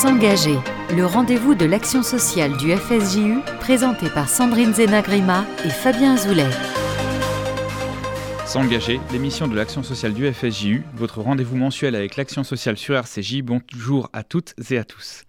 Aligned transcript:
S'engager, 0.00 0.56
le 0.96 1.04
rendez-vous 1.04 1.54
de 1.54 1.66
l'action 1.66 2.02
sociale 2.02 2.56
du 2.56 2.74
FSJU, 2.74 3.40
présenté 3.60 4.08
par 4.08 4.30
Sandrine 4.30 4.72
Zenagrima 4.72 5.44
et 5.62 5.68
Fabien 5.68 6.14
Azoulay. 6.14 6.48
S'engager, 8.46 8.98
l'émission 9.12 9.46
de 9.46 9.54
l'action 9.54 9.82
sociale 9.82 10.14
du 10.14 10.32
FSJU, 10.32 10.84
votre 10.94 11.20
rendez-vous 11.20 11.58
mensuel 11.58 11.94
avec 11.94 12.16
l'action 12.16 12.44
sociale 12.44 12.78
sur 12.78 12.96
RCJ. 12.96 13.42
Bonjour 13.42 14.08
à 14.14 14.22
toutes 14.22 14.54
et 14.70 14.78
à 14.78 14.84
tous. 14.84 15.24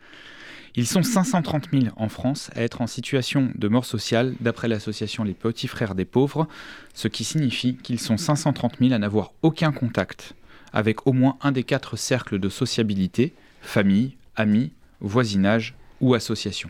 Ils 0.76 0.88
sont 0.88 1.04
530 1.04 1.68
000 1.74 1.86
en 1.98 2.08
France 2.08 2.50
à 2.56 2.62
être 2.62 2.80
en 2.80 2.88
situation 2.88 3.50
de 3.54 3.68
mort 3.68 3.84
sociale 3.84 4.36
d'après 4.40 4.70
l'association 4.70 5.26
Les 5.26 5.34
Petits 5.34 5.68
Frères 5.68 5.96
des 5.96 6.06
Pauvres, 6.06 6.48
ce 6.94 7.10
qui 7.10 7.26
signifie 7.26 7.76
qu'ils 7.76 8.00
sont 8.00 8.16
530 8.16 8.78
000 8.80 8.94
à 8.94 9.00
n'avoir 9.00 9.34
aucun 9.42 9.73
contact 9.73 10.34
avec 10.72 11.06
au 11.08 11.12
moins 11.12 11.36
un 11.42 11.52
des 11.52 11.66
quatre 11.66 11.98
cercles 11.98 12.40
de 12.40 12.48
sociabilité, 12.48 13.34
famille, 13.62 14.14
amis, 14.41 14.72
voisinage 15.00 15.76
ou 16.02 16.13
association. 16.13 16.70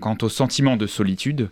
Quant 0.00 0.18
au 0.22 0.28
sentiment 0.28 0.76
de 0.76 0.86
solitude, 0.86 1.50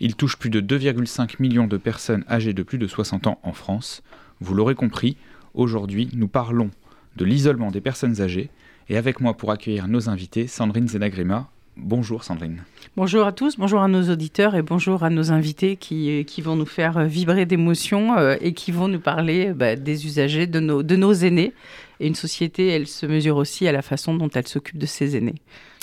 il 0.00 0.16
touche 0.16 0.36
plus 0.36 0.50
de 0.50 0.60
2,5 0.60 1.36
millions 1.38 1.66
de 1.66 1.76
personnes 1.76 2.24
âgées 2.28 2.52
de 2.52 2.62
plus 2.62 2.78
de 2.78 2.86
60 2.86 3.26
ans 3.26 3.38
en 3.42 3.52
France. 3.52 4.02
Vous 4.40 4.54
l'aurez 4.54 4.74
compris, 4.74 5.16
aujourd'hui 5.54 6.08
nous 6.14 6.28
parlons 6.28 6.70
de 7.16 7.24
l'isolement 7.24 7.70
des 7.70 7.80
personnes 7.80 8.20
âgées 8.20 8.50
et 8.88 8.96
avec 8.96 9.20
moi 9.20 9.34
pour 9.34 9.50
accueillir 9.50 9.88
nos 9.88 10.08
invités, 10.08 10.46
Sandrine 10.46 10.88
Zenagrima. 10.88 11.50
Bonjour 11.76 12.24
Sandrine. 12.24 12.64
Bonjour 12.96 13.24
à 13.24 13.32
tous, 13.32 13.56
bonjour 13.56 13.80
à 13.80 13.88
nos 13.88 14.10
auditeurs 14.10 14.56
et 14.56 14.62
bonjour 14.62 15.04
à 15.04 15.10
nos 15.10 15.30
invités 15.30 15.76
qui, 15.76 16.24
qui 16.24 16.40
vont 16.40 16.56
nous 16.56 16.66
faire 16.66 17.04
vibrer 17.04 17.46
d'émotions 17.46 18.18
euh, 18.18 18.36
et 18.40 18.52
qui 18.52 18.72
vont 18.72 18.88
nous 18.88 18.98
parler 18.98 19.52
bah, 19.52 19.76
des 19.76 20.06
usagers, 20.06 20.48
de 20.48 20.58
nos, 20.58 20.82
de 20.82 20.96
nos 20.96 21.12
aînés. 21.12 21.52
Et 22.00 22.06
une 22.06 22.14
société, 22.14 22.68
elle 22.68 22.86
se 22.86 23.06
mesure 23.06 23.36
aussi 23.36 23.66
à 23.66 23.72
la 23.72 23.82
façon 23.82 24.14
dont 24.14 24.30
elle 24.30 24.46
s'occupe 24.46 24.78
de 24.78 24.86
ses 24.86 25.16
aînés. 25.16 25.36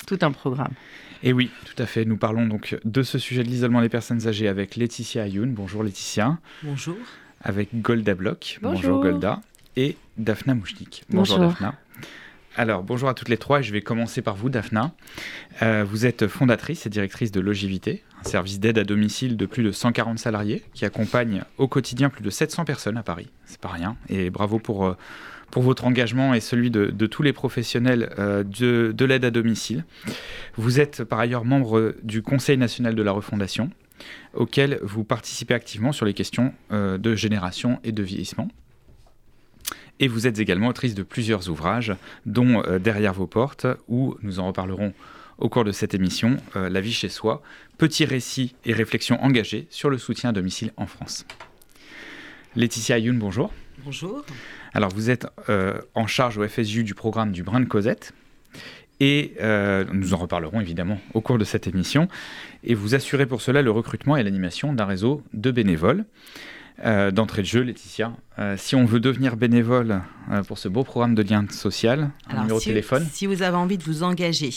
Tout 0.06 0.18
un 0.22 0.32
programme. 0.32 0.72
Et 1.22 1.32
oui, 1.32 1.50
tout 1.64 1.80
à 1.82 1.86
fait. 1.86 2.04
Nous 2.04 2.16
parlons 2.16 2.46
donc 2.46 2.78
de 2.84 3.02
ce 3.02 3.18
sujet 3.18 3.42
de 3.42 3.48
l'isolement 3.48 3.80
des 3.80 3.88
personnes 3.88 4.26
âgées 4.26 4.48
avec 4.48 4.76
Laetitia 4.76 5.24
Ayoun. 5.24 5.52
Bonjour 5.52 5.82
Laetitia. 5.82 6.38
Bonjour. 6.62 6.96
Avec 7.42 7.68
Golda 7.80 8.14
Bloch. 8.14 8.58
Bonjour, 8.62 9.00
Golda. 9.00 9.40
Et 9.76 9.96
Daphna 10.16 10.54
Mouchnik. 10.54 11.04
Bonjour, 11.10 11.38
Daphna. 11.38 11.74
Alors, 12.58 12.82
bonjour 12.82 13.10
à 13.10 13.14
toutes 13.14 13.28
les 13.28 13.36
trois. 13.36 13.60
Je 13.60 13.70
vais 13.72 13.82
commencer 13.82 14.22
par 14.22 14.34
vous, 14.34 14.48
Daphna. 14.48 14.92
Euh, 15.60 15.84
vous 15.86 16.06
êtes 16.06 16.26
fondatrice 16.26 16.86
et 16.86 16.88
directrice 16.88 17.30
de 17.30 17.40
Logivité, 17.40 18.02
un 18.24 18.28
service 18.28 18.60
d'aide 18.60 18.78
à 18.78 18.84
domicile 18.84 19.36
de 19.36 19.44
plus 19.44 19.62
de 19.62 19.72
140 19.72 20.18
salariés 20.18 20.64
qui 20.72 20.86
accompagne 20.86 21.42
au 21.58 21.68
quotidien 21.68 22.08
plus 22.08 22.22
de 22.22 22.30
700 22.30 22.64
personnes 22.64 22.96
à 22.96 23.02
Paris. 23.02 23.28
C'est 23.44 23.60
pas 23.60 23.68
rien. 23.68 23.96
Et 24.08 24.30
bravo 24.30 24.58
pour, 24.58 24.86
euh, 24.86 24.96
pour 25.50 25.62
votre 25.62 25.84
engagement 25.84 26.34
et 26.34 26.40
celui 26.40 26.70
de, 26.70 27.06
tous 27.06 27.22
les 27.22 27.32
professionnels 27.32 28.10
euh, 28.18 28.42
de, 28.44 28.92
de 28.96 29.04
l'aide 29.04 29.24
à 29.24 29.30
domicile. 29.30 29.84
Vous 30.56 30.80
êtes 30.80 31.04
par 31.04 31.18
ailleurs 31.18 31.44
membre 31.44 31.94
du 32.02 32.22
Conseil 32.22 32.56
national 32.56 32.94
de 32.94 33.02
la 33.02 33.12
refondation, 33.12 33.70
auquel 34.34 34.78
vous 34.82 35.04
participez 35.04 35.54
activement 35.54 35.92
sur 35.92 36.04
les 36.04 36.14
questions 36.14 36.52
de 36.70 37.14
génération 37.14 37.80
et 37.82 37.92
de 37.92 38.02
vieillissement. 38.02 38.48
Et 39.98 40.08
vous 40.08 40.26
êtes 40.26 40.38
également 40.38 40.68
autrice 40.68 40.94
de 40.94 41.02
plusieurs 41.02 41.48
ouvrages, 41.48 41.94
dont 42.26 42.62
euh, 42.64 42.78
Derrière 42.78 43.14
vos 43.14 43.26
portes, 43.26 43.66
où 43.88 44.16
nous 44.22 44.38
en 44.38 44.46
reparlerons 44.46 44.92
au 45.38 45.48
cours 45.48 45.64
de 45.64 45.72
cette 45.72 45.94
émission, 45.94 46.36
euh, 46.54 46.68
La 46.68 46.80
vie 46.80 46.92
chez 46.92 47.08
soi, 47.08 47.42
petits 47.78 48.04
récits 48.04 48.54
et 48.64 48.72
réflexions 48.72 49.22
engagées 49.22 49.66
sur 49.70 49.90
le 49.90 49.98
soutien 49.98 50.30
à 50.30 50.32
domicile 50.32 50.72
en 50.76 50.86
France. 50.86 51.26
Laetitia 52.54 52.96
Ayoun, 52.96 53.18
bonjour. 53.18 53.52
Bonjour. 53.84 54.24
Alors 54.76 54.90
vous 54.90 55.10
êtes 55.10 55.26
euh, 55.48 55.80
en 55.94 56.06
charge 56.06 56.38
au 56.38 56.46
FSU 56.46 56.84
du 56.84 56.94
programme 56.94 57.32
du 57.32 57.42
Brin 57.42 57.60
de 57.60 57.64
Cosette. 57.64 58.12
Et 58.98 59.34
nous 59.92 60.14
en 60.14 60.16
reparlerons 60.16 60.58
évidemment 60.58 60.98
au 61.12 61.20
cours 61.20 61.36
de 61.36 61.44
cette 61.44 61.66
émission. 61.66 62.08
Et 62.64 62.74
vous 62.74 62.94
assurez 62.94 63.26
pour 63.26 63.42
cela 63.42 63.60
le 63.60 63.70
recrutement 63.70 64.16
et 64.16 64.22
l'animation 64.22 64.72
d'un 64.72 64.86
réseau 64.86 65.22
de 65.34 65.50
bénévoles. 65.50 66.06
Euh, 66.84 67.10
d'entrée 67.10 67.42
de 67.42 67.46
jeu, 67.46 67.62
Laetitia. 67.62 68.12
Euh, 68.38 68.56
si 68.58 68.76
on 68.76 68.84
veut 68.84 69.00
devenir 69.00 69.36
bénévole 69.36 70.02
euh, 70.30 70.42
pour 70.42 70.58
ce 70.58 70.68
beau 70.68 70.84
programme 70.84 71.14
de 71.14 71.22
lien 71.22 71.46
social, 71.50 72.10
un 72.28 72.42
numéro 72.42 72.58
de 72.58 72.64
téléphone. 72.64 73.06
Si 73.10 73.26
vous 73.26 73.42
avez 73.42 73.56
envie 73.56 73.78
de 73.78 73.82
vous 73.82 74.02
engager, 74.02 74.50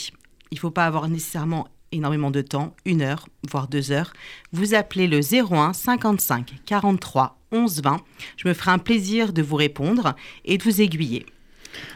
il 0.50 0.56
ne 0.56 0.60
faut 0.60 0.70
pas 0.70 0.84
avoir 0.84 1.08
nécessairement 1.08 1.68
énormément 1.92 2.30
de 2.30 2.42
temps, 2.42 2.76
une 2.84 3.00
heure, 3.00 3.26
voire 3.50 3.68
deux 3.68 3.90
heures. 3.90 4.12
Vous 4.52 4.74
appelez 4.74 5.06
le 5.06 5.20
01 5.20 5.72
55 5.72 6.56
43 6.66 7.39
11 7.52 7.82
20. 7.82 8.00
Je 8.36 8.48
me 8.48 8.54
ferai 8.54 8.70
un 8.70 8.78
plaisir 8.78 9.32
de 9.32 9.42
vous 9.42 9.56
répondre 9.56 10.14
et 10.44 10.58
de 10.58 10.62
vous 10.62 10.80
aiguiller. 10.80 11.26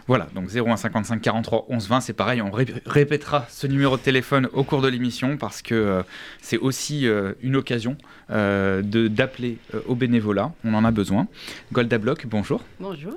Voilà, 0.07 0.29
donc 0.35 0.49
01 0.55 0.77
55 0.77 1.21
43 1.21 1.67
11 1.69 1.89
20, 1.89 2.01
c'est 2.01 2.13
pareil, 2.13 2.43
on 2.43 2.51
répétera 2.87 3.47
ce 3.49 3.67
numéro 3.67 3.97
de 3.97 4.03
téléphone 4.03 4.49
au 4.53 4.65
cours 4.65 4.83
de 4.83 4.89
l'émission 4.89 5.37
parce 5.37 5.63
que 5.63 5.75
euh, 5.75 6.03
c'est 6.41 6.59
aussi 6.59 7.07
euh, 7.07 7.33
une 7.43 7.57
occasion 7.57 7.97
euh, 8.31 8.83
d'appeler 8.83 9.59
au 9.87 9.95
bénévolat, 9.95 10.53
on 10.65 10.75
en 10.75 10.85
a 10.85 10.91
besoin. 10.91 11.27
Golda 11.73 11.99
Bloch, 11.99 12.27
bonjour. 12.27 12.63
Bonjour. 12.81 13.17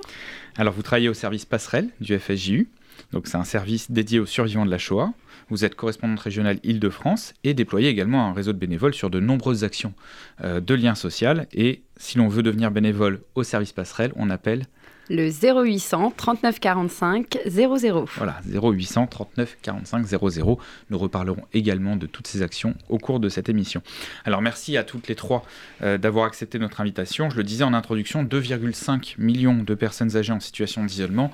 Alors 0.56 0.74
vous 0.74 0.82
travaillez 0.82 1.08
au 1.08 1.14
service 1.14 1.44
passerelle 1.44 1.88
du 2.00 2.18
FSJU, 2.18 2.68
donc 3.12 3.26
c'est 3.26 3.36
un 3.36 3.44
service 3.44 3.90
dédié 3.90 4.18
aux 4.18 4.26
survivants 4.26 4.66
de 4.66 4.70
la 4.70 4.78
Shoah. 4.78 5.12
Vous 5.50 5.64
êtes 5.64 5.74
correspondante 5.74 6.20
régionale 6.20 6.58
Île-de-France 6.62 7.34
et 7.44 7.54
déployez 7.54 7.88
également 7.88 8.26
un 8.26 8.32
réseau 8.32 8.52
de 8.52 8.58
bénévoles 8.58 8.94
sur 8.94 9.10
de 9.10 9.20
nombreuses 9.20 9.64
actions 9.64 9.94
de 10.42 10.74
lien 10.74 10.94
social. 10.94 11.46
Et 11.52 11.82
si 11.96 12.18
l'on 12.18 12.28
veut 12.28 12.42
devenir 12.42 12.70
bénévole 12.70 13.22
au 13.34 13.42
service 13.42 13.72
passerelle, 13.72 14.12
on 14.16 14.30
appelle 14.30 14.66
le 15.10 15.30
0800 15.30 16.12
39 16.16 16.60
45 16.60 17.38
00. 17.46 18.04
Voilà, 18.16 18.40
0800 18.46 19.06
39 19.06 19.56
45 19.62 20.06
00. 20.06 20.58
Nous 20.90 20.98
reparlerons 20.98 21.42
également 21.52 21.96
de 21.96 22.06
toutes 22.06 22.26
ces 22.26 22.42
actions 22.42 22.74
au 22.88 22.98
cours 22.98 23.20
de 23.20 23.28
cette 23.28 23.48
émission. 23.48 23.82
Alors 24.24 24.42
merci 24.42 24.76
à 24.76 24.84
toutes 24.84 25.08
les 25.08 25.14
trois 25.14 25.44
euh, 25.82 25.98
d'avoir 25.98 26.26
accepté 26.26 26.58
notre 26.58 26.80
invitation. 26.80 27.30
Je 27.30 27.36
le 27.36 27.44
disais 27.44 27.64
en 27.64 27.72
introduction, 27.72 28.22
2,5 28.22 29.14
millions 29.18 29.62
de 29.62 29.74
personnes 29.74 30.16
âgées 30.16 30.32
en 30.32 30.40
situation 30.40 30.84
d'isolement 30.84 31.30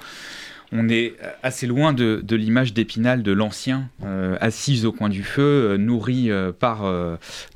on 0.73 0.89
est 0.89 1.15
assez 1.43 1.67
loin 1.67 1.93
de, 1.93 2.23
l'image 2.31 2.73
d'Épinal 2.75 3.23
de 3.23 3.33
l'ancien, 3.33 3.89
euh, 4.05 4.37
assise 4.41 4.87
au 4.87 4.93
coin 4.93 5.09
du 5.09 5.23
feu, 5.23 5.73
euh, 5.73 5.77
nourri 5.77 6.31
par, 6.59 6.91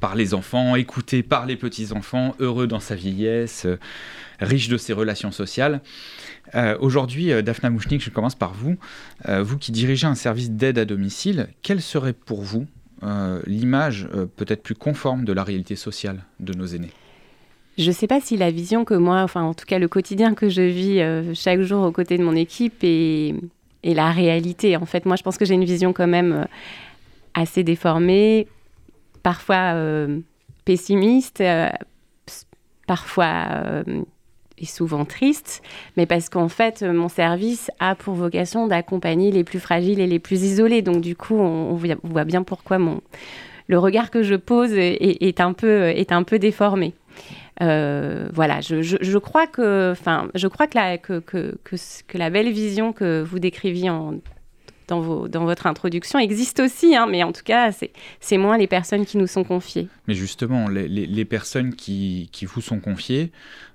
par 0.00 0.14
les 0.14 0.34
enfants, 0.34 0.76
écouté 0.76 1.22
par 1.22 1.46
les 1.46 1.56
petits-enfants, 1.56 2.34
heureux 2.38 2.66
dans 2.66 2.80
sa 2.80 2.94
vieillesse, 2.94 3.66
riche 4.40 4.68
de 4.68 4.76
ses 4.76 4.92
relations 4.92 5.32
sociales. 5.32 5.80
Euh, 6.54 6.76
aujourd'hui, 6.80 7.32
euh, 7.32 7.42
Daphna 7.42 7.70
Mouchnik, 7.70 8.02
je 8.02 8.10
commence 8.10 8.34
par 8.34 8.54
vous. 8.54 8.76
Euh, 9.28 9.42
vous 9.42 9.58
qui 9.58 9.72
dirigez 9.72 10.06
un 10.06 10.14
service 10.14 10.50
d'aide 10.50 10.78
à 10.78 10.84
domicile, 10.84 11.48
quelle 11.62 11.82
serait 11.82 12.12
pour 12.12 12.42
vous 12.42 12.66
l'image 13.46 14.08
peut-être 14.34 14.64
plus 14.64 14.74
conforme 14.74 15.24
de 15.24 15.32
la 15.32 15.44
réalité 15.44 15.76
sociale 15.76 16.24
de 16.40 16.52
nos 16.52 16.66
aînés? 16.66 16.90
Je 17.78 17.86
ne 17.86 17.92
sais 17.92 18.06
pas 18.06 18.20
si 18.20 18.36
la 18.36 18.50
vision 18.50 18.84
que 18.84 18.94
moi, 18.94 19.22
enfin 19.22 19.42
en 19.42 19.54
tout 19.54 19.64
cas 19.64 19.78
le 19.78 19.88
quotidien 19.88 20.34
que 20.34 20.48
je 20.48 20.62
vis 20.62 21.00
chaque 21.34 21.60
jour 21.60 21.84
aux 21.84 21.92
côtés 21.92 22.18
de 22.18 22.24
mon 22.24 22.34
équipe 22.34 22.82
est, 22.82 23.34
est, 23.84 23.94
la 23.94 24.10
réalité. 24.10 24.76
En 24.76 24.86
fait, 24.86 25.06
moi 25.06 25.16
je 25.16 25.22
pense 25.22 25.38
que 25.38 25.44
j'ai 25.44 25.54
une 25.54 25.64
vision 25.64 25.92
quand 25.92 26.08
même 26.08 26.46
assez 27.34 27.62
déformée, 27.62 28.48
parfois 29.22 29.74
pessimiste, 30.64 31.42
parfois 32.86 33.84
est 34.60 34.66
souvent 34.66 35.04
triste, 35.04 35.62
mais 35.96 36.06
parce 36.06 36.28
qu'en 36.28 36.48
fait, 36.48 36.82
mon 36.82 37.08
service 37.08 37.70
a 37.78 37.94
pour 37.94 38.14
vocation 38.14 38.66
d'accompagner 38.66 39.30
les 39.30 39.44
plus 39.44 39.60
fragiles 39.60 40.00
et 40.00 40.06
les 40.06 40.18
plus 40.18 40.42
isolés. 40.42 40.82
Donc 40.82 41.00
du 41.00 41.16
coup, 41.16 41.36
on, 41.36 41.74
voit 41.74 42.24
bien 42.24 42.42
pourquoi 42.42 42.78
le 43.66 43.78
regard 43.78 44.10
que 44.10 44.22
je 44.22 44.34
pose 44.34 44.72
est, 44.72 45.40
un, 45.40 45.52
peu, 45.52 45.88
est 45.88 46.12
un 46.12 46.22
peu 46.22 46.38
déformé. 46.38 46.94
Euh, 47.60 48.28
voilà, 48.32 48.60
je, 48.60 49.18
crois 49.18 49.46
que, 49.46 49.90
enfin, 49.92 50.28
je 50.34 50.46
crois 50.46 50.66
que 50.66 50.76
la, 52.14 52.30
belle 52.30 52.52
vision 52.52 52.92
que 52.92 53.22
vous 53.22 53.38
décriviez 53.38 53.90
dans, 54.86 55.00
votre 55.00 55.66
introduction 55.66 56.18
existe 56.20 56.60
aussi, 56.60 56.94
hein, 56.94 57.06
mais 57.10 57.24
en 57.24 57.32
tout 57.32 57.42
cas, 57.44 57.72
c'est 58.20 58.38
moins 58.38 58.58
les 58.58 58.68
personnes 58.68 59.04
qui 59.04 59.18
nous 59.18 59.26
sont 59.26 59.42
confiées. 59.42 59.88
Mais 60.06 60.14
justement, 60.14 60.68
les, 60.68 61.24
personnes 61.24 61.74
qui, 61.74 62.30
vous 62.42 62.60
sont 62.60 62.78
confiées, 62.78 63.32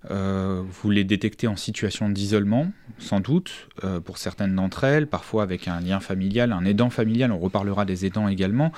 euh, 0.09 0.63
vous 0.65 0.89
les 0.89 1.03
détectez 1.03 1.47
en 1.47 1.57
situation 1.57 2.09
d'isolement, 2.09 2.71
sans 2.99 3.19
doute, 3.19 3.67
euh, 3.83 3.99
pour 3.99 4.17
certaines 4.17 4.55
d'entre 4.55 4.85
elles, 4.85 5.07
parfois 5.07 5.43
avec 5.43 5.67
un 5.67 5.81
lien 5.81 5.99
familial, 5.99 6.53
un 6.53 6.63
aidant 6.63 6.89
familial, 6.89 7.33
on 7.33 7.39
reparlera 7.39 7.83
des 7.83 8.05
aidants 8.05 8.29
également. 8.29 8.71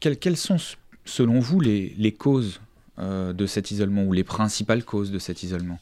Quelles, 0.00 0.36
sont, 0.36 0.58
selon 1.04 1.40
vous, 1.40 1.58
les 1.58 2.12
causes 2.16 2.60
de 2.98 3.46
cet 3.46 3.70
isolement 3.70 4.04
ou 4.04 4.12
les 4.12 4.24
principales 4.24 4.84
causes 4.84 5.10
de 5.10 5.18
cet 5.18 5.42
isolement 5.42 5.78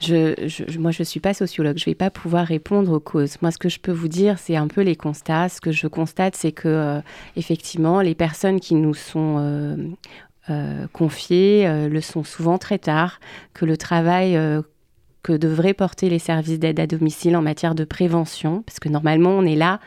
je, 0.00 0.78
moi, 0.78 0.90
je 0.90 1.00
ne 1.00 1.04
suis 1.04 1.20
pas 1.20 1.34
sociologue, 1.34 1.78
je 1.78 1.84
ne 1.84 1.92
vais 1.92 1.94
pas 1.94 2.10
pouvoir 2.10 2.46
répondre 2.46 2.92
aux 2.92 3.00
causes. 3.00 3.36
Moi, 3.40 3.50
ce 3.50 3.58
que 3.58 3.68
je 3.68 3.80
peux 3.80 3.92
vous 3.92 4.08
dire, 4.08 4.38
c'est 4.38 4.56
un 4.56 4.68
peu 4.68 4.82
les 4.82 4.96
constats. 4.96 5.48
Ce 5.48 5.60
que 5.60 5.72
je 5.72 5.86
constate, 5.86 6.36
c'est 6.36 6.52
que, 6.52 6.68
euh, 6.68 7.00
effectivement, 7.36 8.00
les 8.00 8.14
personnes 8.14 8.60
qui 8.60 8.74
nous 8.74 8.94
sont 8.94 9.36
euh, 9.38 9.76
euh, 10.50 10.86
confiées 10.92 11.88
le 11.88 12.00
sont 12.00 12.24
souvent 12.24 12.58
très 12.58 12.78
tard, 12.78 13.20
que 13.54 13.64
le 13.64 13.76
travail 13.76 14.38
que 15.22 15.32
devraient 15.32 15.74
porter 15.74 16.08
les 16.08 16.20
services 16.20 16.58
d'aide 16.58 16.78
à 16.78 16.86
domicile 16.86 17.36
en 17.36 17.42
matière 17.42 17.74
de 17.74 17.84
prévention, 17.84 18.62
parce 18.62 18.78
que 18.78 18.88
normalement 18.88 19.30
on 19.30 19.44
est 19.44 19.56
là 19.56 19.80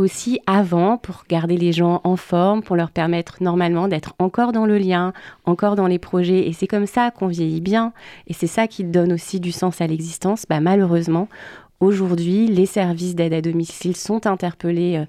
aussi 0.00 0.40
avant 0.46 0.96
pour 0.96 1.24
garder 1.28 1.56
les 1.56 1.72
gens 1.72 2.00
en 2.04 2.16
forme, 2.16 2.62
pour 2.62 2.76
leur 2.76 2.90
permettre 2.90 3.42
normalement 3.42 3.86
d'être 3.86 4.14
encore 4.18 4.52
dans 4.52 4.66
le 4.66 4.78
lien, 4.78 5.12
encore 5.44 5.76
dans 5.76 5.86
les 5.86 5.98
projets. 5.98 6.48
Et 6.48 6.52
c'est 6.52 6.66
comme 6.66 6.86
ça 6.86 7.10
qu'on 7.10 7.28
vieillit 7.28 7.60
bien. 7.60 7.92
Et 8.26 8.32
c'est 8.32 8.46
ça 8.46 8.66
qui 8.66 8.84
donne 8.84 9.12
aussi 9.12 9.38
du 9.40 9.52
sens 9.52 9.80
à 9.80 9.86
l'existence. 9.86 10.46
Bah, 10.48 10.60
malheureusement, 10.60 11.28
aujourd'hui, 11.78 12.46
les 12.46 12.66
services 12.66 13.14
d'aide 13.14 13.34
à 13.34 13.40
domicile 13.40 13.96
sont 13.96 14.26
interpellés. 14.26 14.96
Euh, 14.96 15.04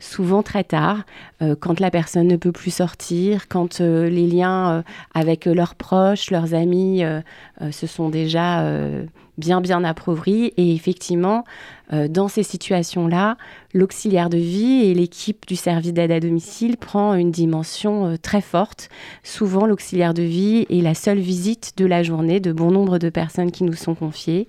souvent 0.00 0.42
très 0.42 0.64
tard, 0.64 1.04
euh, 1.40 1.56
quand 1.58 1.80
la 1.80 1.90
personne 1.90 2.26
ne 2.26 2.36
peut 2.36 2.52
plus 2.52 2.72
sortir, 2.72 3.48
quand 3.48 3.80
euh, 3.80 4.10
les 4.10 4.26
liens 4.26 4.84
avec 5.14 5.46
leurs 5.46 5.76
proches, 5.76 6.30
leurs 6.30 6.52
amis 6.52 7.02
se 7.70 7.86
sont 7.86 8.10
déjà 8.10 8.62
bien 9.38 9.60
bien 9.60 9.84
appauvris. 9.84 10.52
Et 10.56 10.74
effectivement, 10.74 11.44
euh, 11.92 12.08
dans 12.08 12.28
ces 12.28 12.42
situations-là, 12.42 13.36
l'auxiliaire 13.74 14.30
de 14.30 14.38
vie 14.38 14.84
et 14.84 14.94
l'équipe 14.94 15.46
du 15.46 15.56
service 15.56 15.92
d'aide 15.92 16.12
à 16.12 16.20
domicile 16.20 16.76
prend 16.76 17.14
une 17.14 17.30
dimension 17.30 18.06
euh, 18.06 18.16
très 18.16 18.40
forte. 18.40 18.88
Souvent, 19.22 19.66
l'auxiliaire 19.66 20.14
de 20.14 20.22
vie 20.22 20.66
est 20.70 20.80
la 20.80 20.94
seule 20.94 21.18
visite 21.18 21.74
de 21.76 21.84
la 21.84 22.02
journée 22.02 22.40
de 22.40 22.52
bon 22.52 22.70
nombre 22.70 22.98
de 22.98 23.10
personnes 23.10 23.52
qui 23.52 23.64
nous 23.64 23.74
sont 23.74 23.94
confiées. 23.94 24.48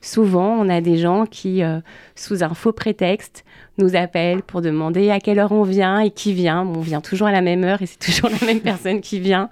Souvent, 0.00 0.56
on 0.58 0.68
a 0.68 0.80
des 0.80 0.96
gens 0.96 1.26
qui, 1.26 1.62
euh, 1.62 1.80
sous 2.14 2.42
un 2.42 2.54
faux 2.54 2.72
prétexte, 2.72 3.44
nous 3.80 3.96
appellent 3.96 4.42
pour 4.42 4.62
demander 4.62 5.10
à 5.10 5.18
quelle 5.18 5.38
heure 5.38 5.52
on 5.52 5.62
vient 5.62 6.00
et 6.00 6.10
qui 6.10 6.32
vient. 6.32 6.62
on 6.62 6.80
vient 6.80 7.00
toujours 7.00 7.26
à 7.26 7.32
la 7.32 7.40
même 7.40 7.64
heure 7.64 7.82
et 7.82 7.86
c'est 7.86 7.98
toujours 8.12 8.30
la 8.30 8.46
même 8.46 8.60
personne 8.60 9.00
qui 9.00 9.18
vient. 9.20 9.48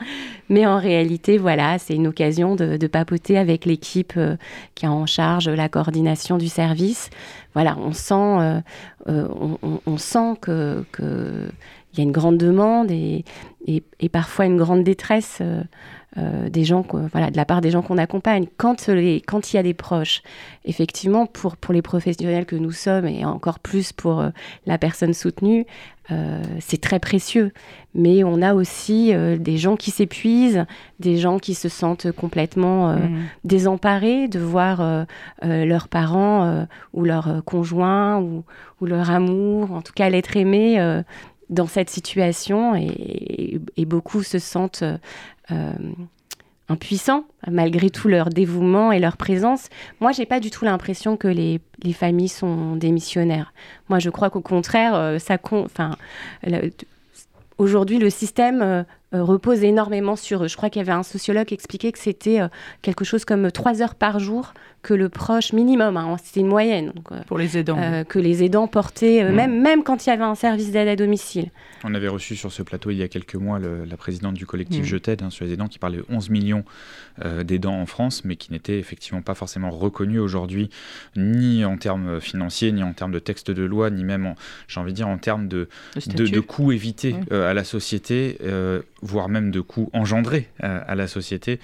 Mais 0.48 0.66
en 0.66 0.78
réalité, 0.78 1.36
voilà, 1.38 1.78
c'est 1.78 1.94
une 1.94 2.06
occasion 2.06 2.56
de, 2.56 2.86
papoter 2.86 3.36
avec 3.36 3.66
l'équipe 3.66 4.19
qui 4.75 4.86
a 4.86 4.90
en 4.90 5.04
charge 5.04 5.48
la 5.48 5.69
coordination 5.69 6.38
du 6.38 6.48
service 6.48 7.10
voilà, 7.58 7.76
on 7.76 7.92
sent, 7.92 8.14
euh, 8.14 8.60
euh, 9.08 9.28
on, 9.86 9.96
sent 9.96 10.34
que, 10.40 10.84
y 11.96 12.00
a 12.00 12.04
une 12.04 12.12
grande 12.12 12.38
demande 12.38 12.90
et, 12.92 13.24
et, 13.66 14.08
parfois 14.08 14.46
une 14.46 14.58
grande 14.58 14.84
détresse 14.84 15.42
euh, 16.19 16.49
des 16.49 16.65
gens, 16.65 16.85
voilà, 17.12 17.31
de 17.31 17.37
la 17.37 17.44
part 17.44 17.61
des 17.61 17.70
gens 17.70 17.82
qu'on 17.82 17.99
accompagne. 17.99 18.47
Quand 18.56 18.88
les, 18.88 19.20
quand 19.20 19.53
il 19.53 19.56
y 19.56 19.59
a 19.59 19.62
des 19.62 19.75
proches, 19.75 20.23
effectivement, 20.65 21.26
pour 21.26 21.56
pour 21.56 21.73
les 21.73 21.82
professionnels 21.82 22.47
que 22.47 22.56
nous 22.56 22.73
sommes 22.73 23.06
et 23.06 23.25
encore 23.25 23.59
plus 23.59 23.93
pour 23.93 24.25
la 24.67 24.79
personne 24.79 25.15
soutenue, 25.15 25.67
euh, 26.11 26.43
c'est 26.61 26.81
très 26.81 26.99
précieux. 26.99 27.53
Mais 27.94 28.25
on 28.25 28.41
a 28.41 28.55
aussi 28.55 29.12
euh, 29.12 29.37
des 29.37 29.59
gens 29.59 29.76
qui 29.76 29.91
s'épuisent, 29.91 30.65
des 31.00 31.19
gens 31.19 31.38
qui 31.38 31.55
se 31.55 31.69
sentent 31.69 32.11
complètement 32.12 32.91
euh, 32.91 32.97
mm. 32.97 33.19
désemparés 33.44 34.29
de 34.29 34.38
voir 34.38 35.06
leurs 35.43 35.88
parents 35.88 36.67
ou 36.94 37.05
leurs 37.05 37.43
conjoints 37.44 38.20
ou, 38.20 38.44
leur 38.87 39.11
amour, 39.11 39.73
en 39.73 39.82
tout 39.82 39.93
cas 39.93 40.09
l'être 40.09 40.37
aimé 40.37 40.79
dans 41.50 41.66
cette 41.66 41.90
situation. 41.90 42.74
Et, 42.74 43.60
beaucoup 43.86 44.22
se 44.22 44.38
sentent 44.38 44.84
impuissants 46.68 47.24
malgré 47.50 47.90
tout 47.90 48.08
leur 48.08 48.28
dévouement 48.28 48.92
et 48.92 49.00
leur 49.00 49.16
présence. 49.16 49.68
Moi, 50.00 50.12
j'ai 50.12 50.26
pas 50.26 50.40
du 50.40 50.50
tout 50.50 50.64
l'impression 50.64 51.16
que 51.16 51.28
les, 51.28 51.60
les, 51.82 51.92
familles 51.92 52.28
sont 52.28 52.76
démissionnaires. 52.76 53.52
Moi, 53.88 53.98
je 53.98 54.10
crois 54.10 54.30
qu'au 54.30 54.40
contraire, 54.40 54.94
euh, 54.94 55.18
ça 55.18 55.38
aujourd'hui, 57.56 57.98
le 57.98 58.10
système 58.10 58.62
euh, 58.62 58.82
euh, 58.82 58.84
repose 59.12 59.64
énormément 59.64 60.16
sur 60.16 60.44
eux. 60.44 60.49
Je 60.49 60.56
crois 60.56 60.70
qu'il 60.70 60.81
y 60.81 60.84
avait 60.84 60.93
un 60.93 61.02
sociologue 61.02 61.46
qui 61.46 61.55
expliquait 61.55 61.93
que 61.93 61.99
c'était 61.99 62.40
quelque 62.82 63.05
chose 63.05 63.25
comme 63.25 63.50
trois 63.50 63.82
heures 63.82 63.94
par 63.94 64.19
jour 64.19 64.52
que 64.82 64.94
le 64.94 65.08
proche 65.08 65.52
minimum, 65.52 65.96
hein, 65.96 66.16
c'était 66.22 66.40
une 66.40 66.46
moyenne. 66.46 66.93
Euh, 67.10 67.20
Pour 67.26 67.38
les 67.38 67.58
aidants. 67.58 67.78
Euh, 67.78 68.05
que 68.05 68.19
les 68.19 68.44
aidants 68.44 68.69
portaient, 68.69 69.22
euh, 69.22 69.31
mmh. 69.31 69.34
même, 69.34 69.60
même 69.60 69.82
quand 69.82 70.06
il 70.06 70.10
y 70.10 70.12
avait 70.12 70.25
un 70.25 70.34
service 70.34 70.70
d'aide 70.70 70.88
à 70.88 70.96
domicile. 70.96 71.50
On 71.84 71.94
avait 71.94 72.08
reçu 72.08 72.37
sur 72.37 72.52
ce 72.52 72.62
plateau 72.62 72.90
il 72.90 72.96
y 72.96 73.02
a 73.02 73.08
quelques 73.08 73.34
mois 73.34 73.58
la 73.58 73.96
présidente 73.96 74.34
du 74.34 74.46
collectif 74.46 74.82
mmh. 74.82 74.88
Je 74.88 74.96
t'aide 74.96 75.22
hein, 75.22 75.31
sur 75.31 75.44
les 75.44 75.52
aidants 75.52 75.69
qui 75.69 75.78
parlait 75.78 75.99
de 75.99 76.05
11 76.08 76.31
millions 76.31 76.64
d'aidants 77.43 77.81
en 77.81 77.87
France, 77.87 78.25
mais 78.25 78.37
qui 78.37 78.52
n'étaient 78.52 78.78
effectivement 78.78 79.22
pas 79.22 79.34
forcément 79.34 79.70
reconnus 79.70 80.20
aujourd'hui, 80.20 80.70
ni 81.16 81.64
en 81.64 81.76
termes 81.76 82.20
financiers, 82.20 82.70
ni 82.70 82.84
en 82.84 82.93
termes 82.93 83.10
de 83.10 83.19
texte 83.19 83.50
de 83.50 83.64
loi, 83.64 83.90
ni 83.90 84.05
même, 84.05 84.34
j'ai 84.69 84.78
envie 84.78 84.93
de 84.93 84.96
dire, 84.96 85.08
en 85.08 85.19
termes 85.19 85.49
de, 85.49 85.69
de, 85.96 86.38
coûts 86.38 86.70
évités 86.70 87.16
à 87.32 87.55
la 87.55 87.64
société, 87.64 88.38
voire 89.02 89.28
même 89.28 89.50
de 89.50 89.60
coûts 89.60 89.90
engendrés 89.92 90.48
à 90.60 90.94
la 90.94 91.06
société 91.06 91.60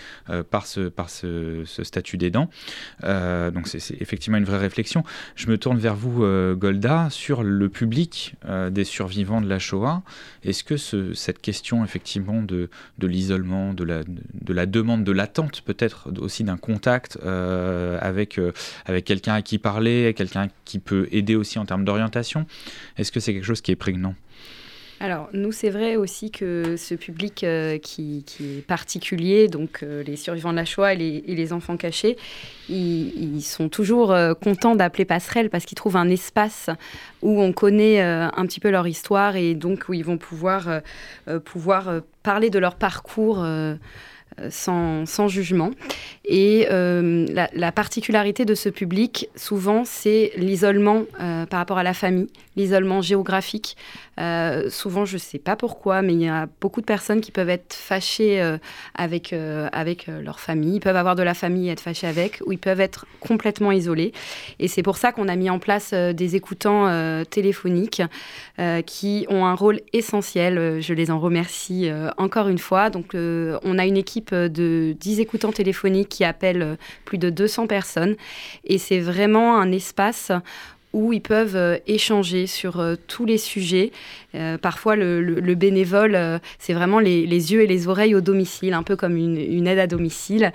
par 0.50 0.66
ce, 0.66 0.88
par 0.88 1.10
ce, 1.10 1.64
statut 1.64 2.16
d'aidant. 2.16 2.48
Euh, 3.04 3.50
donc 3.50 3.68
c'est 3.68 4.00
effectivement 4.00 4.38
une 4.38 4.44
vraie 4.44 4.58
réflexion. 4.58 5.04
Je 5.36 5.48
me 5.48 5.58
tourne 5.58 5.78
vers 5.78 5.94
vous, 5.94 6.24
euh, 6.24 6.54
Golda, 6.54 7.08
sur 7.10 7.42
le 7.42 7.68
public 7.68 8.34
euh, 8.46 8.70
des 8.70 8.84
survivants 8.84 9.40
de 9.40 9.48
la 9.48 9.58
Shoah. 9.58 10.02
Est-ce 10.44 10.64
que 10.64 10.76
cette 10.76 11.40
question 11.40 11.84
effectivement 11.84 12.42
de, 12.42 12.68
l'isolement, 13.00 13.74
de 13.74 13.84
la, 13.84 14.02
de 14.04 14.52
la 14.52 14.66
demande, 14.66 15.04
de 15.04 15.12
l'attente 15.12 15.62
peut-être 15.62 16.10
aussi 16.18 16.44
d'un 16.44 16.56
contact 16.56 17.18
avec, 18.00 18.40
avec 18.86 19.04
quelqu'un 19.04 19.34
à 19.34 19.42
qui 19.42 19.58
parler, 19.58 20.14
quelqu'un 20.16 20.48
qui 20.64 20.78
peut 20.78 21.08
aider 21.12 21.34
aussi 21.34 21.58
en 21.58 21.64
termes 21.64 21.84
d'orientation, 21.84 22.46
est-ce 22.96 23.12
que 23.12 23.20
c'est 23.20 23.32
quelque 23.32 23.44
chose 23.44 23.60
qui 23.60 23.70
est 23.70 23.76
prégnant? 23.76 24.14
Alors, 25.00 25.28
nous, 25.32 25.50
c'est 25.50 25.70
vrai 25.70 25.96
aussi 25.96 26.30
que 26.30 26.76
ce 26.76 26.94
public 26.94 27.42
euh, 27.42 27.78
qui, 27.78 28.24
est 28.40 28.66
particulier, 28.66 29.48
donc 29.48 29.82
euh, 29.82 30.02
les 30.04 30.16
survivants 30.16 30.52
de 30.52 30.56
la 30.56 30.64
Shoah 30.64 30.94
et 30.94 30.96
les, 30.96 31.52
enfants 31.52 31.76
cachés, 31.76 32.16
ils, 32.68 33.42
sont 33.42 33.68
toujours 33.68 34.12
euh, 34.12 34.34
contents 34.34 34.76
d'appeler 34.76 35.04
Passerelle 35.04 35.50
parce 35.50 35.64
qu'ils 35.64 35.76
trouvent 35.76 35.96
un 35.96 36.08
espace 36.08 36.70
où 37.22 37.40
on 37.42 37.52
connaît 37.52 38.00
un 38.00 38.46
petit 38.46 38.60
peu 38.60 38.70
leur 38.70 38.86
histoire 38.86 39.36
et 39.36 39.54
donc 39.54 39.86
où 39.88 39.94
ils 39.94 40.04
vont 40.04 40.18
pouvoir, 40.18 40.80
pouvoir 41.44 42.00
parler 42.22 42.50
de 42.50 42.58
leur 42.58 42.76
parcours. 42.76 43.44
Sans, 44.50 45.06
sans, 45.06 45.28
jugement. 45.28 45.70
Et 46.24 46.66
la, 46.68 47.48
la, 47.52 47.72
particularité 47.72 48.44
de 48.44 48.56
ce 48.56 48.68
public, 48.68 49.28
souvent, 49.36 49.84
c'est 49.84 50.32
l'isolement 50.36 51.04
par 51.16 51.60
rapport 51.60 51.78
à 51.78 51.84
la 51.84 51.94
famille, 51.94 52.26
l'isolement 52.56 53.00
géographique. 53.00 53.76
Euh, 54.20 54.70
souvent, 54.70 55.04
je 55.04 55.14
ne 55.14 55.18
sais 55.18 55.38
pas 55.38 55.56
pourquoi, 55.56 56.02
mais 56.02 56.12
il 56.12 56.22
y 56.22 56.28
a 56.28 56.46
beaucoup 56.60 56.80
de 56.80 56.86
personnes 56.86 57.20
qui 57.20 57.32
peuvent 57.32 57.48
être 57.48 57.74
fâchées 57.74 58.40
euh, 58.40 58.58
avec, 58.94 59.32
euh, 59.32 59.68
avec 59.72 60.06
leur 60.06 60.40
famille. 60.40 60.76
Ils 60.76 60.80
peuvent 60.80 60.96
avoir 60.96 61.16
de 61.16 61.22
la 61.22 61.34
famille 61.34 61.68
et 61.68 61.72
être 61.72 61.80
fâchés 61.80 62.06
avec, 62.06 62.40
ou 62.46 62.52
ils 62.52 62.58
peuvent 62.58 62.80
être 62.80 63.06
complètement 63.20 63.72
isolés. 63.72 64.12
Et 64.58 64.68
c'est 64.68 64.82
pour 64.82 64.96
ça 64.96 65.12
qu'on 65.12 65.28
a 65.28 65.36
mis 65.36 65.50
en 65.50 65.58
place 65.58 65.92
des 65.92 66.36
écoutants 66.36 67.24
téléphoniques 67.24 68.02
qui 68.86 69.26
ont 69.28 69.46
un 69.46 69.54
rôle 69.54 69.80
essentiel. 69.92 70.80
Je 70.80 70.94
les 70.94 71.10
en 71.10 71.18
remercie 71.18 71.90
encore 72.18 72.48
une 72.48 72.58
fois. 72.58 72.90
Donc, 72.90 73.12
on 73.14 73.78
a 73.78 73.86
une 73.86 73.96
équipe 73.96 74.34
de 74.34 74.94
10 74.98 75.20
écoutants 75.20 75.52
téléphoniques 75.52 76.08
qui 76.08 76.24
appellent 76.24 76.76
plus 77.04 77.18
de 77.18 77.30
200 77.30 77.66
personnes. 77.66 78.16
Et 78.64 78.78
c'est 78.78 79.00
vraiment 79.00 79.58
un 79.58 79.72
espace 79.72 80.32
où 80.94 81.12
ils 81.12 81.20
peuvent 81.20 81.56
euh, 81.56 81.76
échanger 81.86 82.46
sur 82.46 82.78
euh, 82.78 82.94
tous 83.08 83.26
les 83.26 83.36
sujets. 83.36 83.90
Euh, 84.34 84.56
parfois, 84.56 84.96
le, 84.96 85.54
bénévole, 85.54 86.18
c'est 86.58 86.72
vraiment 86.72 86.98
les, 86.98 87.24
yeux 87.24 87.62
et 87.62 87.66
les 87.66 87.86
oreilles 87.86 88.14
au 88.14 88.20
domicile, 88.20 88.74
un 88.74 88.82
peu 88.82 88.96
comme 88.96 89.16
une, 89.16 89.66
aide 89.66 89.78
à 89.78 89.86
domicile, 89.86 90.52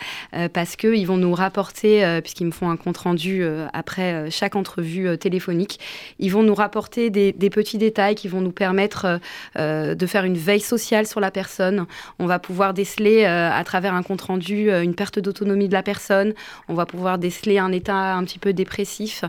parce 0.54 0.76
qu'ils 0.76 1.08
vont 1.08 1.16
nous 1.16 1.34
rapporter, 1.34 2.20
puisqu'ils 2.22 2.48
me 2.48 2.52
font 2.52 2.70
un 2.70 2.76
compte-rendu 2.76 3.46
après 3.72 4.30
chaque 4.30 4.58
entrevue 4.58 5.18
téléphonique, 5.18 5.80
ils 6.20 6.30
vont 6.30 6.44
nous 6.44 6.54
rapporter 6.54 7.10
des, 7.10 7.32
petits 7.50 7.78
détails 7.78 8.16
qui 8.16 8.28
vont 8.28 8.42
nous 8.42 8.52
permettre 8.52 9.22
de 9.58 10.06
faire 10.06 10.26
une 10.26 10.38
veille 10.38 10.60
sociale 10.60 11.08
sur 11.08 11.22
la 11.22 11.32
personne. 11.32 11.86
On 12.20 12.26
va 12.26 12.40
pouvoir 12.40 12.74
déceler 12.74 13.24
à 13.24 13.64
travers 13.64 13.94
un 13.94 14.04
compte-rendu 14.04 14.70
une 14.70 14.96
perte 14.96 15.20
d'autonomie 15.20 15.70
de 15.70 15.74
la 15.74 15.84
personne. 15.84 16.34
On 16.68 16.74
va 16.74 16.86
pouvoir 16.86 17.18
déceler 17.18 17.58
un 17.60 17.72
état 17.72 18.16
un 18.16 18.26
petit 18.26 18.40
peu 18.40 18.52
dépressif. 18.52 19.24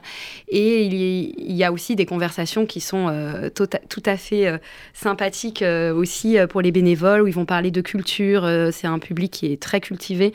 Et 0.49 0.83
il 0.83 1.00
il 1.00 1.57
y 1.57 1.64
a 1.64 1.73
aussi 1.73 1.97
des 1.97 2.07
conversations 2.07 2.66
qui 2.66 2.80
sont 2.80 3.09
euh, 3.09 3.49
tout 3.50 4.02
à 4.07 4.16
fait 4.16 4.47
euh, 4.47 4.59
sympathiques 4.95 5.62
euh, 5.62 5.95
aussi 5.95 6.37
pour 6.49 6.61
les 6.62 6.73
bénévoles, 6.73 7.23
où 7.23 7.26
ils 7.26 7.35
vont 7.35 7.45
parler 7.45 7.71
de 7.71 7.80
culture. 7.80 8.49
c'est 8.73 8.87
un 8.87 8.99
public 8.99 9.33
qui 9.33 9.52
est 9.52 9.61
très 9.61 9.80
cultivé, 9.80 10.33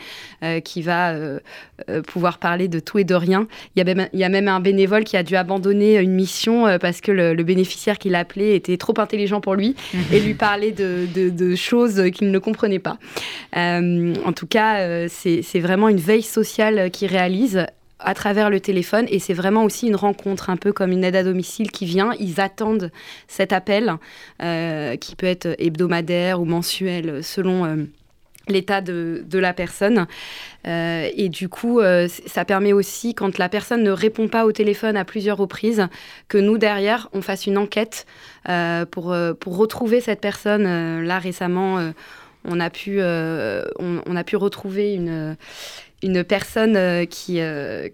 qui 0.64 0.82
va 0.82 1.14
pouvoir 2.08 2.38
parler 2.38 2.68
de 2.68 2.80
tout 2.80 3.00
et 3.00 3.04
de 3.04 3.16
rien. 3.16 3.48
Il 3.76 3.80
y, 3.80 3.82
a 3.82 3.94
même, 3.94 4.08
il 4.14 4.20
y, 4.20 4.24
a 4.24 4.30
même, 4.30 4.48
un 4.48 4.60
bénévole 4.60 5.04
qui 5.04 5.18
a 5.18 5.24
dû 5.24 5.36
abandonner 5.36 5.98
une 5.98 6.14
mission 6.14 6.78
parce 6.80 7.02
que 7.02 7.12
le, 7.12 7.44
bénéficiaire 7.44 7.98
qui 7.98 8.10
l'appelait 8.10 8.56
était 8.56 8.78
trop 8.78 8.94
intelligent 8.98 9.42
pour 9.42 9.56
lui 9.56 9.76
et 10.12 10.20
lui 10.20 10.34
parlait 10.34 10.72
de, 10.72 11.08
de 11.14 11.56
choses 11.56 12.10
qu'il 12.12 12.32
ne 12.32 12.40
comprenait 12.40 12.80
pas. 12.80 12.98
en 13.54 14.34
tout 14.36 14.48
cas, 14.48 15.08
c'est 15.08 15.60
vraiment 15.60 15.90
une 15.90 16.00
veille 16.00 16.24
sociale 16.24 16.90
qui 16.92 17.08
réalise 17.08 17.66
à 18.00 18.14
travers 18.14 18.50
le 18.50 18.60
téléphone 18.60 19.06
et 19.10 19.20
c'est 19.20 19.34
vraiment 19.34 19.64
aussi 19.64 19.88
une 19.88 19.96
rencontre, 19.96 20.50
un 20.50 20.58
peu 20.58 20.74
comme 20.74 20.92
une 20.92 21.04
aide 21.04 21.16
à 21.16 21.24
domicile 21.24 21.72
qui 21.72 21.86
vient. 21.86 22.12
Ils 22.20 22.42
attendent 22.42 22.92
cet 23.28 23.54
appel 23.54 23.96
euh, 24.42 24.96
qui 24.98 25.16
peut 25.16 25.28
être 25.28 25.56
hebdomadaire 25.60 26.42
ou 26.42 26.46
mensuel 26.46 27.24
selon. 27.24 27.66
Euh, 27.66 27.76
l'état 28.48 28.80
de, 28.80 29.26
la 29.34 29.54
personne. 29.54 30.06
Euh, 30.68 31.10
et 31.16 31.30
du 31.30 31.50
coup, 31.50 31.82
ça 32.28 32.46
permet 32.46 32.74
aussi, 32.74 33.16
quand 33.16 33.40
la 33.40 33.50
personne 33.50 33.82
ne 33.82 33.90
répond 33.90 34.28
pas 34.28 34.46
au 34.46 34.52
téléphone 34.52 34.98
à 34.98 35.04
plusieurs 35.04 35.38
reprises, 35.38 35.88
que 36.28 36.38
nous, 36.38 36.60
derrière, 36.60 37.10
on 37.14 37.24
fasse 37.24 37.48
une 37.48 37.58
enquête 37.58 38.06
pour, 38.92 39.16
pour 39.40 39.58
retrouver 39.58 40.00
cette 40.00 40.22
personne. 40.22 41.02
là, 41.02 41.18
récemment, 41.18 41.92
on, 42.44 42.60
a 42.60 42.70
pu, 42.70 43.02
on, 43.02 44.16
a 44.16 44.24
pu 44.24 44.36
retrouver 44.36 44.94
une 44.94 45.36
une 46.04 46.24
personne 46.24 47.08
qui, 47.08 47.40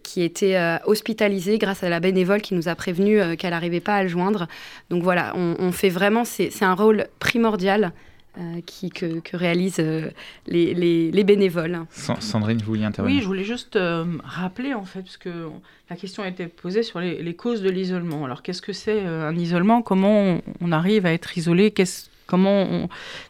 qui 0.04 0.22
était 0.22 0.78
hospitalisée 0.86 1.58
grâce 1.58 1.84
à 1.84 1.90
la 1.90 2.00
bénévole 2.00 2.42
qui 2.42 2.56
nous 2.56 2.68
a 2.68 2.76
prévenu 2.76 3.38
qu'elle 3.38 3.52
n'arrivait 3.52 3.80
pas 3.80 3.96
à 3.96 4.04
le 4.04 4.10
joindre. 4.10 4.48
Donc 4.90 5.04
voilà, 5.04 5.34
on, 5.36 5.56
on 5.60 5.72
fait 5.72 5.90
vraiment, 5.90 6.26
c'est 6.26 6.64
un 6.64 6.74
rôle 6.74 7.08
primordial 7.20 7.94
euh, 8.38 8.62
qui, 8.66 8.90
que, 8.90 9.20
réalisent 9.34 9.82
euh, 9.82 10.10
les, 10.48 10.74
les, 10.74 11.24
bénévoles. 11.26 11.82
Sandrine, 11.90 12.60
vous 12.60 12.66
vouliez 12.66 12.86
intervenir 12.86 13.18
Oui, 13.18 13.22
je 13.22 13.28
voulais 13.28 13.44
juste 13.44 13.76
euh, 13.76 14.06
rappeler, 14.24 14.74
en 14.74 14.86
fait, 14.86 15.02
parce 15.02 15.18
que 15.18 15.50
la 15.90 15.98
question 15.98 16.24
a 16.24 16.30
été 16.30 16.48
posée 16.48 16.84
sur 16.84 17.02
les, 17.02 17.36
causes 17.36 17.62
de 17.62 17.70
l'isolement. 17.70 18.24
Alors, 18.24 18.42
qu'est-ce 18.42 18.62
que 18.62 18.72
c'est 18.72 19.02
un 19.02 19.36
isolement? 19.36 19.82
Comment 19.82 20.40
on, 20.62 20.72
arrive 20.72 21.06
à 21.06 21.12
être 21.12 21.38
isolé? 21.38 21.72
Qu'est-ce 21.72 22.06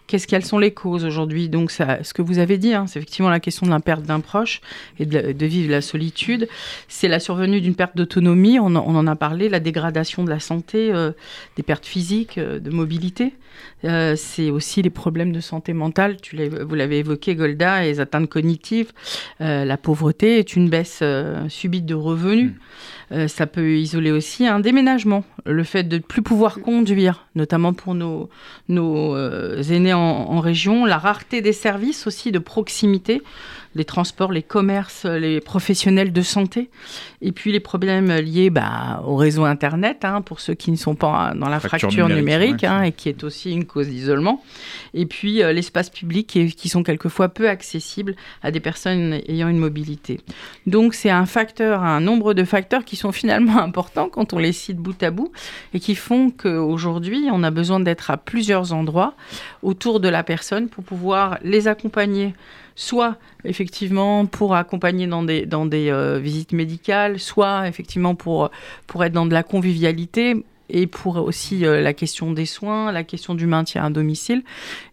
qu'est-ce 0.08 0.28
quelles 0.28 0.46
sont 0.46 0.60
les 0.60 0.72
causes 0.72 1.06
aujourd'hui 1.06 1.50
Donc 1.50 1.72
ce 1.72 2.14
que 2.14 2.22
vous 2.22 2.40
avez 2.40 2.58
dit, 2.58 2.74
hein, 2.74 2.86
c'est 2.88 3.00
effectivement 3.00 3.30
la 3.30 3.40
question 3.40 3.66
de 3.66 3.72
la 3.72 3.80
perte 3.80 4.04
d'un 4.04 4.20
proche 4.20 4.62
et 5.00 5.06
de, 5.06 5.46
vivre 5.46 5.72
la 5.72 5.82
solitude. 5.82 6.48
C'est 6.88 7.08
la 7.08 7.20
survenue 7.20 7.62
d'une 7.62 7.76
perte 7.76 7.96
d'autonomie. 7.96 8.60
On, 8.60 8.76
en 8.76 9.08
a 9.08 9.16
parlé, 9.16 9.50
la 9.50 9.60
dégradation 9.60 10.24
de 10.24 10.30
la 10.30 10.40
santé, 10.40 10.92
des 11.56 11.64
pertes 11.64 11.86
physiques, 11.86 12.40
de 12.40 12.70
mobilité. 12.70 13.34
Euh, 13.84 14.16
c'est 14.16 14.52
aussi 14.52 14.82
les 14.82 14.90
problèmes 14.90 15.32
de 15.32 15.40
santé 15.40 15.74
mentale. 15.74 16.18
Vous 16.34 16.76
l'avez 16.76 17.00
évoqué, 17.00 17.36
Golda, 17.36 17.82
les 17.82 18.00
atteintes 18.00 18.30
cognitives. 18.30 18.92
Euh, 19.42 19.66
la 19.66 19.78
pauvreté 19.78 20.38
est 20.40 20.56
une 20.56 20.70
baisse 20.70 21.00
euh, 21.02 21.48
subite 21.50 21.86
de 21.86 21.96
revenus. 21.96 22.54
Mm. 23.12 23.28
ça 23.28 23.48
peut 23.48 23.78
isoler 23.78 24.12
aussi 24.12 24.48
un 24.48 24.60
déménagement, 24.60 25.24
le 25.46 25.64
fait 25.64 25.84
de 25.84 25.98
ne 25.98 26.02
plus 26.02 26.22
pouvoir 26.22 26.62
conduire, 26.62 27.28
notamment 27.36 27.74
pour 27.74 27.94
nos, 27.94 28.30
nos 28.70 29.16
aînés 29.62 29.94
en 29.94 30.40
région, 30.40 30.86
la 30.86 30.98
rareté 30.98 31.42
des 31.42 31.54
services 31.54 32.08
aussi 32.08 32.32
de 32.32 32.40
proximité 32.40 33.22
les 33.76 33.86
transports, 33.86 34.32
les 34.32 34.44
commerces, 34.44 35.06
les 35.06 35.40
professionnels 35.40 36.12
de 36.12 36.22
santé, 36.22 36.70
et 37.22 37.32
puis 37.32 37.52
les 37.52 37.60
problèmes 37.60 38.12
liés 38.12 38.50
bah, 38.50 39.02
au 39.06 39.16
réseau 39.16 39.46
Internet, 39.46 40.04
hein, 40.04 40.22
pour 40.22 40.40
ceux 40.40 40.54
qui 40.54 40.72
ne 40.72 40.76
sont 40.76 40.96
pas 40.96 41.34
dans 41.36 41.50
la 41.50 41.60
fracture, 41.60 42.10
numérique, 42.10 42.64
hein, 42.64 42.84
et 42.84 42.92
qui 42.92 43.10
est 43.10 43.24
aussi 43.24 43.52
une 43.52 43.66
cause 43.66 43.88
d'isolement, 43.88 44.44
et 44.94 45.06
puis 45.06 45.42
euh, 45.42 45.54
l'espace 45.54 45.90
public 45.90 46.28
qui, 46.28 46.54
qui, 46.54 46.70
sont 46.70 46.84
quelquefois 46.84 47.30
peu 47.30 47.48
accessibles 47.50 48.16
à 48.44 48.52
des 48.52 48.60
personnes 48.60 49.22
ayant 49.28 49.48
une 49.48 49.58
mobilité. 49.58 50.20
Donc 50.68 50.94
c'est 50.94 51.10
un 51.10 51.26
facteur, 51.26 51.84
un 51.84 52.02
nombre 52.02 52.34
de 52.34 52.44
facteurs 52.44 52.84
qui 52.84 52.96
sont 52.96 53.12
finalement 53.12 53.58
importants 53.62 54.10
quand 54.10 54.34
on 54.34 54.38
les 54.38 54.54
cite 54.54 54.78
bout 54.78 55.02
à 55.04 55.12
bout, 55.12 55.32
et 55.74 55.80
qui 55.80 55.96
font 55.96 56.30
qu'aujourd'hui, 56.30 57.30
on 57.32 57.44
a 57.44 57.52
besoin 57.52 57.80
d'être 57.80 58.12
à 58.12 58.18
plusieurs 58.18 58.74
endroits 58.74 59.14
autour 59.64 60.00
de 60.00 60.10
la 60.10 60.24
personne 60.24 60.68
pour 60.68 60.84
pouvoir 60.84 61.38
les 61.44 61.68
accompagner 61.68 62.34
soit 62.76 63.18
effectivement 63.44 64.26
pour 64.26 64.56
accompagner 64.56 65.08
dans 65.08 65.24
des, 65.24 65.46
dans 65.46 65.66
des 65.66 65.90
euh, 65.90 66.20
visites 66.20 66.54
médicales, 66.54 67.20
soit 67.20 67.68
effectivement 67.68 68.16
pour, 68.16 68.52
pour 68.88 69.04
être 69.04 69.14
dans 69.14 69.26
de 69.26 69.34
la 69.34 69.44
convivialité 69.44 70.36
et 70.72 70.88
pour 70.88 71.18
aussi 71.18 71.66
euh, 71.66 71.82
la 71.82 71.94
question 71.94 72.32
des 72.32 72.46
soins, 72.46 72.92
la 72.92 73.04
question 73.04 73.36
du 73.36 73.46
maintien 73.46 73.86
à 73.86 73.90
domicile. 73.90 74.44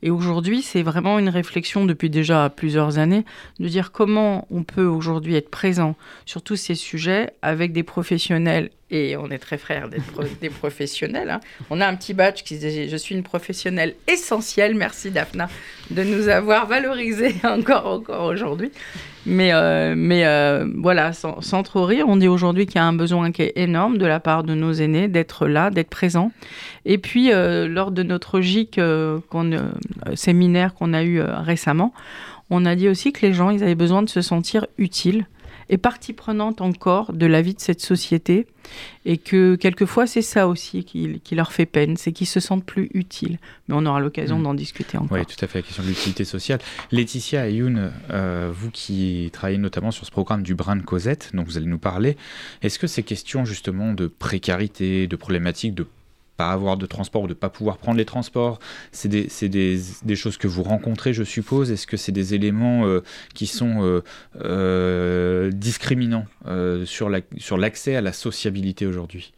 Et 0.03 0.11
aujourd'hui, 0.11 0.63
c'est 0.63 0.83
vraiment 0.83 1.19
une 1.19 1.29
réflexion 1.29 1.87
depuis 1.87 2.11
déjà 2.11 2.51
plusieurs 2.51 2.99
années 2.99 3.25
de 3.61 3.69
dire 3.69 3.93
comment 3.93 4.47
on 4.51 4.65
peut 4.65 4.87
aujourd'hui 4.87 5.37
être 5.37 5.51
présent 5.51 5.95
sur 6.27 6.43
tous 6.43 6.57
ces 6.57 6.75
sujets 6.75 7.33
avec 7.43 7.73
des 7.73 7.83
professionnels 7.83 8.71
et 8.91 9.17
on 9.17 9.31
est 9.31 9.39
très 9.39 9.59
frères 9.59 9.89
d'être 9.89 10.23
des 10.41 10.51
professionnels. 10.51 11.31
Hein. 11.31 11.41
On 11.71 11.81
a 11.81 11.87
un 11.87 11.95
petit 11.95 12.15
badge 12.15 12.43
qui 12.43 12.59
dit 12.59 12.89
Je 12.89 12.97
suis 12.97 13.15
une 13.15 13.23
professionnelle 13.23 13.95
essentielle. 14.07 14.75
Merci 14.75 15.11
Daphna 15.11 15.49
de 15.91 16.03
nous 16.03 16.29
avoir 16.29 16.67
valorisé 16.67 17.35
encore, 17.45 17.87
encore 17.87 18.25
aujourd'hui. 18.25 18.71
Mais, 19.27 19.53
euh, 19.53 19.95
euh, 19.95 20.67
voilà, 20.77 21.13
sans, 21.13 21.63
trop 21.63 21.85
rire, 21.85 22.07
on 22.09 22.17
dit 22.17 22.29
aujourd'hui 22.29 22.65
qu'il 22.65 22.77
y 22.77 22.79
a 22.79 22.87
un 22.87 22.95
besoin 22.95 23.31
qui 23.31 23.43
est 23.43 23.53
énorme 23.57 23.99
de 23.99 24.07
la 24.07 24.21
part 24.21 24.43
de 24.43 24.55
nos 24.55 24.73
aînés 24.73 25.09
d'être 25.09 25.47
là, 25.47 25.71
d'être 25.71 25.91
présents. 25.91 26.33
Et 26.87 26.97
puis, 26.97 27.31
euh, 27.33 27.69
lors 27.69 27.91
de 27.91 28.03
notre 28.03 28.41
GIC 28.41 28.81
séminaire 30.15 30.75
qu'on 30.75 30.95
a 30.95 31.03
eu 31.03 31.21
récemment, 31.21 31.93
on 32.49 32.65
a 32.65 32.75
dit 32.75 32.89
aussi 32.89 33.13
que 33.13 33.27
les 33.27 33.35
gens, 33.35 33.51
ils 33.51 33.63
avaient 33.63 33.75
besoin 33.75 34.03
de 34.03 34.09
se 34.09 34.23
sentir 34.23 34.67
utiles 34.79 35.27
est 35.69 35.79
partie 35.79 36.13
prenante 36.13 36.61
encore 36.61 37.13
de 37.13 37.27
la 37.27 37.43
vie 37.43 37.55
de 37.55 37.61
cette 37.61 37.81
société 37.81 38.47
et 39.05 39.19
que 39.19 39.57
quelquefois 39.57 40.07
c'est 40.07 40.23
ça 40.23 40.49
aussi 40.49 40.85
qui, 40.85 41.35
leur 41.35 41.53
fait 41.53 41.67
peine, 41.67 41.97
c'est 41.97 42.13
qu'ils 42.13 42.27
se 42.27 42.41
sentent 42.41 42.65
plus 42.65 42.91
utiles. 42.95 43.39
Mais 43.69 43.75
on 43.77 43.87
aura 43.87 44.01
l'occasion 44.01 44.39
mmh. 44.39 44.43
d'en 44.43 44.55
discuter 44.55 44.99
encore. 44.99 45.19
Oui, 45.19 45.25
tout 45.27 45.43
à 45.43 45.47
fait, 45.47 45.59
la 45.59 45.63
question 45.63 45.83
de 45.83 45.89
l'utilité 45.89 46.25
sociale. 46.25 46.61
Laetitia 46.93 47.43
Ayoun, 47.43 47.93
euh, 48.11 48.51
vous 48.53 48.71
qui 48.71 49.31
travaillez 49.33 49.59
notamment 49.59 49.91
sur 49.91 50.07
ce 50.07 50.11
programme 50.11 50.43
du 50.43 50.55
brin 50.55 50.77
de 50.77 50.83
Cosette, 50.83 51.31
dont 51.35 51.43
vous 51.43 51.57
allez 51.57 51.67
nous 51.67 51.79
parler, 51.79 52.17
est-ce 52.63 52.79
que 52.79 52.87
ces 52.87 53.03
questions 53.03 53.45
justement 53.45 53.93
de 53.93 54.07
précarité, 54.07 55.07
de 55.07 55.17
problématiques 55.17 55.75
de 55.75 55.87
pas 56.39 56.51
avoir 56.53 56.77
de 56.77 56.87
transport 56.87 57.23
ou 57.23 57.27
de 57.27 57.35
pas 57.35 57.51
pouvoir 57.51 57.79
prendre 57.79 57.99
les 57.99 58.05
transports, 58.05 58.61
c'est 58.93 59.09
des, 59.09 59.29
des, 59.49 59.81
des, 60.05 60.17
choses 60.17 60.39
que 60.39 60.47
vous 60.47 60.63
rencontrez, 60.63 61.13
je 61.13 61.25
suppose. 61.25 61.73
Est-ce 61.73 61.87
que 61.87 61.97
c'est 61.97 62.13
des 62.13 62.33
éléments 62.33 62.87
euh, 62.87 63.03
qui 63.35 63.49
sont 63.49 63.83
euh, 63.83 64.03
euh, 64.41 65.51
discriminants 65.51 66.27
sur 66.85 67.11
l'accès 67.11 67.91
sur 67.91 67.99
à 67.99 68.01
la 68.01 68.13
sociabilité 68.13 68.87
aujourd'hui? 68.87 69.33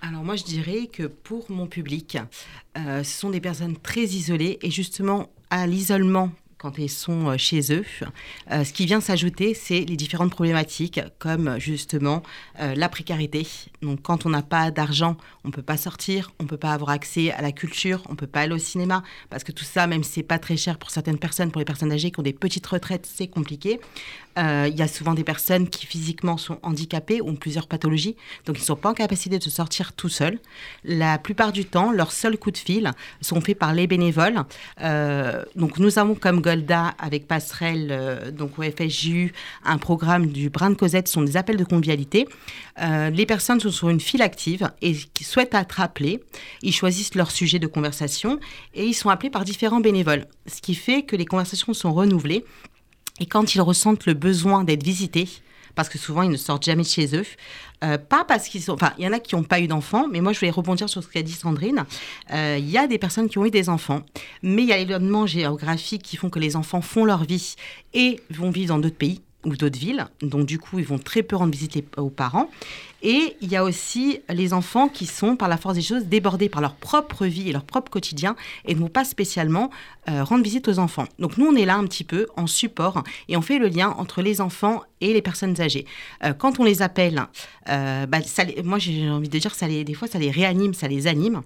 Alors 0.00 0.24
moi 0.24 0.36
je 0.36 0.44
dirais 0.44 0.88
que 0.90 1.04
pour 1.04 1.50
mon 1.50 1.66
public, 1.66 2.18
ce 2.76 3.02
sont 3.04 3.30
des 3.30 3.40
personnes 3.40 3.76
très 3.76 4.04
isolées 4.04 4.58
et 4.62 4.70
justement 4.70 5.30
à 5.50 5.66
l'isolement 5.66 6.30
quand 6.58 6.78
ils 6.78 6.90
sont 6.90 7.28
euh, 7.28 7.36
chez 7.36 7.72
eux. 7.72 7.84
Euh, 8.50 8.64
ce 8.64 8.72
qui 8.72 8.86
vient 8.86 9.00
s'ajouter, 9.00 9.54
c'est 9.54 9.80
les 9.80 9.96
différentes 9.96 10.30
problématiques, 10.30 11.00
comme 11.18 11.58
justement 11.58 12.22
euh, 12.60 12.74
la 12.74 12.88
précarité. 12.88 13.46
Donc, 13.82 14.02
quand 14.02 14.26
on 14.26 14.30
n'a 14.30 14.42
pas 14.42 14.70
d'argent, 14.70 15.16
on 15.44 15.48
ne 15.48 15.52
peut 15.52 15.62
pas 15.62 15.76
sortir, 15.76 16.32
on 16.40 16.44
ne 16.44 16.48
peut 16.48 16.56
pas 16.56 16.72
avoir 16.72 16.90
accès 16.90 17.32
à 17.32 17.42
la 17.42 17.52
culture, 17.52 18.02
on 18.08 18.12
ne 18.12 18.16
peut 18.16 18.26
pas 18.26 18.40
aller 18.42 18.54
au 18.54 18.58
cinéma, 18.58 19.02
parce 19.30 19.44
que 19.44 19.52
tout 19.52 19.64
ça, 19.64 19.86
même 19.86 20.02
si 20.02 20.12
c'est 20.12 20.22
pas 20.22 20.38
très 20.38 20.56
cher 20.56 20.78
pour 20.78 20.90
certaines 20.90 21.18
personnes, 21.18 21.50
pour 21.50 21.58
les 21.58 21.64
personnes 21.64 21.92
âgées 21.92 22.10
qui 22.10 22.20
ont 22.20 22.24
des 22.24 22.32
petites 22.32 22.66
retraites, 22.66 23.06
c'est 23.12 23.28
compliqué. 23.28 23.80
Euh, 24.38 24.68
il 24.68 24.76
y 24.76 24.82
a 24.82 24.88
souvent 24.88 25.14
des 25.14 25.24
personnes 25.24 25.68
qui 25.68 25.86
physiquement 25.86 26.36
sont 26.36 26.58
handicapées 26.62 27.22
ont 27.22 27.36
plusieurs 27.36 27.66
pathologies, 27.66 28.16
donc 28.46 28.56
ils 28.58 28.62
ne 28.62 28.66
sont 28.66 28.76
pas 28.76 28.90
en 28.90 28.94
capacité 28.94 29.38
de 29.38 29.48
sortir 29.48 29.92
tout 29.92 30.08
seuls. 30.08 30.38
La 30.84 31.18
plupart 31.18 31.52
du 31.52 31.64
temps, 31.64 31.92
leurs 31.92 32.12
seuls 32.12 32.36
coups 32.36 32.60
de 32.60 32.64
fil 32.64 32.90
sont 33.20 33.40
faits 33.40 33.58
par 33.58 33.72
les 33.72 33.86
bénévoles. 33.86 34.42
Euh, 34.80 35.44
donc 35.54 35.78
nous 35.78 35.98
avons 35.98 36.14
comme 36.14 36.40
Golda 36.40 36.94
avec 36.98 37.28
Passerelle, 37.28 37.88
euh, 37.90 38.30
donc 38.30 38.58
au 38.58 38.62
FSJU, 38.62 39.32
un 39.64 39.78
programme 39.78 40.26
du 40.26 40.50
Brin 40.50 40.70
de 40.70 40.74
Cosette, 40.74 41.08
sont 41.08 41.22
des 41.22 41.36
appels 41.36 41.56
de 41.56 41.64
convivialité. 41.64 42.28
les 42.78 43.26
personnes 43.26 43.60
sont 43.60 43.70
sur 43.70 43.88
une 43.88 44.00
file 44.00 44.22
active 44.22 44.70
et 44.82 44.94
qui 45.14 45.24
souhaitent 45.24 45.54
être 45.54 45.80
appelées. 45.80 46.22
Ils 46.62 46.74
choisissent 46.74 47.14
leur 47.14 47.30
sujet 47.30 47.58
de 47.58 47.66
conversation 47.66 48.40
et 48.74 48.84
ils 48.84 48.94
sont 48.94 49.10
appelés 49.10 49.30
par 49.30 49.44
différents 49.44 49.80
bénévoles, 49.80 50.26
ce 50.46 50.60
qui 50.60 50.74
fait 50.74 51.02
que 51.02 51.16
les 51.16 51.24
conversations 51.24 51.72
sont 51.72 51.92
renouvelées 51.92 52.44
et 53.20 53.26
quand 53.26 53.54
ils 53.54 53.60
ressentent 53.60 54.06
le 54.06 54.14
besoin 54.14 54.64
d'être 54.64 54.82
visités, 54.82 55.28
parce 55.74 55.88
que 55.88 55.98
souvent 55.98 56.22
ils 56.22 56.30
ne 56.30 56.36
sortent 56.36 56.64
jamais 56.64 56.82
de 56.82 56.88
chez 56.88 57.16
eux, 57.16 57.24
euh, 57.82 57.98
pas 57.98 58.24
parce 58.24 58.48
qu'ils 58.48 58.62
sont, 58.62 58.72
enfin 58.72 58.92
il 58.98 59.04
y 59.04 59.08
en 59.08 59.12
a 59.12 59.18
qui 59.18 59.34
n'ont 59.34 59.42
pas 59.42 59.60
eu 59.60 59.66
d'enfants, 59.66 60.06
mais 60.10 60.20
moi 60.20 60.32
je 60.32 60.40
voulais 60.40 60.50
rebondir 60.50 60.88
sur 60.88 61.02
ce 61.02 61.08
qu'a 61.08 61.22
dit 61.22 61.32
Sandrine. 61.32 61.84
Euh, 62.32 62.56
il 62.58 62.70
y 62.70 62.78
a 62.78 62.86
des 62.86 62.98
personnes 62.98 63.28
qui 63.28 63.38
ont 63.38 63.44
eu 63.44 63.50
des 63.50 63.68
enfants, 63.68 64.02
mais 64.42 64.62
il 64.62 64.68
y 64.68 64.72
a 64.72 64.78
l'événements 64.78 65.26
géographiques 65.26 66.02
qui 66.02 66.16
font 66.16 66.30
que 66.30 66.38
les 66.38 66.56
enfants 66.56 66.80
font 66.80 67.04
leur 67.04 67.24
vie 67.24 67.56
et 67.92 68.20
vont 68.30 68.50
vivre 68.50 68.68
dans 68.68 68.78
d'autres 68.78 68.96
pays 68.96 69.20
ou 69.44 69.56
d'autres 69.56 69.78
villes. 69.78 70.06
Donc 70.22 70.46
du 70.46 70.58
coup, 70.58 70.78
ils 70.78 70.86
vont 70.86 70.98
très 70.98 71.22
peu 71.22 71.36
rendre 71.36 71.52
visite 71.52 71.84
aux 71.96 72.10
parents. 72.10 72.50
Et 73.06 73.36
il 73.42 73.52
y 73.52 73.56
a 73.56 73.62
aussi 73.62 74.20
les 74.30 74.54
enfants 74.54 74.88
qui 74.88 75.04
sont, 75.04 75.36
par 75.36 75.46
la 75.46 75.58
force 75.58 75.74
des 75.74 75.82
choses, 75.82 76.06
débordés 76.06 76.48
par 76.48 76.62
leur 76.62 76.74
propre 76.74 77.26
vie 77.26 77.50
et 77.50 77.52
leur 77.52 77.64
propre 77.64 77.90
quotidien 77.90 78.34
et 78.64 78.74
ne 78.74 78.80
vont 78.80 78.88
pas 78.88 79.04
spécialement 79.04 79.68
euh, 80.08 80.24
rendre 80.24 80.42
visite 80.42 80.68
aux 80.68 80.78
enfants. 80.78 81.04
Donc 81.18 81.36
nous, 81.36 81.44
on 81.46 81.54
est 81.54 81.66
là 81.66 81.76
un 81.76 81.84
petit 81.84 82.02
peu 82.02 82.26
en 82.36 82.46
support 82.46 83.04
et 83.28 83.36
on 83.36 83.42
fait 83.42 83.58
le 83.58 83.68
lien 83.68 83.90
entre 83.98 84.22
les 84.22 84.40
enfants 84.40 84.82
et 85.02 85.12
les 85.12 85.20
personnes 85.20 85.60
âgées. 85.60 85.84
Euh, 86.24 86.32
quand 86.32 86.60
on 86.60 86.64
les 86.64 86.80
appelle, 86.80 87.26
euh, 87.68 88.06
bah, 88.06 88.18
moi 88.64 88.78
j'ai 88.78 89.10
envie 89.10 89.28
de 89.28 89.38
dire, 89.38 89.54
ça 89.54 89.68
des 89.68 89.94
fois 89.94 90.08
ça 90.08 90.18
les 90.18 90.30
réanime, 90.30 90.72
ça 90.72 90.88
les 90.88 91.06
anime. 91.06 91.42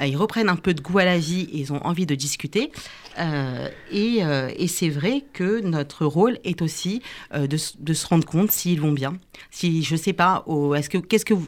ils 0.00 0.16
reprennent 0.16 0.48
un 0.48 0.56
peu 0.56 0.72
de 0.72 0.80
goût 0.80 0.98
à 0.98 1.04
la 1.04 1.18
vie 1.18 1.42
et 1.52 1.58
ils 1.58 1.74
ont 1.74 1.84
envie 1.84 2.06
de 2.06 2.14
discuter. 2.14 2.72
et, 3.90 4.18
et 4.56 4.68
c'est 4.68 4.88
vrai 4.88 5.24
que 5.34 5.60
notre 5.60 6.06
rôle 6.06 6.38
est 6.44 6.62
aussi 6.62 7.02
de, 7.34 7.58
de, 7.78 7.94
se 7.94 8.06
rendre 8.06 8.26
compte 8.26 8.50
s'ils 8.50 8.80
vont 8.80 8.92
bien. 8.92 9.18
Si, 9.50 9.82
je 9.82 9.96
sais 9.96 10.14
pas, 10.14 10.44
est-ce 10.76 10.88
que 10.88 11.01
qu'est-ce 11.08 11.24
que 11.24 11.34
vous, 11.34 11.46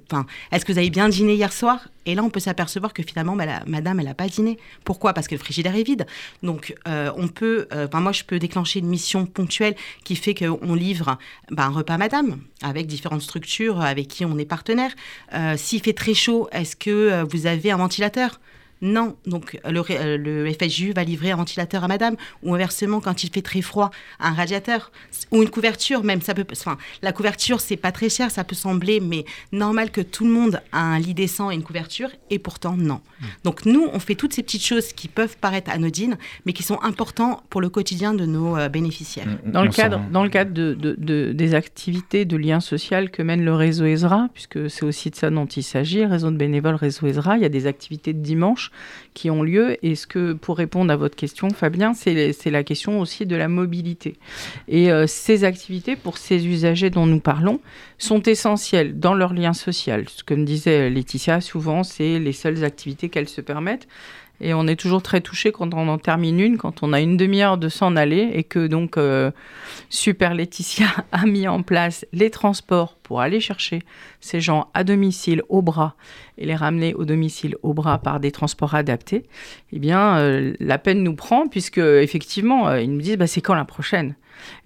est-ce 0.53 0.65
que 0.65 0.73
vous 0.73 0.79
avez 0.79 0.91
bien 0.91 1.09
dîné 1.09 1.35
hier 1.35 1.53
soir? 1.53 1.89
Et 2.07 2.15
là, 2.15 2.23
on 2.23 2.31
peut 2.31 2.41
s'apercevoir 2.41 2.93
que 2.93 3.03
finalement, 3.03 3.37
bah, 3.37 3.47
madame, 3.67 4.01
elle 4.01 4.07
n'a 4.07 4.15
pas 4.15 4.29
dîné. 4.29 4.59
Pourquoi? 4.85 5.15
Parce 5.15 5.27
que 5.27 5.35
le 5.35 5.39
frigidaire 5.39 5.75
est 5.75 5.83
vide. 5.83 6.07
Donc, 6.43 6.75
euh, 6.87 7.11
on 7.17 7.29
peut, 7.29 7.67
euh, 7.73 7.89
moi, 7.95 8.13
je 8.13 8.25
peux 8.25 8.39
déclencher 8.39 8.81
une 8.81 8.89
mission 8.89 9.27
ponctuelle 9.27 9.75
qui 10.05 10.17
fait 10.17 10.35
qu'on 10.35 10.75
livre 10.75 11.19
bah, 11.51 11.65
un 11.65 11.71
repas 11.71 11.97
madame 11.97 12.39
avec 12.63 12.87
différentes 12.87 13.23
structures 13.23 13.81
avec 13.81 14.09
qui 14.09 14.25
on 14.25 14.37
est 14.39 14.45
partenaire. 14.45 14.91
Euh, 15.33 15.57
s'il 15.57 15.83
fait 15.83 15.93
très 15.93 16.15
chaud, 16.15 16.49
est-ce 16.53 16.77
que 16.77 17.25
vous 17.31 17.47
avez 17.47 17.71
un 17.71 17.79
ventilateur? 17.79 18.41
Non, 18.85 19.17
donc 19.27 19.59
le, 19.65 19.83
euh, 19.91 20.19
le, 20.19 20.53
FSJU 20.53 20.93
va 20.93 21.05
livrer 21.05 21.31
un 21.31 21.37
ventilateur 21.37 21.83
à 21.85 21.89
madame, 21.89 22.17
ou 22.43 22.55
inversement, 22.55 23.01
quand 23.01 23.25
il 23.25 23.31
fait 23.31 23.41
très 23.41 23.63
froid, 23.63 23.91
un 24.21 24.35
radiateur, 24.35 24.93
ou 25.31 25.43
une 25.43 25.49
couverture 25.49 26.05
même. 26.05 26.21
Ça 26.21 26.35
peut, 26.35 26.45
enfin, 26.53 26.77
la 27.01 27.13
couverture, 27.13 27.61
c'est 27.61 27.79
pas 27.79 27.93
très 27.93 28.11
cher, 28.11 28.31
ça 28.31 28.45
peut 28.45 28.55
sembler, 28.55 29.01
mais 29.01 29.25
normal 29.53 29.91
que 29.91 30.03
tout 30.03 30.27
le 30.27 30.33
monde 30.33 30.61
a 30.73 30.83
un 30.83 30.99
lit 30.99 31.15
décent 31.15 31.51
et 31.51 31.55
une 31.55 31.63
couverture, 31.63 32.11
et 32.29 32.39
pourtant, 32.39 32.77
non. 32.77 33.01
Mmh. 33.21 33.25
Donc 33.45 33.65
nous, 33.65 33.89
on 33.91 33.99
fait 33.99 34.17
toutes 34.17 34.35
ces 34.35 34.43
petites 34.43 34.65
choses 34.65 34.93
qui 34.93 35.09
peuvent 35.09 35.39
paraître 35.39 35.71
anodines, 35.71 36.19
mais 36.45 36.53
qui 36.53 36.63
sont 36.63 36.79
importantes 36.83 37.43
pour 37.49 37.63
le 37.63 37.71
quotidien 37.71 38.13
de 38.13 38.27
nos 38.27 38.55
euh, 38.59 38.69
bénéficiaires. 38.69 39.29
Mmh. 39.47 39.51
Dans 39.51 39.63
le 39.63 39.71
cadre, 39.71 40.01
dans 40.13 40.25
le 40.25 40.29
cadre 40.29 40.53
de, 40.53 41.33
des 41.33 41.55
activités 41.55 42.27
de 42.27 42.37
lien 42.37 42.61
social 42.61 43.11
que 43.11 43.23
mène 43.23 43.47
le 43.47 43.55
réseau 43.55 43.87
ESRA, 43.87 44.29
puisque 44.35 44.69
c'est 44.69 44.85
aussi 44.85 45.09
de 45.09 45.17
ça 45.17 45.31
dont 45.31 45.47
il 45.47 45.63
s'agit, 45.63 46.05
réseau 46.05 46.31
de 46.31 46.37
bénévoles, 46.37 46.75
réseau 46.75 47.07
ESRA, 47.07 47.39
il 47.39 47.43
y 47.43 47.47
a 47.47 47.49
des 47.49 47.67
activités 47.67 48.13
de 48.13 48.21
dimanche 48.21 48.73
qui 49.15 49.31
ont 49.31 49.43
lieu. 49.43 49.77
Et 49.85 49.95
ce 49.95 50.07
que, 50.07 50.33
pour 50.33 50.57
répondre 50.57 50.93
à 50.93 50.97
votre 50.97 51.17
question, 51.17 51.51
Fabien, 51.51 51.95
c'est 51.95 52.35
la 52.51 52.65
question 52.65 53.01
aussi 53.01 53.27
de 53.27 53.37
la 53.37 53.49
mobilité. 53.49 54.17
Et 54.69 54.91
euh, 54.91 55.07
ces 55.07 55.45
activités, 55.45 55.97
pour 55.97 56.19
ces 56.19 56.47
usagers 56.47 56.91
dont 56.91 57.07
nous 57.07 57.21
parlons, 57.21 57.61
sont 57.99 58.23
essentielles 58.23 58.99
dans 58.99 59.15
leur 59.15 59.33
lien 59.33 59.53
social. 59.53 60.09
Ce 60.09 60.25
que 60.25 60.35
me 60.35 60.45
disait 60.45 60.91
Laetitia, 60.91 61.41
souvent, 61.41 61.83
c'est 61.83 62.19
les 62.19 62.33
seules 62.33 62.65
activités 62.65 63.09
qu'elles 63.09 63.29
se 63.29 63.41
permettent. 63.41 63.87
Et 64.41 64.53
on 64.53 64.67
est 64.67 64.77
toujours 64.77 65.03
très 65.03 65.21
touché 65.21 65.53
quand 65.53 65.73
on 65.75 65.89
en 65.89 65.99
termine 65.99 66.41
une, 66.41 66.59
quand 66.59 66.83
on 66.83 66.93
a 66.93 67.01
une 67.01 67.17
demi-heure 67.17 67.57
de 67.57 67.69
s'en 67.69 67.95
aller 67.95 68.31
et 68.35 68.43
que 68.43 68.67
donc 68.67 68.97
euh, 68.97 69.31
Super 69.91 70.35
Laetitia 70.35 70.87
a 71.13 71.25
mis 71.25 71.47
en 71.47 71.63
place 71.63 72.05
les 72.13 72.31
transports 72.31 72.97
pour 73.03 73.21
aller 73.21 73.41
chercher 73.41 73.83
ces 74.21 74.41
gens 74.41 74.69
à 74.75 74.83
domicile 74.83 75.43
au 75.49 75.63
bras 75.63 75.95
et 76.37 76.47
les 76.47 76.57
ramener 76.57 76.95
au 76.95 77.05
domicile 77.05 77.57
au 77.63 77.75
bras 77.75 77.99
par 77.99 78.19
des 78.19 78.33
transports 78.33 78.75
adaptés. 78.75 79.25
Eh 79.73 79.79
bien, 79.79 80.19
euh, 80.19 80.55
la 80.59 80.79
peine 80.79 81.03
nous 81.03 81.15
prend 81.15 81.47
puisque 81.47 81.79
effectivement, 81.79 82.69
euh, 82.69 82.81
ils 82.81 82.91
nous 82.93 83.01
disent 83.01 83.17
bah, 83.17 83.29
c'est 83.29 83.41
quand 83.41 83.55
la 83.55 83.65
prochaine? 83.65 84.17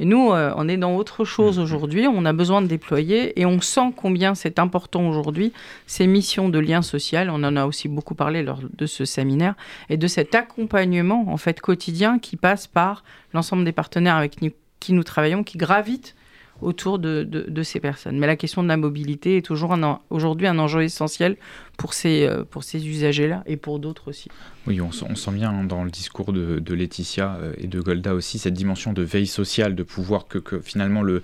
Et 0.01 0.05
nous, 0.05 0.33
euh, 0.33 0.53
on 0.57 0.69
est 0.69 0.77
dans 0.77 0.97
autre 0.97 1.25
chose 1.25 1.59
mmh. 1.59 1.63
aujourd'hui. 1.63 2.07
On 2.09 2.25
a 2.25 2.33
besoin 2.33 2.63
de 2.63 2.67
déployer 2.67 3.39
et 3.41 3.47
on 3.47 3.61
sent 3.61 3.93
combien 3.97 4.35
c'est 4.35 4.59
important 4.59 5.09
aujourd'hui 5.09 5.53
ces 5.87 6.07
missions 6.07 6.49
de 6.49 6.59
lien 6.59 6.83
social. 6.83 7.31
On 7.31 7.43
en 7.45 7.57
a 7.57 7.67
aussi 7.67 7.89
beaucoup 7.89 8.15
parlé 8.15 8.43
lors 8.43 8.61
de 8.77 8.87
ce 8.87 9.05
séminaire 9.05 9.55
et 9.89 9.97
de 9.97 10.07
cet 10.07 10.35
accompagnement 10.35 11.27
en 11.29 11.37
fait 11.37 11.61
quotidien 11.61 12.19
qui 12.19 12.37
passe 12.37 12.67
par 12.67 13.05
l'ensemble 13.33 13.65
des 13.65 13.73
partenaires 13.73 14.17
avec 14.17 14.37
qui 14.81 14.93
nous 14.93 15.05
travaillons, 15.05 15.45
qui 15.45 15.59
gravitent 15.59 16.15
autour 16.61 16.99
de, 16.99 17.23
de, 17.23 17.63
ces 17.63 17.81
personnes. 17.81 18.19
Mais 18.19 18.27
la 18.27 18.37
question 18.37 18.63
de 18.63 18.69
la 18.69 18.77
mobilité 18.77 19.37
est 19.37 19.43
toujours 19.43 19.77
aujourd'hui 20.11 20.47
un 20.47 20.59
enjeu 20.59 20.83
essentiel 20.83 21.37
pour 21.77 21.95
ces, 21.95 22.27
euh, 22.27 22.45
pour 22.45 22.65
ces 22.65 22.87
usagers-là 22.87 23.43
et 23.47 23.57
pour 23.57 23.79
d'autres 23.79 24.09
aussi. 24.09 24.29
Oui, 24.67 24.81
on, 24.81 24.91
sent 24.91 25.31
bien 25.33 25.65
dans 25.65 25.85
le 25.85 25.91
discours 25.91 26.33
de, 26.33 26.59
de, 26.59 26.75
Laetitia 26.75 27.37
euh, 27.41 27.53
et 27.59 27.67
de 27.67 27.81
Golda 27.81 28.15
aussi 28.15 28.39
cette 28.39 28.55
dimension 28.55 28.93
de 28.93 29.03
veille 29.03 29.27
sociale, 29.27 29.75
de 29.75 29.83
pouvoir 29.83 30.27
que, 30.27 30.39
que 30.39 30.61
finalement 30.61 31.03
le 31.03 31.23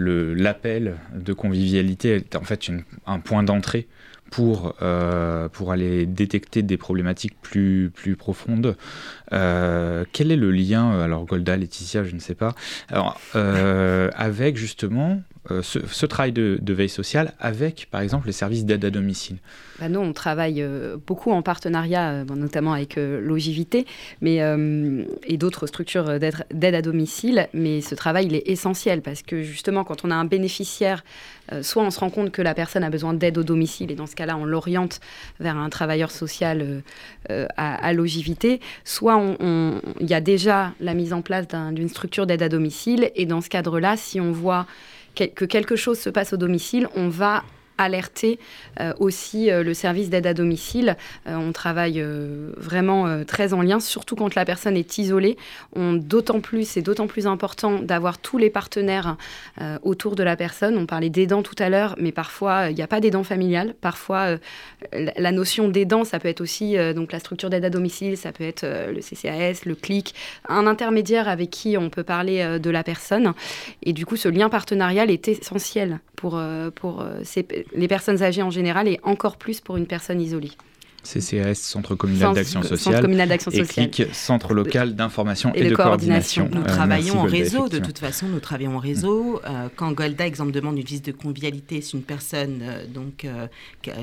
l'appel 0.00 0.94
de 1.12 1.32
convivialité 1.32 2.14
est 2.14 2.36
en 2.36 2.42
fait 2.42 2.70
un 3.06 3.18
point 3.18 3.42
d'entrée 3.42 3.88
pour, 4.30 4.74
euh, 4.82 5.48
pour 5.48 5.72
aller 5.72 6.06
détecter 6.06 6.62
des 6.62 6.76
problématiques 6.76 7.36
plus, 7.40 7.90
plus 7.94 8.16
profondes. 8.16 8.76
Euh, 9.32 10.04
quel 10.12 10.30
est 10.30 10.36
le 10.36 10.50
lien, 10.50 11.00
alors 11.00 11.24
Golda, 11.24 11.56
Laetitia, 11.56 12.04
je 12.04 12.14
ne 12.14 12.20
sais 12.20 12.34
pas, 12.34 12.54
alors, 12.88 13.20
euh, 13.34 14.10
avec 14.16 14.56
justement 14.56 15.20
ce, 15.62 16.04
travail 16.04 16.32
de, 16.32 16.72
veille 16.74 16.90
sociale 16.90 17.32
avec, 17.40 17.88
par 17.90 18.02
exemple, 18.02 18.26
les 18.26 18.34
services 18.34 18.66
d'aide 18.66 18.84
à 18.84 18.90
domicile? 18.90 19.38
Bah 19.80 19.88
Nous, 19.88 20.00
on 20.00 20.12
travaille 20.12 20.62
beaucoup 21.06 21.30
en 21.30 21.40
partenariat, 21.40 22.24
notamment 22.24 22.74
avec 22.74 22.96
Logivité 22.96 23.86
mais, 24.20 24.40
et 25.24 25.36
d'autres 25.38 25.66
structures 25.66 26.18
d'aide 26.18 26.74
à 26.74 26.82
domicile, 26.82 27.48
mais 27.54 27.80
ce 27.80 27.94
travail, 27.94 28.26
il 28.26 28.34
est 28.34 28.46
essentiel 28.46 29.00
parce 29.00 29.22
que 29.22 29.42
justement, 29.42 29.84
quand 29.84 30.04
on 30.04 30.10
a 30.10 30.14
un 30.14 30.26
bénéficiaire 30.26 31.02
euh, 31.52 31.62
soit 31.62 31.82
on 31.82 31.90
se 31.90 32.00
rend 32.00 32.10
compte 32.10 32.30
que 32.30 32.42
la 32.42 32.54
personne 32.54 32.84
a 32.84 32.90
besoin 32.90 33.14
d'aide 33.14 33.38
au 33.38 33.42
domicile 33.42 33.90
et 33.90 33.94
dans 33.94 34.06
ce 34.06 34.14
cas-là, 34.16 34.36
on 34.36 34.44
l'oriente 34.44 35.00
vers 35.40 35.56
un 35.56 35.70
travailleur 35.70 36.10
social 36.10 36.60
euh, 36.60 36.80
euh, 37.30 37.46
à, 37.56 37.92
logivité, 37.92 38.60
soit 38.84 39.16
il 39.20 40.06
y 40.08 40.14
a 40.14 40.20
déjà 40.20 40.72
la 40.80 40.94
mise 40.94 41.12
en 41.12 41.22
place 41.22 41.46
d'une 41.72 41.88
structure 41.88 42.26
d'aide 42.26 42.42
à 42.42 42.48
domicile. 42.48 43.10
Et 43.14 43.26
dans 43.26 43.40
ce 43.40 43.48
cadre-là, 43.48 43.96
si 43.96 44.20
on 44.20 44.32
voit 44.32 44.66
que 45.14 45.44
quelque 45.44 45.76
chose 45.76 45.98
se 45.98 46.10
passe 46.10 46.32
au 46.32 46.36
domicile, 46.36 46.88
on 46.94 47.08
va 47.08 47.42
alerter 47.78 48.38
euh, 48.80 48.92
aussi 48.98 49.50
euh, 49.50 49.62
le 49.62 49.72
service 49.72 50.10
d'aide 50.10 50.26
à 50.26 50.34
domicile. 50.34 50.96
Euh, 51.26 51.36
on 51.36 51.52
travaille 51.52 52.04
vraiment 52.56 53.24
très 53.24 53.54
en 53.54 53.62
lien, 53.62 53.80
surtout 53.80 54.16
quand 54.16 54.34
la 54.34 54.44
personne 54.44 54.76
est 54.76 54.98
isolée. 54.98 55.36
D'autant 55.76 56.40
plus, 56.40 56.68
c'est 56.68 56.82
d'autant 56.82 57.06
plus 57.06 57.26
important 57.26 57.78
d'avoir 57.78 58.18
tous 58.18 58.38
les 58.38 58.50
partenaires 58.50 59.16
autour 59.82 60.16
de 60.16 60.22
la 60.22 60.36
personne. 60.36 60.76
On 60.76 60.86
parlait 60.86 61.10
d'aidants 61.10 61.42
tout 61.42 61.54
à 61.58 61.68
l'heure, 61.68 61.94
mais 61.98 62.10
parfois 62.10 62.70
il 62.70 62.74
n'y 62.74 62.82
a 62.82 62.86
pas 62.86 63.00
d'aidant 63.00 63.22
familial. 63.22 63.74
Parfois, 63.80 64.36
la 64.92 65.32
notion 65.32 65.68
d'aidant, 65.68 66.04
ça 66.04 66.18
peut 66.18 66.28
être 66.28 66.40
aussi 66.40 66.76
donc 66.94 67.12
la 67.12 67.20
structure 67.20 67.50
d'aide 67.50 67.64
à 67.64 67.70
domicile, 67.70 68.16
ça 68.16 68.32
peut 68.32 68.44
être 68.44 68.64
le 68.64 69.00
CCAS, 69.00 69.64
le 69.64 69.74
CLIC, 69.74 70.14
un 70.48 70.66
intermédiaire 70.66 71.28
avec 71.28 71.50
qui 71.50 71.76
on 71.76 71.90
peut 71.90 72.04
parler 72.04 72.58
de 72.58 72.70
la 72.70 72.82
personne. 72.82 73.32
Et 73.82 73.92
du 73.92 74.04
coup, 74.04 74.16
ce 74.16 74.28
lien 74.28 74.48
partenarial 74.48 75.10
est 75.10 75.28
essentiel 75.28 76.00
pour, 76.16 76.40
pour 76.74 77.04
ces, 77.22 77.46
les 77.74 77.88
personnes 77.88 78.22
âgées 78.22 78.42
en 78.42 78.50
général 78.50 78.88
et 78.88 79.00
encore 79.02 79.36
plus 79.36 79.60
pour 79.60 79.76
une 79.76 79.86
personne 79.86 80.20
isolée. 80.20 80.52
CCAS, 81.02 81.54
Centre 81.54 81.94
communal 81.94 82.34
d'action 82.34 82.62
sociale, 82.62 83.08
et 83.52 83.62
CLIC, 83.62 84.02
Centre 84.12 84.52
local 84.52 84.94
d'information 84.94 85.52
et, 85.54 85.68
de, 85.68 85.74
coordination. 85.74 86.48
Nous 86.52 86.62
euh, 86.62 86.64
travaillons 86.64 87.20
en 87.20 87.22
réseau, 87.22 87.68
de 87.68 87.78
toute 87.78 87.98
façon, 87.98 88.26
nous 88.26 88.40
travaillons 88.40 88.76
en 88.76 88.80
réseau. 88.80 89.40
Euh, 89.46 89.68
quand 89.76 89.92
Golda, 89.92 90.26
exemple, 90.26 90.50
demande 90.50 90.76
une 90.76 90.84
visite 90.84 91.06
de 91.06 91.12
convivialité, 91.12 91.80
c'est 91.80 91.92
une 91.96 92.02
personne, 92.02 92.60
euh, 92.62 92.86
donc 92.86 93.26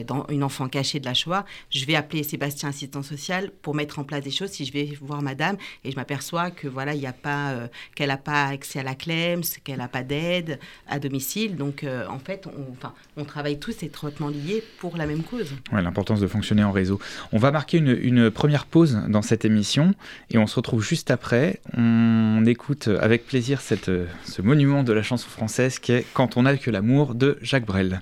dans 0.08 0.26
une 0.30 0.44
enfant 0.44 0.68
cachée 0.68 1.00
de 1.00 1.06
la 1.06 1.14
Shoah, 1.14 1.46
je 1.70 1.86
vais 1.86 1.96
appeler 1.96 2.24
Sébastien, 2.24 2.70
assistant 2.70 3.04
social, 3.04 3.52
pour 3.62 3.76
mettre 3.76 4.00
en 4.00 4.04
place 4.04 4.24
des 4.24 4.32
choses. 4.32 4.50
Si 4.50 4.66
je 4.66 4.72
vais 4.72 4.98
voir 5.02 5.22
madame 5.22 5.58
et 5.84 5.92
je 5.92 5.96
m'aperçois 5.96 6.50
que 6.50 6.68
voilà, 6.68 6.94
il 6.94 7.00
n'y 7.00 7.08
a 7.08 7.14
pas, 7.14 7.54
qu'elle 7.94 8.08
n'a 8.08 8.18
pas 8.18 8.46
accès 8.46 8.80
à 8.80 8.84
la 8.84 8.96
CLEMS, 8.96 9.44
qu'elle 9.64 9.78
n'a 9.78 9.88
pas 9.88 10.04
d'aide 10.04 10.60
à 10.88 11.00
domicile. 11.00 11.56
Donc, 11.56 11.86
en 12.10 12.20
fait, 12.20 12.48
on, 12.48 12.88
on 13.18 13.26
travaille 13.26 13.60
tous 13.60 13.84
étroitement 13.84 14.30
liés 14.30 14.64
pour 14.80 14.98
la 14.98 15.06
même 15.06 15.24
cause. 15.24 15.54
Ouais, 15.72 15.82
l'importance 15.82 16.20
de 16.20 16.28
fonctionner 16.28 16.64
en 16.64 16.72
réseau. 16.72 16.85
On 17.32 17.38
va 17.38 17.52
marquer 17.52 17.78
une, 17.78 18.32
première 18.32 18.66
pause 18.66 19.00
dans 19.08 19.22
cette 19.22 19.46
émission 19.46 19.94
et 20.30 20.38
on 20.38 20.48
se 20.48 20.56
retrouve 20.56 20.84
juste 20.84 21.12
après. 21.12 21.60
On 21.78 22.44
écoute 22.46 22.90
avec 23.02 23.26
plaisir 23.26 23.62
ce 23.62 24.42
monument 24.42 24.84
de 24.84 24.94
la 24.94 25.04
chanson 25.04 25.30
française 25.30 25.80
qui 25.80 25.92
est 25.92 26.06
Quand 26.14 26.38
on 26.38 26.44
n'a 26.44 26.58
que 26.58 26.72
l'amour 26.72 27.16
de 27.16 27.38
Jacques 27.42 27.66
Brel. 27.66 28.02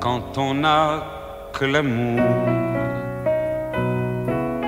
Quand 0.00 0.38
on 0.38 0.54
n'a 0.54 1.50
que 1.52 1.64
l'amour 1.64 2.63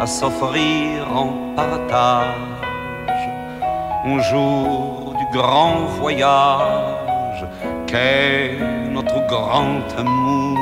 à 0.00 0.06
s'offrir 0.06 1.06
en 1.14 1.54
partage. 1.54 3.24
Un 4.04 4.18
jour 4.30 5.14
du 5.18 5.26
grand 5.36 5.86
voyage 6.00 7.44
qu'est 7.86 8.58
notre 8.90 9.26
grand 9.26 9.82
amour 9.98 10.58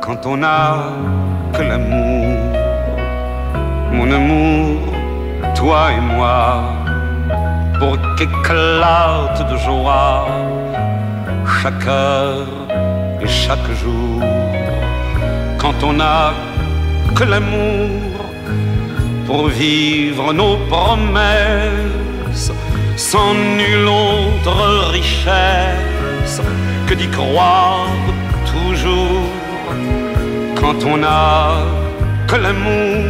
quand 0.00 0.24
on 0.26 0.36
n'a 0.38 0.76
que 1.52 1.62
l'amour? 1.62 2.38
Mon 3.92 4.10
amour 4.10 4.78
toi 5.54 5.92
et 5.92 6.00
moi 6.00 6.62
pour 7.78 7.96
qu'éclate 8.16 9.50
de 9.50 9.56
joie 9.56 10.26
chaque 11.62 11.86
heure 11.86 12.46
et 13.20 13.26
chaque 13.26 13.70
jour. 13.82 14.22
Quand 15.58 15.74
on 15.82 16.00
a 16.00 16.32
que 17.20 17.24
l'amour 17.24 18.16
pour 19.26 19.48
vivre 19.48 20.32
nos 20.32 20.56
promesses 20.72 22.50
sans 22.96 23.34
nulle 23.58 23.88
autre 23.88 24.56
richesse 24.96 26.40
que 26.86 26.94
d'y 26.94 27.08
croire 27.08 28.04
toujours 28.54 29.28
quand 30.60 30.78
on 30.92 30.96
n'a 30.96 31.58
que 32.26 32.36
l'amour 32.36 33.04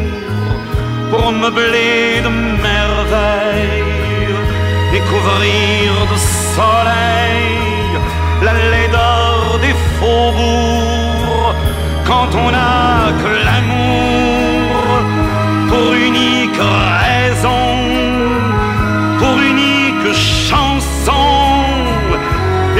pour 1.10 1.30
meubler 1.30 2.20
de 2.26 2.30
merveilles 2.68 4.34
et 4.94 5.02
couvrir 5.10 5.86
de 6.12 6.18
soleil 6.56 7.92
la 8.42 8.54
laideur 8.72 9.58
des 9.64 9.74
faubourgs 9.98 10.89
quand 12.10 12.30
on 12.34 12.50
n'a 12.50 13.12
que 13.22 13.32
l'amour 13.46 14.72
pour 15.68 15.88
unique 16.08 16.62
raison, 17.06 17.64
pour 19.18 19.36
unique 19.52 20.08
chanson 20.48 21.28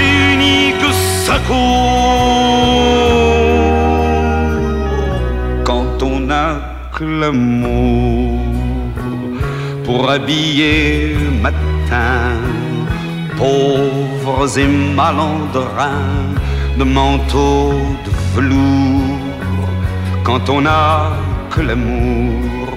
et 0.03 0.13
unique 0.35 0.87
secours. 1.29 1.61
Quand 5.69 5.97
on 6.03 6.17
n'a 6.31 6.49
que 6.97 7.05
l'amour 7.21 8.41
pour 9.85 10.11
habiller 10.11 11.17
matin 11.47 12.35
pauvres 13.39 14.59
et 14.59 14.71
malandrins 15.01 16.19
de 16.79 16.85
manteaux 16.85 17.75
de 18.05 18.11
velours 18.35 19.20
quand 20.31 20.49
on 20.49 20.61
n'a 20.61 21.11
que 21.51 21.61
l'amour 21.61 22.69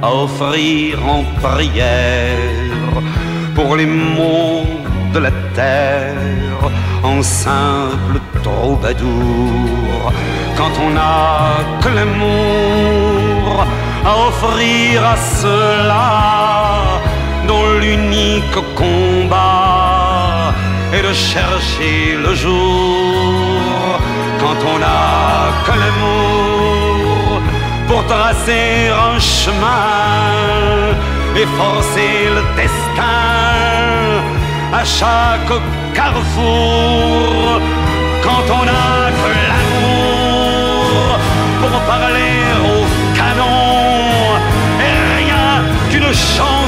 à 0.00 0.08
offrir 0.24 0.90
en 1.14 1.22
prière 1.44 2.92
pour 3.56 3.74
les 3.74 3.90
maux 4.16 4.64
de 5.12 5.18
la 5.26 5.32
terre 5.58 6.62
en 7.02 7.20
simple 7.20 8.16
troubadour. 8.44 10.12
Quand 10.56 10.74
on 10.86 10.90
n'a 10.98 11.26
que 11.82 11.90
l'amour 11.98 13.66
à 14.10 14.12
offrir 14.28 15.04
à 15.14 15.16
ceux-là 15.40 16.10
dont 17.48 17.66
l'unique 17.82 18.60
combat 18.76 20.54
est 20.96 21.02
de 21.08 21.12
chercher 21.12 21.96
le 22.24 22.32
jour 22.36 23.61
quand 24.42 24.60
on 24.74 24.78
n'a 24.84 25.02
que 25.66 25.74
l'amour 25.82 27.40
pour 27.88 28.04
tracer 28.06 28.70
un 29.08 29.18
chemin 29.18 30.22
et 31.40 31.46
forcer 31.60 32.14
le 32.36 32.42
destin 32.60 33.22
à 34.80 34.84
chaque 34.98 35.54
carrefour. 35.94 37.60
Quand 38.26 38.46
on 38.58 38.62
n'a 38.70 38.98
que 39.20 39.30
l'amour 39.48 41.18
pour 41.60 41.74
parler 41.92 42.38
au 42.72 42.78
canon 43.18 43.62
et 44.86 44.94
rien 45.18 45.50
qu'une 45.90 46.12
chanson 46.12 46.61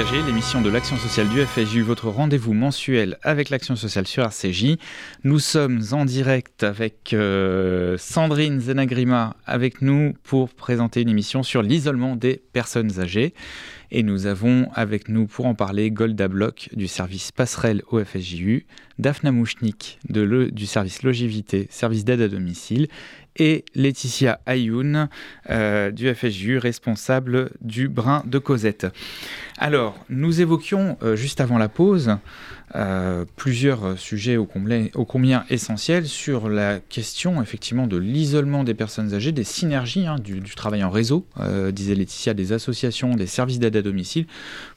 L'émission 0.00 0.62
de 0.62 0.70
l'action 0.70 0.96
sociale 0.96 1.28
du 1.28 1.44
FSJU, 1.44 1.82
votre 1.82 2.08
rendez-vous 2.08 2.54
mensuel 2.54 3.18
avec 3.22 3.50
l'action 3.50 3.76
sociale 3.76 4.06
sur 4.06 4.24
RCJ. 4.24 4.78
Nous 5.24 5.38
sommes 5.38 5.82
en 5.92 6.06
direct 6.06 6.62
avec 6.64 7.12
euh, 7.12 7.98
Sandrine 7.98 8.60
Zenagrima 8.60 9.36
avec 9.44 9.82
nous 9.82 10.14
pour 10.22 10.48
présenter 10.48 11.02
une 11.02 11.10
émission 11.10 11.42
sur 11.42 11.60
l'isolement 11.60 12.16
des 12.16 12.40
personnes 12.54 12.98
âgées. 12.98 13.34
Et 13.90 14.02
nous 14.02 14.24
avons 14.24 14.70
avec 14.74 15.10
nous 15.10 15.26
pour 15.26 15.44
en 15.44 15.54
parler 15.54 15.90
Golda 15.90 16.28
Bloch 16.28 16.70
du 16.72 16.88
service 16.88 17.30
passerelle 17.30 17.82
au 17.90 18.02
FSJU, 18.02 18.66
Daphna 19.00 19.32
Mouchnik 19.32 19.98
du 20.08 20.66
service 20.66 21.02
logivité, 21.02 21.66
service 21.70 22.04
d'aide 22.04 22.20
à 22.20 22.28
domicile, 22.28 22.88
et 23.36 23.64
Laetitia 23.74 24.40
Ayoun 24.46 25.08
euh, 25.48 25.90
du 25.90 26.12
FSJU, 26.12 26.58
responsable 26.58 27.50
du 27.60 27.88
brin 27.88 28.22
de 28.26 28.38
Cosette. 28.38 28.86
Alors, 29.56 29.98
nous 30.08 30.40
évoquions 30.40 30.98
euh, 31.02 31.16
juste 31.16 31.40
avant 31.40 31.56
la 31.56 31.68
pause 31.68 32.16
euh, 32.74 33.24
plusieurs 33.36 33.98
sujets 33.98 34.36
ô 34.36 34.46
combien, 34.46 35.44
essentiels 35.48 36.06
sur 36.06 36.48
la 36.48 36.78
question 36.80 37.42
effectivement 37.42 37.86
de 37.86 37.96
l'isolement 37.96 38.62
des 38.62 38.74
personnes 38.74 39.14
âgées, 39.14 39.32
des 39.32 39.44
synergies 39.44 40.06
hein, 40.06 40.16
du, 40.22 40.40
travail 40.54 40.84
en 40.84 40.90
réseau, 40.90 41.26
disait 41.72 41.94
Laetitia, 41.94 42.34
des 42.34 42.52
associations, 42.52 43.14
des 43.16 43.26
services 43.26 43.58
d'aide 43.58 43.76
à 43.76 43.82
domicile, 43.82 44.26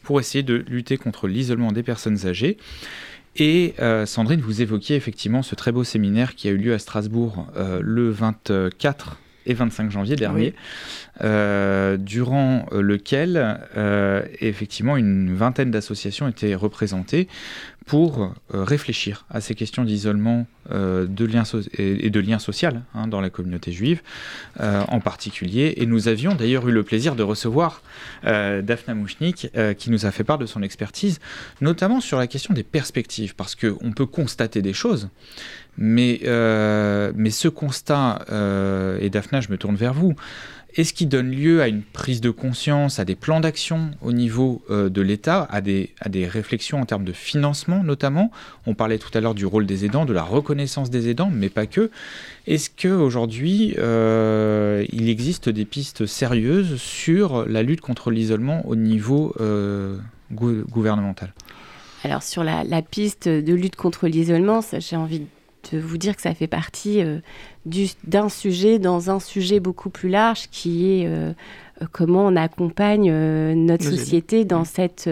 pour 0.02 0.20
essayer 0.20 0.44
de 0.44 0.56
lutter 0.56 0.98
contre 0.98 1.28
l'isolement 1.28 1.72
des 1.72 1.84
personnes 1.84 2.26
âgées. 2.26 2.58
Et 3.36 3.74
euh, 3.80 4.06
Sandrine, 4.06 4.42
vous 4.42 4.62
évoquiez 4.62 4.96
effectivement 4.96 5.42
ce 5.42 5.56
très 5.56 5.72
beau 5.72 5.84
séminaire 5.84 6.36
qui 6.36 6.48
a 6.48 6.52
eu 6.52 6.58
lieu 6.58 6.74
à 6.74 6.80
Strasbourg 6.80 7.48
euh, 7.56 7.80
le 7.82 8.12
24 8.12 9.18
et 9.46 9.54
25 9.54 9.92
janvier 9.92 10.16
dernier, 10.16 10.48
oui. 10.48 11.24
euh, 11.24 11.98
durant 11.98 12.66
lequel 12.72 13.60
euh, 13.78 14.24
effectivement 14.40 14.98
une 14.98 15.36
vingtaine 15.36 15.72
d'associations 15.72 16.28
étaient 16.28 16.56
représentées 16.56 17.28
pour 17.86 18.24
euh, 18.24 18.64
réfléchir 18.64 19.26
à 19.30 19.42
ces 19.42 19.56
questions 19.56 19.84
d'isolement 19.84 20.48
euh, 20.72 21.06
de 21.06 21.26
lien 21.26 21.44
so 21.44 21.60
et, 21.78 22.10
de 22.10 22.20
lien 22.20 22.40
social 22.40 22.84
hein, 22.94 23.08
dans 23.08 23.20
la 23.20 23.30
communauté 23.30 23.72
juive 23.72 24.02
euh, 24.60 24.84
en 24.88 25.00
particulier. 25.00 25.74
Et 25.78 25.86
nous 25.86 26.08
avions 26.08 26.36
d'ailleurs 26.36 26.68
eu 26.68 26.72
le 26.72 26.84
plaisir 26.84 27.16
de 27.16 27.24
recevoir 27.24 27.82
Daphna 28.24 28.94
Mouchnik 28.94 29.50
qui 29.78 29.92
nous 29.92 30.06
a 30.06 30.12
fait 30.12 30.24
part 30.24 30.38
de 30.38 30.46
son 30.46 30.62
expertise, 30.62 31.20
notamment 31.62 32.00
sur 32.00 32.18
la 32.18 32.28
question 32.28 32.54
des 32.54 32.64
perspectives, 32.64 33.36
parce 33.36 33.56
qu'on 33.56 33.92
peut 33.92 34.06
constater 34.06 34.62
des 34.62 34.74
choses, 34.74 35.10
mais, 35.78 36.22
mais 37.16 37.32
ce 37.32 37.48
constat, 37.48 38.26
et 39.00 39.10
Daphna, 39.10 39.42
je 39.42 39.50
me 39.50 39.58
tourne 39.58 39.76
vers 39.76 39.94
vous, 39.94 40.16
est-ce 40.76 40.94
qui 40.94 41.06
donne 41.06 41.30
lieu 41.30 41.62
à 41.62 41.68
une 41.68 41.84
prise 41.84 42.20
de 42.20 42.32
conscience, 42.32 42.98
à 42.98 43.06
des 43.06 43.14
plans 43.14 43.40
d'action 43.40 43.92
au 44.02 44.12
niveau 44.12 44.64
euh, 44.72 44.90
de 44.90 45.02
l'État, 45.04 45.48
à 45.52 45.62
des, 45.62 45.92
à 46.00 46.10
des 46.10 46.26
réflexions 46.26 46.82
en 46.82 46.86
termes 46.86 47.04
de 47.04 47.12
financement 47.12 47.84
notamment? 47.84 48.32
On 48.66 48.74
parlait 48.74 48.98
tout 48.98 49.12
à 49.14 49.22
l'heure 49.22 49.36
du 49.36 49.46
rôle 49.46 49.68
des 49.68 49.86
aidants, 49.86 50.06
de 50.06 50.14
la 50.14 50.24
reconnaissance 50.24 50.90
des 50.90 51.10
aidants, 51.10 51.30
mais 51.32 51.50
pas 51.50 51.68
que. 51.68 51.92
Est-ce 52.48 52.72
qu'aujourd'hui, 52.72 53.76
euh, 53.78 54.84
il 54.92 55.10
existe 55.10 55.48
des 55.48 55.66
pistes 55.66 56.08
sérieuses 56.08 56.78
sur 56.78 57.46
la 57.46 57.62
lutte 57.62 57.82
contre 57.82 58.10
l'isolement 58.10 58.68
au 58.68 58.76
niveau 58.76 59.36
euh, 59.42 59.98
gou 60.32 60.64
gouvernemental? 60.72 61.34
Alors 62.04 62.24
sur 62.24 62.44
la, 62.44 62.64
la, 62.64 62.82
piste 62.82 63.30
de 63.30 63.54
lutte 63.54 63.76
contre 63.76 64.08
l'isolement, 64.08 64.62
j'ai 64.80 64.96
envie 64.96 65.20
de 65.20 65.28
de 65.72 65.80
vous 65.80 65.98
dire 65.98 66.16
que 66.16 66.22
ça 66.22 66.34
fait 66.34 66.48
partie 66.48 67.02
euh, 67.02 67.20
d'un 68.04 68.30
sujet 68.30 68.80
dans 68.80 69.10
un 69.10 69.20
sujet 69.20 69.60
beaucoup 69.60 69.90
plus 69.90 70.10
large 70.10 70.50
qui 70.52 70.92
est 70.92 71.08
euh, 71.08 71.34
comment 71.92 72.26
on 72.26 72.36
accompagne 72.36 73.10
euh, 73.12 73.54
notre 73.56 73.84
société 73.84 74.46
dans 74.46 74.66
cette 74.66 75.10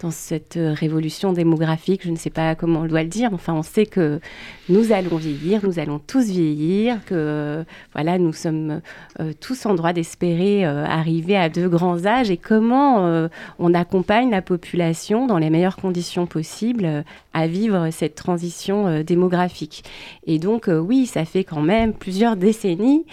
dans 0.00 0.10
cette 0.10 0.58
révolution 0.58 1.32
démographique, 1.32 2.02
je 2.04 2.10
ne 2.10 2.16
sais 2.16 2.30
pas 2.30 2.54
comment 2.54 2.80
on 2.80 2.86
doit 2.86 3.02
le 3.02 3.08
dire, 3.08 3.30
enfin 3.32 3.54
on 3.54 3.62
sait 3.62 3.86
que 3.86 4.20
nous 4.68 4.92
allons 4.92 5.16
vieillir, 5.16 5.60
nous 5.64 5.78
allons 5.78 5.98
tous 5.98 6.26
vieillir, 6.26 7.04
que 7.04 7.14
euh, 7.14 7.64
voilà, 7.92 8.18
nous 8.18 8.32
sommes 8.32 8.80
euh, 9.20 9.32
tous 9.40 9.66
en 9.66 9.74
droit 9.74 9.92
d'espérer 9.92 10.66
euh, 10.66 10.84
arriver 10.84 11.36
à 11.36 11.48
de 11.48 11.68
grands 11.68 12.06
âges 12.06 12.30
et 12.30 12.36
comment 12.36 13.06
euh, 13.06 13.28
on 13.58 13.74
accompagne 13.74 14.30
la 14.30 14.42
population 14.42 15.26
dans 15.26 15.38
les 15.38 15.50
meilleures 15.50 15.76
conditions 15.76 16.26
possibles 16.26 17.04
à 17.32 17.46
vivre 17.46 17.90
cette 17.90 18.14
transition 18.14 19.02
démographique. 19.02 19.84
Et 20.26 20.38
donc 20.38 20.68
oui, 20.68 21.06
ça 21.06 21.24
fait 21.24 21.44
quand 21.44 21.62
même 21.62 21.92
plusieurs 21.92 22.36
décennies 22.36 23.04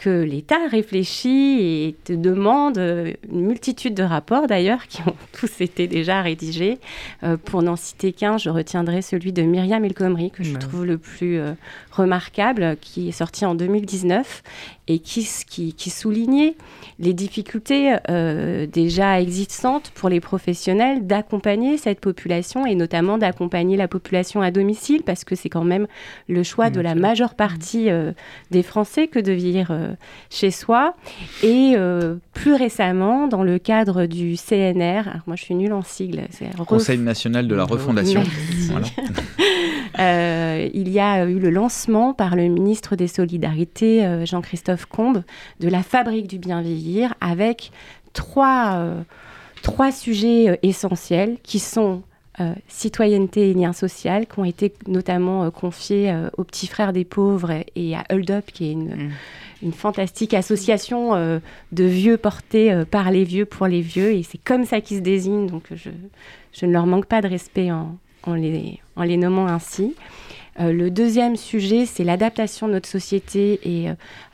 que 0.00 0.22
l'État 0.22 0.66
réfléchit 0.70 1.58
et 1.60 1.96
te 2.04 2.14
demande 2.14 2.78
une 2.78 3.42
multitude 3.42 3.92
de 3.92 4.02
rapports 4.02 4.46
d'ailleurs 4.46 4.86
qui 4.86 5.02
ont 5.02 5.14
tous 5.38 5.60
été 5.60 5.86
déjà 5.86 6.22
rédigés. 6.22 6.78
Euh, 7.22 7.36
pour 7.36 7.62
n'en 7.62 7.76
citer 7.76 8.12
qu'un, 8.12 8.38
je 8.38 8.48
retiendrai 8.48 9.02
celui 9.02 9.32
de 9.32 9.42
Myriam 9.42 9.84
El 9.84 9.92
Khomri 9.92 10.30
que 10.30 10.42
je 10.42 10.54
ouais. 10.54 10.58
trouve 10.58 10.86
le 10.86 10.96
plus 10.96 11.38
euh, 11.38 11.52
remarquable, 11.92 12.78
qui 12.80 13.10
est 13.10 13.12
sorti 13.12 13.44
en 13.44 13.54
2019 13.54 14.42
et 14.90 14.98
qui, 14.98 15.26
qui, 15.46 15.72
qui 15.72 15.88
soulignait 15.88 16.56
les 16.98 17.14
difficultés 17.14 17.96
euh, 18.10 18.66
déjà 18.66 19.20
existantes 19.20 19.92
pour 19.94 20.08
les 20.08 20.18
professionnels 20.18 21.06
d'accompagner 21.06 21.78
cette 21.78 22.00
population 22.00 22.66
et 22.66 22.74
notamment 22.74 23.16
d'accompagner 23.16 23.76
la 23.76 23.86
population 23.86 24.42
à 24.42 24.50
domicile 24.50 25.02
parce 25.04 25.22
que 25.22 25.36
c'est 25.36 25.48
quand 25.48 25.62
même 25.62 25.86
le 26.28 26.42
choix 26.42 26.70
de 26.70 26.80
la 26.80 26.96
majeure 26.96 27.34
partie 27.34 27.88
euh, 27.88 28.12
des 28.50 28.64
Français 28.64 29.06
que 29.06 29.20
de 29.20 29.30
vivre 29.30 29.68
euh, 29.70 29.92
chez 30.28 30.50
soi. 30.50 30.94
Et 31.44 31.76
plus 32.32 32.54
récemment, 32.54 33.28
dans 33.28 33.42
le 33.42 33.58
cadre 33.58 34.06
du 34.06 34.36
CNR, 34.36 35.08
alors 35.08 35.22
moi 35.26 35.36
je 35.36 35.44
suis 35.44 35.54
nulle 35.54 35.72
en 35.72 35.82
sigle, 35.82 36.22
Conseil 36.66 36.98
national 36.98 37.46
de 37.46 37.54
la 37.54 37.64
refondation. 37.64 38.22
il 39.98 40.88
y 40.88 41.00
a 41.00 41.24
eu 41.24 41.38
le 41.38 41.50
lancement 41.50 42.12
par 42.14 42.34
le 42.36 42.48
ministre 42.48 42.96
des 42.96 43.08
Solidarités, 43.08 44.24
Jean-Christophe 44.26 44.79
Combes, 44.86 45.22
de 45.60 45.68
la 45.68 45.82
fabrique 45.82 46.26
du 46.26 46.38
bien 46.38 46.62
vieillir 46.62 47.14
avec 47.20 47.72
trois, 48.12 48.74
euh, 48.74 49.02
trois 49.62 49.92
sujets 49.92 50.50
euh, 50.50 50.56
essentiels 50.62 51.38
qui 51.42 51.58
sont 51.58 52.02
euh, 52.40 52.54
citoyenneté 52.68 53.50
et 53.50 53.54
lien 53.54 53.72
social, 53.72 54.26
qui 54.26 54.38
ont 54.38 54.44
été 54.44 54.72
notamment 54.86 55.50
confiés 55.50 56.14
aux 56.38 56.44
petits 56.44 56.68
frères 56.68 56.92
des 56.92 57.04
pauvres 57.04 57.52
et 57.74 57.94
à 57.94 58.04
Hold 58.10 58.30
Up, 58.30 58.46
qui 58.52 58.68
est 58.68 58.72
une, 58.72 58.94
mm. 58.94 59.10
une 59.62 59.72
fantastique 59.72 60.32
association 60.32 61.12
de 61.72 61.84
vieux 61.84 62.16
portés 62.16 62.84
par 62.90 63.10
les 63.10 63.24
vieux 63.24 63.44
pour 63.44 63.66
les 63.66 63.82
vieux. 63.82 64.12
Et 64.12 64.22
c'est 64.22 64.42
comme 64.42 64.64
ça 64.64 64.80
qu'ils 64.80 64.98
se 64.98 65.02
désignent, 65.02 65.48
donc 65.48 65.64
je, 65.74 65.90
je, 66.52 66.66
ne 66.66 66.72
leur 66.72 66.86
manque 66.86 67.06
pas 67.06 67.20
de 67.20 67.28
respect 67.28 67.70
en, 67.70 67.98
en, 68.22 68.34
les, 68.34 68.78
en 68.96 69.02
les 69.02 69.18
nommant 69.18 69.48
ainsi. 69.48 69.94
le 70.58 70.88
deuxième 70.88 71.36
sujet, 71.36 71.84
c'est 71.84 72.04
l'adaptation 72.04 72.68
de 72.68 72.74
notre 72.74 72.88
société 72.88 73.60
et 73.64 73.90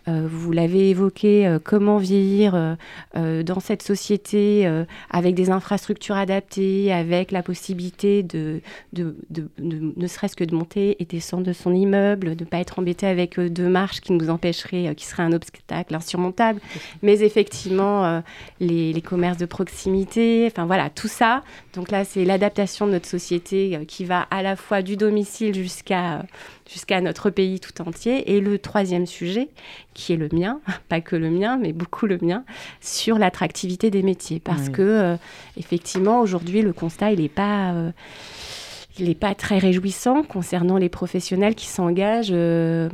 vous 0.07 0.53
l'avez 0.53 0.91
évoqué, 0.91 1.47
euh, 1.47 1.59
comment 1.63 1.99
vieillir 1.99 2.77
euh, 3.17 3.43
dans 3.43 3.61
cette 3.61 3.83
société 3.83 4.67
avec 5.11 5.35
des 5.35 5.51
infrastructures 5.51 6.17
adaptées, 6.17 6.93
avec 6.93 7.31
la 7.31 7.43
possibilité 7.43 8.23
de, 8.23 8.61
de, 8.93 9.17
ne 9.59 10.07
serait-ce 10.07 10.37
que 10.37 10.45
de 10.45 10.55
monter 10.55 10.97
et 11.01 11.05
descendre 11.05 11.45
de 11.45 11.53
son 11.53 11.75
immeuble, 11.75 12.37
de 12.37 12.45
ne 12.45 12.49
pas 12.49 12.59
être 12.59 12.79
embêté 12.79 13.07
avec 13.07 13.39
deux 13.41 13.69
marches 13.69 14.01
qui 14.01 14.13
nous 14.13 14.31
empêcheraient, 14.31 14.95
qui 14.95 15.05
seraient 15.07 15.23
un 15.23 15.33
obstacle 15.33 15.95
insurmontable. 15.95 16.61
Mais 17.03 17.21
effectivement, 17.21 18.23
les, 18.61 18.93
les, 18.93 19.03
commerces 19.03 19.39
de 19.39 19.47
proximité, 19.47 20.49
enfin 20.51 20.67
voilà, 20.67 20.91
tout 20.91 21.09
ça. 21.09 21.43
Donc 21.75 21.91
là, 21.91 22.05
c'est 22.05 22.25
l'adaptation 22.25 22.87
de 22.87 22.93
notre 22.93 23.09
société 23.09 23.81
qui 23.87 24.05
va 24.05 24.23
à 24.31 24.43
la 24.43 24.57
fois 24.57 24.83
du 24.83 24.97
domicile 24.97 25.55
jusqu'à 25.55 26.25
jusqu'à 26.71 27.01
notre 27.01 27.31
pays 27.31 27.61
tout 27.61 27.81
entier. 27.83 28.35
Et 28.35 28.41
le 28.41 28.59
troisième 28.59 29.07
sujet, 29.07 29.49
qui 29.95 30.13
est 30.13 30.17
le 30.17 30.29
mien, 30.33 30.61
pas 30.89 31.01
que 31.01 31.17
le 31.17 31.31
mien, 31.31 31.59
mais 31.61 31.73
beaucoup 31.73 32.07
le 32.07 32.19
mien, 32.21 32.45
sur 32.81 33.19
l'attractivité 33.19 33.91
des 33.91 34.03
métiers. 34.03 34.41
Parce 34.41 34.69
que, 34.69 34.83
euh, 34.83 35.17
effectivement, 35.57 36.21
aujourd'hui, 36.21 36.63
le 36.63 36.73
constat, 36.73 37.13
il 37.13 37.21
n'est 37.21 37.29
pas... 37.29 37.73
Euh, 37.73 37.91
il 38.99 39.09
n'est 39.09 39.15
pas 39.15 39.35
très 39.35 39.59
réjouissant 39.59 40.23
concernant 40.23 40.79
les 40.79 40.89
professionnels 40.89 41.55
qui 41.55 41.67
s'engagent 41.67 42.31
euh, 42.33 42.89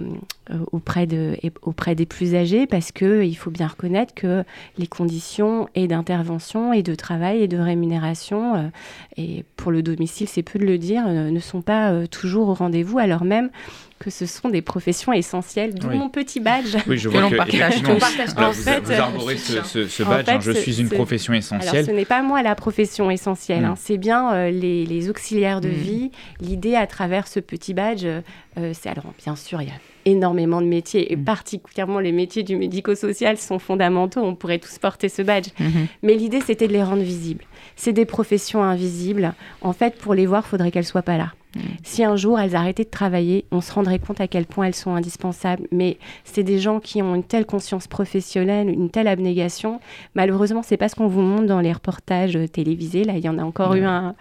auprès, 0.72 1.06
de, 1.06 1.36
auprès 1.62 1.94
des 1.94 2.06
plus 2.06 2.34
âgés 2.34 2.66
parce 2.66 2.92
qu'il 2.92 3.36
faut 3.36 3.50
bien 3.50 3.66
reconnaître 3.66 4.14
que 4.14 4.44
les 4.78 4.86
conditions 4.86 5.68
et 5.74 5.88
d'intervention 5.88 6.72
et 6.72 6.82
de 6.82 6.94
travail 6.94 7.42
et 7.42 7.48
de 7.48 7.58
rémunération, 7.58 8.70
et 9.16 9.44
pour 9.56 9.70
le 9.72 9.82
domicile, 9.82 10.28
c'est 10.28 10.42
peu 10.42 10.58
de 10.58 10.64
le 10.64 10.78
dire, 10.78 11.06
ne 11.06 11.40
sont 11.40 11.62
pas 11.62 12.06
toujours 12.08 12.48
au 12.48 12.54
rendez-vous 12.54 12.98
alors 12.98 13.24
même 13.24 13.50
que 14.02 14.10
ce 14.10 14.26
sont 14.26 14.48
des 14.48 14.62
professions 14.62 15.12
essentielles, 15.12 15.74
d'où 15.74 15.88
mon 15.90 16.08
petit 16.08 16.40
badge 16.40 16.76
oui, 16.86 16.98
je 16.98 17.08
vois 17.08 17.30
que, 17.30 17.36
partage. 17.36 17.82
en 18.36 18.52
fait, 18.52 18.80
vous, 18.80 18.92
arborez 18.92 19.36
ce, 19.36 20.02
badge, 20.02 20.28
hein, 20.28 20.40
je 20.40 20.50
suis 20.50 20.80
une 20.80 20.88
profession 20.88 21.32
essentielle. 21.32 21.76
Alors, 21.76 21.86
ce 21.86 21.90
n'est 21.92 22.04
pas 22.04 22.22
moi 22.22 22.42
la 22.42 22.56
profession 22.56 23.10
essentielle, 23.10 23.64
hein. 23.64 23.74
c'est 23.78 23.98
bien 23.98 24.32
euh, 24.34 24.50
les, 24.50 25.08
auxiliaires 25.08 25.60
de 25.60 25.68
mm. 25.68 25.72
vie. 25.72 26.10
L'idée 26.40 26.74
à 26.74 26.86
travers 26.86 27.28
ce 27.28 27.38
petit 27.38 27.74
badge, 27.74 28.04
euh, 28.04 28.72
c'est 28.72 28.88
alors 28.88 29.12
bien 29.24 29.36
sûr, 29.36 29.62
il 29.62 29.68
y 29.68 29.70
a 29.70 29.74
énormément 30.04 30.60
de 30.60 30.66
métiers, 30.66 31.12
et 31.12 31.16
mm. 31.16 31.24
particulièrement 31.24 32.00
les 32.00 32.12
métiers 32.12 32.42
du 32.42 32.56
médico-social 32.56 33.36
sont 33.38 33.58
fondamentaux, 33.58 34.20
on 34.20 34.34
pourrait 34.34 34.58
tous 34.58 34.78
porter 34.78 35.08
ce 35.08 35.22
badge. 35.22 35.48
Mm-hmm. 35.58 35.86
Mais 36.02 36.14
l'idée, 36.14 36.40
c'était 36.40 36.68
de 36.68 36.72
les 36.72 36.82
rendre 36.82 37.02
visibles. 37.02 37.44
C'est 37.76 37.92
des 37.92 38.04
professions 38.04 38.62
invisibles. 38.62 39.34
En 39.60 39.72
fait, 39.72 39.96
pour 39.96 40.14
les 40.14 40.26
voir, 40.26 40.44
il 40.46 40.50
faudrait 40.50 40.70
qu'elles 40.70 40.84
soient 40.84 41.02
pas 41.02 41.16
là. 41.16 41.32
Mm. 41.54 41.60
Si 41.82 42.04
un 42.04 42.16
jour 42.16 42.40
elles 42.40 42.56
arrêtaient 42.56 42.84
de 42.84 42.90
travailler, 42.90 43.44
on 43.50 43.60
se 43.60 43.72
rendrait 43.72 43.98
compte 43.98 44.20
à 44.20 44.28
quel 44.28 44.46
point 44.46 44.66
elles 44.66 44.74
sont 44.74 44.94
indispensables. 44.94 45.66
Mais 45.70 45.98
c'est 46.24 46.42
des 46.42 46.58
gens 46.58 46.80
qui 46.80 47.02
ont 47.02 47.14
une 47.14 47.24
telle 47.24 47.46
conscience 47.46 47.86
professionnelle, 47.86 48.68
une 48.68 48.90
telle 48.90 49.08
abnégation. 49.08 49.80
Malheureusement, 50.14 50.62
c'est 50.62 50.76
pas 50.76 50.88
ce 50.88 50.94
qu'on 50.94 51.08
vous 51.08 51.22
montre 51.22 51.46
dans 51.46 51.60
les 51.60 51.72
reportages 51.72 52.38
télévisés. 52.52 53.04
Là, 53.04 53.14
il 53.16 53.24
y 53.24 53.28
en 53.28 53.38
a 53.38 53.42
encore 53.42 53.74
eu 53.74 53.84
un, 53.84 54.14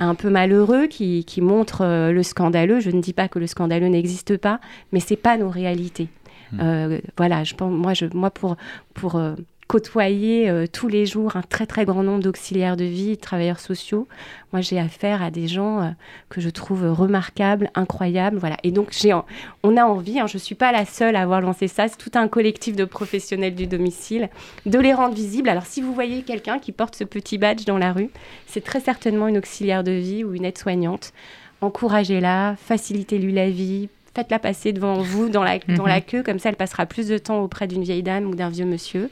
un 0.00 0.14
peu 0.14 0.30
malheureux 0.30 0.86
qui, 0.86 1.24
montre 1.40 1.82
euh, 1.82 2.10
le 2.10 2.22
scandaleux. 2.22 2.80
Je 2.80 2.90
ne 2.90 3.00
dis 3.00 3.12
pas 3.12 3.28
que 3.28 3.38
le 3.38 3.46
scandaleux 3.46 3.88
n'existe 3.88 4.36
pas, 4.36 4.60
mais 4.92 5.00
c'est 5.00 5.16
pas 5.16 5.36
nos 5.36 5.50
réalités. 5.50 6.08
Mm. 6.52 6.58
Euh, 6.60 6.98
voilà, 7.16 7.44
je 7.44 7.54
pense, 7.54 7.72
moi, 7.72 7.94
je, 7.94 8.06
moi 8.14 8.30
pour, 8.30 8.56
pour 8.94 9.16
euh, 9.16 9.34
côtoyer 9.70 10.50
euh, 10.50 10.66
tous 10.66 10.88
les 10.88 11.06
jours 11.06 11.36
un 11.36 11.42
très 11.42 11.64
très 11.64 11.84
grand 11.84 12.02
nombre 12.02 12.24
d'auxiliaires 12.24 12.76
de 12.76 12.82
vie, 12.82 13.10
de 13.10 13.20
travailleurs 13.20 13.60
sociaux. 13.60 14.08
Moi, 14.52 14.62
j'ai 14.62 14.80
affaire 14.80 15.22
à 15.22 15.30
des 15.30 15.46
gens 15.46 15.80
euh, 15.80 15.90
que 16.28 16.40
je 16.40 16.50
trouve 16.50 16.90
remarquables, 16.90 17.70
incroyables, 17.76 18.36
voilà. 18.36 18.56
Et 18.64 18.72
donc, 18.72 18.88
j'ai, 18.90 19.14
on 19.62 19.76
a 19.76 19.84
envie. 19.84 20.18
Hein, 20.18 20.26
je 20.26 20.38
suis 20.38 20.56
pas 20.56 20.72
la 20.72 20.84
seule 20.84 21.14
à 21.14 21.22
avoir 21.22 21.40
lancé 21.40 21.68
ça. 21.68 21.86
C'est 21.86 21.98
tout 21.98 22.10
un 22.14 22.26
collectif 22.26 22.74
de 22.74 22.84
professionnels 22.84 23.54
du 23.54 23.68
domicile, 23.68 24.28
de 24.66 24.76
les 24.80 24.92
rendre 24.92 25.14
visibles. 25.14 25.48
Alors, 25.48 25.66
si 25.66 25.82
vous 25.82 25.94
voyez 25.94 26.22
quelqu'un 26.22 26.58
qui 26.58 26.72
porte 26.72 26.96
ce 26.96 27.04
petit 27.04 27.38
badge 27.38 27.64
dans 27.64 27.78
la 27.78 27.92
rue, 27.92 28.10
c'est 28.48 28.64
très 28.64 28.80
certainement 28.80 29.28
une 29.28 29.38
auxiliaire 29.38 29.84
de 29.84 29.92
vie 29.92 30.24
ou 30.24 30.34
une 30.34 30.46
aide-soignante. 30.46 31.12
Encouragez-la, 31.60 32.56
facilitez-lui 32.56 33.32
la 33.32 33.48
vie, 33.48 33.88
faites-la 34.16 34.40
passer 34.40 34.72
devant 34.72 35.00
vous 35.00 35.28
dans 35.28 35.44
la, 35.44 35.60
dans 35.60 35.86
la 35.86 35.98
mhm. 35.98 36.02
queue, 36.02 36.22
comme 36.24 36.40
ça 36.40 36.48
elle 36.48 36.56
passera 36.56 36.86
plus 36.86 37.06
de 37.06 37.18
temps 37.18 37.40
auprès 37.40 37.68
d'une 37.68 37.84
vieille 37.84 38.02
dame 38.02 38.26
ou 38.26 38.34
d'un 38.34 38.48
vieux 38.48 38.64
monsieur. 38.64 39.10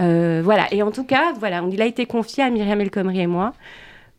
Euh, 0.00 0.40
voilà. 0.42 0.72
Et 0.72 0.82
en 0.82 0.90
tout 0.90 1.04
cas, 1.04 1.32
voilà, 1.38 1.62
il 1.70 1.82
a 1.82 1.86
été 1.86 2.06
confié 2.06 2.42
à 2.42 2.50
Myriam 2.50 2.80
El 2.80 2.90
Khomri 2.90 3.20
et 3.20 3.26
moi 3.26 3.52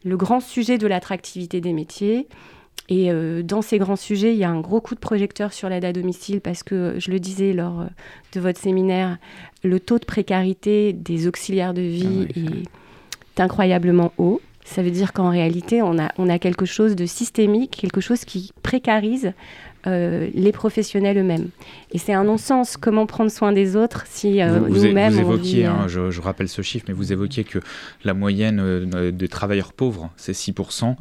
le 0.04 0.17
grand 0.17 0.39
sujet 0.39 0.78
de 0.78 0.88
l'attractivité 0.88 1.62
des 1.62 1.74
métiers. 1.74 2.28
Et 2.89 3.12
euh, 3.12 3.44
dans 3.44 3.62
ces 3.62 3.78
grands 3.78 3.96
sujets, 3.96 4.34
il 4.34 4.38
y 4.38 4.44
a 4.44 4.50
un 4.50 4.60
gros 4.60 4.82
coup 4.82 4.96
de 4.96 5.00
projecteur 5.00 5.54
sur 5.54 5.70
l'aide 5.70 5.86
à 5.86 5.94
domicile 5.94 6.41
parce 6.41 6.63
que, 6.63 6.96
je 6.98 7.12
le 7.12 7.20
disais 7.20 7.54
lors 7.54 7.82
euh, 7.82 7.86
de 8.34 8.39
votre 8.39 8.60
séminaire, 8.60 9.17
le 9.63 9.80
taux 9.80 10.00
de 10.00 10.06
précarité 10.06 10.91
des 10.91 11.28
auxiliaires 11.28 11.74
de 11.74 11.82
vie 11.82 12.28
ah 12.36 12.39
est 12.39 13.39
incroyablement 13.39 14.12
haut. 14.17 14.41
Ça 14.65 14.84
veut 14.84 14.91
dire 14.91 15.13
qu'en 15.13 15.30
réalité, 15.30 15.82
on 15.82 15.98
a, 16.00 16.12
on 16.17 16.30
a 16.30 16.39
quelque 16.39 16.65
chose 16.65 16.96
de 16.96 17.06
systémique, 17.06 17.78
quelque 17.80 18.02
chose 18.02 18.26
qui 18.26 18.52
précarise 18.62 19.34
euh, 19.88 20.30
les 20.36 20.52
professionnels 20.52 21.17
eux-mêmes. 21.17 21.50
Et 21.91 21.98
c'est 21.98 22.13
un 22.13 22.24
non-sens. 22.24 22.78
Comment 22.78 23.08
prendre 23.08 23.32
soin 23.32 23.52
des 23.52 23.76
autres 23.76 24.06
si 24.08 24.41
euh, 24.41 24.60
nous-mêmes. 24.60 25.13
Vous 25.13 25.20
évoquiez, 25.20 25.65
hein, 25.65 25.88
je, 25.88 26.12
je, 26.12 26.22
rappelle 26.22 26.50
ce 26.50 26.62
chiffre, 26.62 26.86
mais 26.88 26.94
vous 26.94 27.12
évoquiez 27.12 27.44
que 27.44 27.58
la 28.04 28.13
moyenne 28.13 28.60
euh, 28.60 29.12
des 29.12 29.28
travailleurs 29.28 29.74
pauvres, 29.74 30.12
c'est 30.17 30.34
6%. 30.34 30.89
Mhm. 30.89 30.96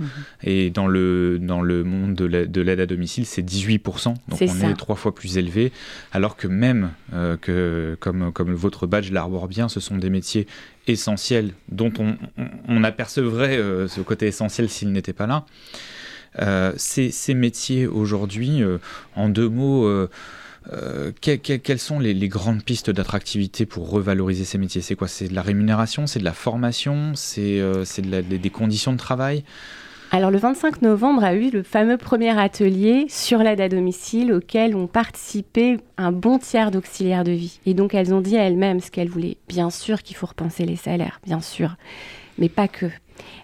Et 0.44 0.70
dans 0.70 0.86
le, 0.86 1.38
dans 1.38 1.60
le 1.60 1.84
monde 1.84 2.14
de 2.14 2.60
l'aide 2.60 2.80
à 2.80 2.86
domicile, 2.86 3.26
c'est 3.26 3.42
18%. 3.42 4.14
Donc 4.28 4.40
on 4.40 4.68
est 4.68 4.74
trois 4.74 4.96
fois 4.96 5.14
plus 5.14 5.36
élevé. 5.36 5.72
Alors 6.12 6.36
que 6.36 6.46
même, 6.46 6.90
que, 7.42 7.96
comme, 8.00 8.32
comme 8.32 8.54
votre 8.54 8.86
badge 8.86 9.10
l'arbore 9.10 9.46
bien, 9.48 9.68
ce 9.68 9.80
sont 9.80 9.98
des 9.98 10.10
métiers 10.10 10.46
essentiels 10.86 11.52
dont 11.70 11.92
on, 11.98 12.16
on 12.66 12.82
apercevrait 12.82 13.58
ce 13.88 14.00
côté 14.00 14.26
essentiel 14.26 14.68
s'il 14.68 14.90
n'était 14.92 15.12
pas 15.12 15.26
là. 15.26 15.44
Euh, 16.38 16.72
ces, 16.76 17.34
métiers 17.34 17.86
aujourd'hui, 17.86 18.62
euh, 18.62 18.78
en 19.16 19.28
deux 19.28 19.48
mots, 19.48 19.86
euh, 19.86 21.12
quelles 21.20 21.78
sont 21.78 21.98
les, 21.98 22.28
grandes 22.28 22.62
pistes 22.62 22.90
d'attractivité 22.90 23.66
pour 23.66 23.90
revaloriser 23.90 24.44
ces 24.44 24.58
métiers? 24.58 24.80
C'est 24.82 24.96
quoi? 24.96 25.08
C'est 25.08 25.28
de 25.28 25.34
la 25.34 25.42
rémunération? 25.42 26.06
C'est 26.06 26.20
de 26.20 26.24
la 26.24 26.32
formation? 26.32 27.12
C'est 27.14 27.60
des 28.00 28.50
conditions 28.50 28.92
de 28.92 28.98
travail? 28.98 29.44
Alors 30.12 30.32
le 30.32 30.38
25 30.38 30.82
novembre 30.82 31.22
a 31.22 31.34
eu 31.34 31.50
le 31.50 31.62
fameux 31.62 31.96
premier 31.96 32.36
atelier 32.36 33.06
sur 33.08 33.38
l'aide 33.38 33.60
à 33.60 33.68
domicile 33.68 34.32
auquel 34.32 34.74
ont 34.74 34.88
participé 34.88 35.76
un 35.98 36.10
bon 36.10 36.40
tiers 36.40 36.72
d'auxiliaires 36.72 37.22
de 37.22 37.30
vie. 37.30 37.60
Et 37.64 37.74
donc 37.74 37.94
elles 37.94 38.12
ont 38.12 38.20
dit 38.20 38.36
à 38.36 38.42
elles-mêmes 38.42 38.80
ce 38.80 38.90
qu'elles 38.90 39.08
voulaient. 39.08 39.36
Bien 39.48 39.70
sûr 39.70 40.02
qu'il 40.02 40.16
faut 40.16 40.26
repenser 40.26 40.64
les 40.64 40.74
salaires, 40.74 41.20
bien 41.24 41.40
sûr, 41.40 41.76
mais 42.38 42.48
pas 42.48 42.66
que. 42.66 42.86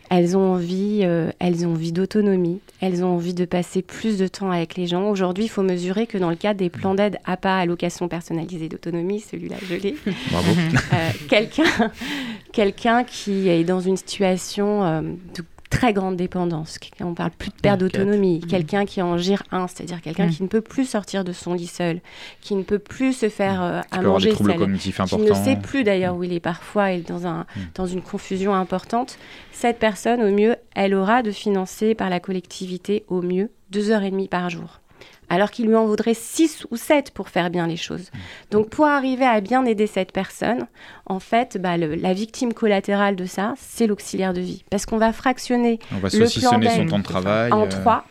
Elles 0.09 0.37
ont 0.37 0.53
envie, 0.53 1.01
euh, 1.03 1.31
elles 1.41 1.67
ont 1.67 1.73
envie 1.73 1.93
d'autonomie, 1.93 2.61
elles 2.81 3.05
ont 3.05 3.15
envie 3.15 3.35
de 3.35 3.45
passer 3.45 3.83
plus 3.83 4.19
de 4.19 4.29
temps 4.29 4.51
avec 4.51 4.77
les 4.77 4.87
gens. 4.87 5.09
Aujourd'hui, 5.09 5.45
il 5.45 5.49
faut 5.49 5.62
mesurer 5.62 6.07
que 6.07 6.17
dans 6.17 6.31
le 6.31 6.37
cadre 6.37 6.59
des 6.59 6.71
plans 6.71 6.95
d'aide 6.95 7.19
APA, 7.25 7.57
allocation 7.57 8.07
personnalisée 8.07 8.69
d'autonomie, 8.69 9.21
celui-là 9.21 9.57
je 9.69 9.75
l'ai. 9.75 9.97
Bravo. 10.31 10.53
Euh, 10.93 11.11
quelqu'un, 11.29 11.65
quelqu'un 12.53 13.05
qui 13.05 13.49
est 13.49 13.65
dans 13.65 13.81
une 13.81 13.97
situation 13.97 14.85
euh, 14.85 15.01
de 15.35 15.43
très 15.77 15.93
grande 15.93 16.17
dépendance. 16.17 16.79
On 17.01 17.15
parle 17.15 17.31
plus 17.31 17.51
de 17.51 17.61
perte 17.61 17.81
d'autonomie. 17.81 18.41
Mmh. 18.43 18.47
Quelqu'un 18.47 18.85
qui 18.85 19.03
en 19.03 19.17
gire 19.19 19.43
un, 19.53 19.67
c'est-à-dire 19.67 20.01
quelqu'un 20.01 20.27
mmh. 20.27 20.31
qui 20.31 20.43
ne 20.43 20.49
peut 20.49 20.61
plus 20.61 20.85
sortir 20.85 21.25
de 21.25 21.33
son 21.33 21.55
lit 21.55 21.67
seul, 21.67 22.01
qui 22.41 22.55
ne 22.55 22.62
peut 22.62 22.79
plus 22.79 23.12
se 23.12 23.29
faire 23.29 23.62
euh, 23.62 23.81
à 23.91 24.01
manger 24.03 24.35
seul, 24.35 24.79
qui 25.07 25.17
ne 25.17 25.35
sait 25.35 25.57
plus 25.57 25.85
d'ailleurs 25.85 26.17
où 26.17 26.25
il 26.25 26.33
est 26.33 26.41
parfois 26.41 26.93
et 26.93 27.01
dans, 27.01 27.27
un, 27.27 27.47
dans 27.75 27.87
une 27.87 28.03
confusion 28.03 28.55
importante. 28.55 29.19
Cette 29.53 29.79
personne, 29.79 30.23
au 30.23 30.31
mieux, 30.31 30.57
elle 30.75 30.95
aura 30.95 31.23
de 31.23 31.31
financer 31.31 31.95
par 31.95 32.11
la 32.11 32.21
collectivité, 32.21 33.05
au 33.09 33.23
mieux, 33.23 33.51
deux 33.71 33.91
heures 33.91 34.03
et 34.03 34.11
demie 34.11 34.29
par 34.29 34.51
jour 34.51 34.81
alors 35.29 35.51
qu'il 35.51 35.67
lui 35.67 35.75
en 35.75 35.87
vaudrait 35.87 36.15
6 36.15 36.67
ou 36.71 36.77
7 36.77 37.11
pour 37.11 37.29
faire 37.29 37.51
bien 37.51 37.67
les 37.67 37.77
choses. 37.77 38.11
Mmh. 38.12 38.19
Donc 38.51 38.71
pour 38.71 38.87
arriver 38.87 39.25
à 39.25 39.41
bien 39.41 39.65
aider 39.65 39.87
cette 39.87 40.12
personne, 40.12 40.67
en 41.07 41.21
fait, 41.21 41.59
bah, 41.61 41.77
la 41.77 42.12
victime 42.12 42.53
collatérale 42.53 43.17
de 43.17 43.25
ça, 43.25 43.55
c'est 43.57 43.87
l'auxiliaire 43.87 44.33
de 44.33 44.41
vie. 44.41 44.65
Parce 44.71 44.87
qu'on 44.87 44.99
va 44.99 45.12
fractionner 45.12 45.79
On 45.93 45.99
va 45.99 46.09
le 46.12 46.19
plan 46.19 46.71
son 46.71 46.87
temps 46.87 46.99
de 46.99 47.05
travail 47.05 47.53
en 47.53 47.65
euh, 47.65 47.69
trois. 47.69 48.05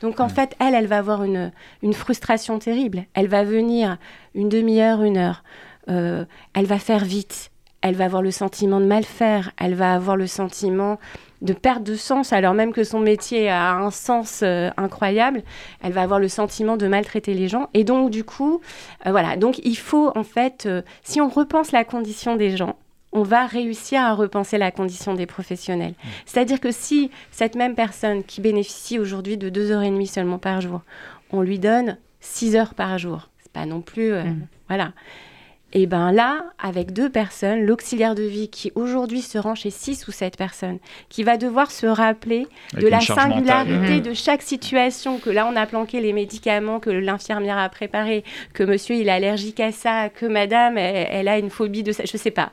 Donc 0.00 0.18
en 0.18 0.28
fait, 0.28 0.54
elle, 0.58 0.74
elle 0.74 0.86
va 0.86 0.98
avoir 0.98 1.22
une, 1.22 1.52
une 1.82 1.94
frustration 1.94 2.58
terrible. 2.58 3.04
Elle 3.14 3.28
va 3.28 3.44
venir 3.44 3.98
une 4.34 4.48
demi-heure, 4.48 5.02
une 5.02 5.16
heure. 5.16 5.44
Euh, 5.88 6.24
elle 6.54 6.66
va 6.66 6.78
faire 6.78 7.04
vite. 7.04 7.50
Elle 7.80 7.94
va 7.94 8.04
avoir 8.04 8.22
le 8.22 8.30
sentiment 8.30 8.80
de 8.80 8.86
mal 8.86 9.04
faire. 9.04 9.52
Elle 9.58 9.74
va 9.74 9.94
avoir 9.94 10.16
le 10.16 10.26
sentiment 10.26 10.98
de 11.42 11.52
perte 11.52 11.82
de 11.82 11.96
sens, 11.96 12.32
alors 12.32 12.54
même 12.54 12.72
que 12.72 12.84
son 12.84 13.00
métier 13.00 13.50
a 13.50 13.74
un 13.74 13.90
sens 13.90 14.40
euh, 14.42 14.70
incroyable, 14.76 15.42
elle 15.82 15.92
va 15.92 16.02
avoir 16.02 16.20
le 16.20 16.28
sentiment 16.28 16.76
de 16.76 16.86
maltraiter 16.86 17.34
les 17.34 17.48
gens. 17.48 17.68
Et 17.74 17.84
donc, 17.84 18.10
du 18.10 18.24
coup, 18.24 18.60
euh, 19.06 19.10
voilà. 19.10 19.36
Donc, 19.36 19.60
il 19.64 19.76
faut, 19.76 20.12
en 20.16 20.22
fait, 20.22 20.64
euh, 20.66 20.82
si 21.02 21.20
on 21.20 21.28
repense 21.28 21.72
la 21.72 21.84
condition 21.84 22.36
des 22.36 22.56
gens, 22.56 22.76
on 23.12 23.24
va 23.24 23.44
réussir 23.44 24.00
à 24.00 24.14
repenser 24.14 24.56
la 24.56 24.70
condition 24.70 25.14
des 25.14 25.26
professionnels. 25.26 25.92
Mmh. 25.92 26.08
C'est-à-dire 26.26 26.60
que 26.60 26.70
si 26.70 27.10
cette 27.30 27.56
même 27.56 27.74
personne 27.74 28.22
qui 28.22 28.40
bénéficie 28.40 28.98
aujourd'hui 28.98 29.36
de 29.36 29.48
deux 29.48 29.70
heures 29.70 29.82
et 29.82 29.90
demie 29.90 30.06
seulement 30.06 30.38
par 30.38 30.60
jour, 30.60 30.80
on 31.32 31.42
lui 31.42 31.58
donne 31.58 31.98
six 32.20 32.56
heures 32.56 32.74
par 32.74 32.98
jour, 32.98 33.28
c'est 33.42 33.52
pas 33.52 33.66
non 33.66 33.82
plus, 33.82 34.12
mmh. 34.12 34.46
voilà. 34.68 34.92
Et 35.74 35.86
bien 35.86 36.12
là, 36.12 36.44
avec 36.58 36.92
deux 36.92 37.08
personnes, 37.08 37.62
l'auxiliaire 37.62 38.14
de 38.14 38.22
vie 38.22 38.48
qui 38.48 38.72
aujourd'hui 38.74 39.22
se 39.22 39.38
rend 39.38 39.54
chez 39.54 39.70
six 39.70 40.06
ou 40.06 40.12
sept 40.12 40.36
personnes, 40.36 40.78
qui 41.08 41.22
va 41.22 41.38
devoir 41.38 41.70
se 41.70 41.86
rappeler 41.86 42.46
de 42.74 42.86
la 42.86 43.00
singularité 43.00 44.00
de 44.00 44.12
chaque 44.12 44.42
situation, 44.42 45.18
que 45.18 45.30
là 45.30 45.48
on 45.50 45.56
a 45.56 45.64
planqué 45.64 46.00
les 46.00 46.12
médicaments 46.12 46.78
que 46.78 46.90
l'infirmière 46.90 47.56
a 47.56 47.70
préparés, 47.70 48.22
que 48.52 48.64
monsieur 48.64 48.96
il 48.96 49.08
est 49.08 49.12
allergique 49.12 49.60
à 49.60 49.72
ça, 49.72 50.10
que 50.10 50.26
madame 50.26 50.76
elle, 50.76 51.28
a 51.28 51.38
une 51.38 51.50
phobie 51.50 51.82
de 51.82 51.92
ça, 51.92 52.04
je 52.04 52.16
sais 52.18 52.30
pas. 52.30 52.52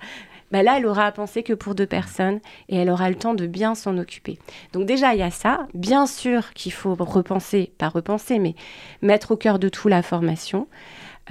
Ben 0.51 0.63
là, 0.63 0.77
elle 0.77 0.87
aura 0.87 1.05
à 1.05 1.11
penser 1.11 1.43
que 1.43 1.53
pour 1.53 1.75
deux 1.75 1.85
personnes 1.85 2.39
et 2.69 2.77
elle 2.77 2.89
aura 2.89 3.09
le 3.09 3.15
temps 3.15 3.35
de 3.35 3.45
bien 3.45 3.75
s'en 3.75 3.99
occuper. 3.99 4.39
Donc 4.73 4.87
déjà, 4.87 5.13
il 5.13 5.19
y 5.19 5.23
a 5.23 5.29
ça. 5.29 5.67
Bien 5.75 6.07
sûr 6.07 6.53
qu'il 6.53 6.71
faut 6.71 6.95
repenser, 6.95 7.71
pas 7.77 7.87
repenser, 7.87 8.39
mais 8.39 8.55
mettre 9.03 9.29
au 9.31 9.37
cœur 9.37 9.59
de 9.59 9.69
tout 9.69 9.89
la 9.89 10.01
formation. 10.01 10.67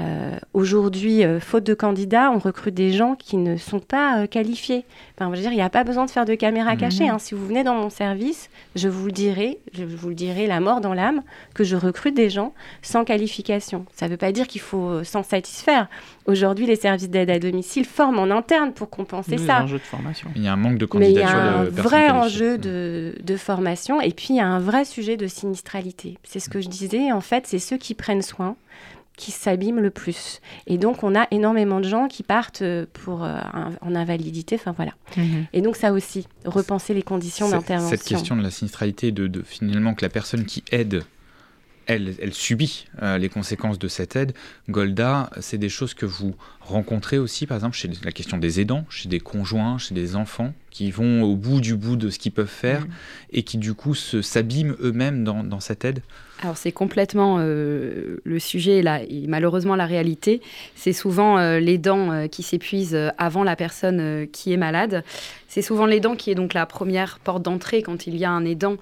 Euh, 0.00 0.38
aujourd'hui, 0.54 1.24
euh, 1.24 1.40
faute 1.40 1.64
de 1.64 1.74
candidats, 1.74 2.30
on 2.30 2.38
recrute 2.38 2.74
des 2.74 2.92
gens 2.92 3.16
qui 3.16 3.36
ne 3.36 3.56
sont 3.56 3.80
pas 3.80 4.20
euh, 4.20 4.26
qualifiés. 4.26 4.84
Enfin, 5.16 5.28
je 5.30 5.36
veux 5.36 5.42
dire, 5.42 5.50
il 5.50 5.56
n'y 5.56 5.62
a 5.62 5.70
pas 5.70 5.82
besoin 5.82 6.04
de 6.04 6.10
faire 6.10 6.24
de 6.24 6.34
caméra 6.34 6.74
mhm. 6.74 6.78
cachée. 6.78 7.08
Hein. 7.08 7.18
Si 7.18 7.34
vous 7.34 7.44
venez 7.44 7.64
dans 7.64 7.74
mon 7.74 7.90
service, 7.90 8.48
je 8.76 8.88
vous 8.88 9.06
le 9.06 9.12
dirai, 9.12 9.58
je 9.72 9.84
vous 9.84 10.10
le 10.10 10.14
dirai 10.14 10.46
la 10.46 10.60
mort 10.60 10.80
dans 10.80 10.94
l'âme, 10.94 11.22
que 11.54 11.64
je 11.64 11.74
recrute 11.74 12.14
des 12.14 12.30
gens 12.30 12.52
sans 12.80 13.04
qualification. 13.04 13.86
Ça 13.92 14.06
ne 14.06 14.12
veut 14.12 14.16
pas 14.16 14.30
dire 14.30 14.46
qu'il 14.46 14.60
faut 14.60 15.02
s'en 15.02 15.24
satisfaire. 15.24 15.88
Aujourd'hui, 16.26 16.66
les 16.66 16.76
services 16.76 17.10
d'aide 17.10 17.30
à 17.30 17.38
domicile 17.38 17.84
forment 17.84 18.20
en 18.20 18.30
interne 18.30 18.72
pour 18.72 18.90
compenser 18.90 19.38
ça. 19.38 19.42
Il 19.42 19.46
y 19.46 19.50
a 19.50 19.56
un 19.56 19.64
enjeu 19.64 19.78
de 19.78 19.82
formation. 19.82 20.30
Il 20.36 20.42
y 20.44 20.48
a 20.48 20.52
un 20.52 20.56
manque 20.56 20.78
de 20.78 20.86
candidature. 20.86 21.24
Mais 21.24 21.28
il 21.28 21.28
y 21.28 21.32
a 21.32 21.58
un 21.60 21.64
vrai 21.64 22.10
enjeu 22.10 22.56
de, 22.58 23.14
de 23.20 23.36
formation 23.36 24.00
et 24.00 24.12
puis 24.12 24.28
il 24.30 24.36
y 24.36 24.40
a 24.40 24.46
un 24.46 24.60
vrai 24.60 24.84
sujet 24.84 25.16
de 25.16 25.26
sinistralité. 25.26 26.18
C'est 26.22 26.40
ce 26.40 26.48
que 26.48 26.60
je 26.60 26.68
disais. 26.68 27.10
En 27.10 27.20
fait, 27.20 27.46
c'est 27.46 27.58
ceux 27.58 27.78
qui 27.78 27.94
prennent 27.94 28.22
soin 28.22 28.56
qui 29.18 29.32
s'abîment 29.32 29.80
le 29.80 29.90
plus. 29.90 30.40
Et 30.66 30.78
donc, 30.78 31.02
on 31.02 31.14
a 31.14 31.26
énormément 31.30 31.80
de 31.80 31.88
gens 31.88 32.08
qui 32.08 32.22
partent 32.22 32.62
euh, 32.62 32.86
pour, 32.94 33.24
euh, 33.24 33.38
en 33.82 33.94
invalidité. 33.94 34.54
Enfin, 34.54 34.72
voilà. 34.74 34.92
Mhm. 35.16 35.46
Et 35.52 35.60
donc, 35.60 35.76
ça 35.76 35.92
aussi, 35.92 36.26
repenser 36.46 36.94
les 36.94 37.02
conditions 37.02 37.50
d'intervention. 37.50 37.96
Cette 37.96 38.06
question 38.06 38.36
de 38.36 38.42
la 38.42 38.50
sinistralité, 38.50 39.12
de, 39.12 39.26
de, 39.26 39.42
finalement 39.42 39.92
que 39.94 40.04
la 40.04 40.08
personne 40.08 40.46
qui 40.46 40.62
aide 40.70 41.02
elle, 41.88 42.14
elle, 42.20 42.34
subit 42.34 42.86
euh, 43.02 43.18
les 43.18 43.28
conséquences 43.28 43.78
de 43.78 43.88
cette 43.88 44.14
aide. 44.14 44.32
Golda, 44.68 45.30
c'est 45.40 45.58
des 45.58 45.70
choses 45.70 45.94
que 45.94 46.06
vous 46.06 46.36
rencontrez 46.60 47.18
aussi, 47.18 47.46
par 47.46 47.56
exemple, 47.56 47.76
chez 47.76 47.90
la 48.04 48.12
question 48.12 48.36
des 48.38 48.60
aidants, 48.60 48.84
chez 48.90 49.08
des 49.08 49.20
conjoints, 49.20 49.78
chez 49.78 49.94
des 49.94 50.14
enfants, 50.14 50.52
qui 50.70 50.90
vont 50.90 51.22
au 51.22 51.34
bout 51.34 51.60
du 51.60 51.74
bout 51.74 51.96
de 51.96 52.10
ce 52.10 52.18
qu'ils 52.18 52.32
peuvent 52.32 52.46
faire 52.46 52.82
mhm. 52.82 52.90
et 53.32 53.42
qui, 53.42 53.56
du 53.56 53.74
coup, 53.74 53.94
s'abîment 53.94 54.76
eux-mêmes 54.80 55.24
dans, 55.24 55.42
dans 55.42 55.60
cette 55.60 55.84
aide 55.84 56.02
alors 56.40 56.56
c'est 56.56 56.72
complètement 56.72 57.38
euh, 57.40 58.18
le 58.22 58.38
sujet 58.38 58.80
là, 58.80 59.02
et 59.02 59.26
malheureusement 59.26 59.74
la 59.74 59.86
réalité. 59.86 60.40
C'est 60.76 60.92
souvent 60.92 61.36
euh, 61.38 61.58
les 61.58 61.78
dents 61.78 62.12
euh, 62.12 62.26
qui 62.28 62.44
s'épuisent 62.44 62.96
avant 63.18 63.42
la 63.42 63.56
personne 63.56 64.28
qui 64.30 64.52
est 64.52 64.56
malade. 64.56 65.02
C'est 65.48 65.62
souvent 65.62 65.86
l'aidant 65.86 66.14
qui 66.14 66.30
est 66.30 66.36
donc 66.36 66.54
la 66.54 66.66
première 66.66 67.18
porte 67.18 67.42
d'entrée 67.42 67.82
quand 67.82 68.06
il 68.06 68.16
y 68.16 68.24
a 68.24 68.30
un 68.30 68.44
aidant 68.44 68.76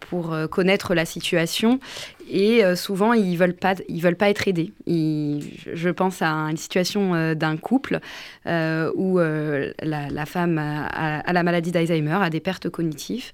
pour 0.00 0.34
connaître 0.50 0.94
la 0.94 1.04
situation. 1.04 1.80
Et 2.28 2.62
souvent 2.74 3.12
ils 3.12 3.36
veulent 3.36 3.54
pas, 3.54 3.74
veulent 3.88 4.16
pas 4.16 4.30
être 4.30 4.48
aidés. 4.48 4.72
je 4.86 5.90
pense 5.90 6.22
à 6.22 6.28
une 6.28 6.56
situation 6.56 7.34
d'un 7.34 7.56
couple 7.56 8.00
où 8.46 9.18
la, 9.18 10.26
femme 10.26 10.58
a 10.58 11.32
la 11.32 11.42
maladie 11.42 11.72
d'Alzheimer, 11.72 12.18
a 12.20 12.30
des 12.30 12.40
pertes 12.40 12.68
cognitives 12.68 13.32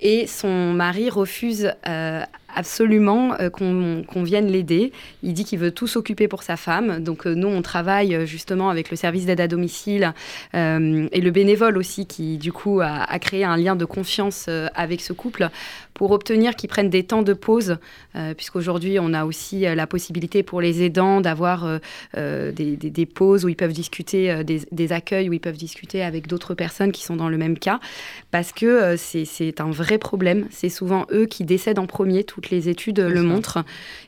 et 0.00 0.26
son 0.26 0.72
mari 0.72 1.10
refuse 1.10 1.72
euh, 1.88 2.22
absolument 2.58 3.34
euh, 3.40 3.50
qu'on 3.50 4.22
vienne 4.24 4.48
l'aider. 4.48 4.92
Il 5.22 5.32
dit 5.32 5.44
qu'il 5.44 5.60
veut 5.60 5.70
tout 5.70 5.86
s'occuper 5.86 6.26
pour 6.26 6.42
sa 6.42 6.56
femme. 6.56 7.02
Donc 7.02 7.26
euh, 7.26 7.34
nous, 7.34 7.46
on 7.46 7.62
travaille 7.62 8.26
justement 8.26 8.68
avec 8.68 8.90
le 8.90 8.96
service 8.96 9.26
d'aide 9.26 9.40
à 9.40 9.46
domicile 9.48 10.12
et 10.54 11.20
le 11.20 11.30
bénévole 11.30 11.78
aussi 11.78 12.06
qui 12.06 12.38
du 12.38 12.52
coup 12.52 12.80
a, 12.80 13.18
créé 13.18 13.44
un 13.44 13.56
lien 13.56 13.76
de 13.76 13.84
confiance 13.84 14.48
avec 14.74 15.00
ce 15.00 15.12
couple 15.12 15.50
pour 15.98 16.12
obtenir 16.12 16.54
qu'ils 16.54 16.70
prennent 16.70 16.90
des 16.90 17.02
temps 17.02 17.22
de 17.22 17.32
pause, 17.32 17.76
euh, 18.14 18.32
puisqu'aujourd'hui 18.32 18.98
on 19.00 19.12
a 19.12 19.24
aussi 19.24 19.66
euh, 19.66 19.74
la 19.74 19.88
possibilité 19.88 20.44
pour 20.44 20.60
les 20.60 20.84
aidants 20.84 21.20
d'avoir 21.20 21.80
euh, 22.16 22.52
des, 22.52 23.06
pauses 23.06 23.44
où 23.44 23.48
ils 23.48 23.56
peuvent 23.56 23.72
discuter, 23.72 24.44
des, 24.44 24.92
accueils 24.92 25.28
où 25.28 25.32
ils 25.32 25.40
peuvent 25.40 25.56
discuter 25.56 26.02
avec 26.02 26.28
d'autres 26.28 26.54
personnes 26.54 26.92
qui 26.92 27.02
sont 27.02 27.16
dans 27.16 27.28
le 27.28 27.36
même 27.36 27.58
cas, 27.58 27.80
parce 28.30 28.52
que 28.52 28.94
c'est 28.96 29.60
un 29.60 29.70
vrai 29.70 29.98
problème. 29.98 30.46
C'est 30.50 30.68
souvent 30.68 31.04
eux 31.10 31.26
qui 31.26 31.44
décèdent 31.44 31.80
en 31.80 31.86
premier, 31.86 32.22
toutes 32.22 32.47
les 32.50 32.68
études 32.68 33.00
le 33.00 33.22
montrent, 33.22 33.64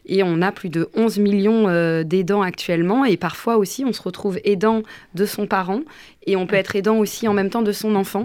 et 0.07 0.23
on 0.23 0.43
a 0.43 0.53
plus 0.53 0.69
de 0.69 0.89
11 0.95 1.19
millions 1.19 2.03
d'aidants 2.03 2.43
actuellement, 2.43 3.05
et 3.05 3.17
parfois 3.17 3.57
aussi 3.57 3.85
on 3.85 3.93
se 3.93 4.03
retrouve 4.03 4.39
aidant 4.45 4.83
de 5.15 5.27
son 5.27 5.47
parent. 5.47 5.81
Et 6.27 6.37
on 6.37 6.47
peut 6.47 6.57
être 6.57 6.77
aidant 6.77 6.99
aussi 6.99 7.29
en 7.29 7.33
même 7.33 7.51
temps 7.51 7.63
de 7.63 7.73
son 7.73 7.95
enfant. 7.95 8.23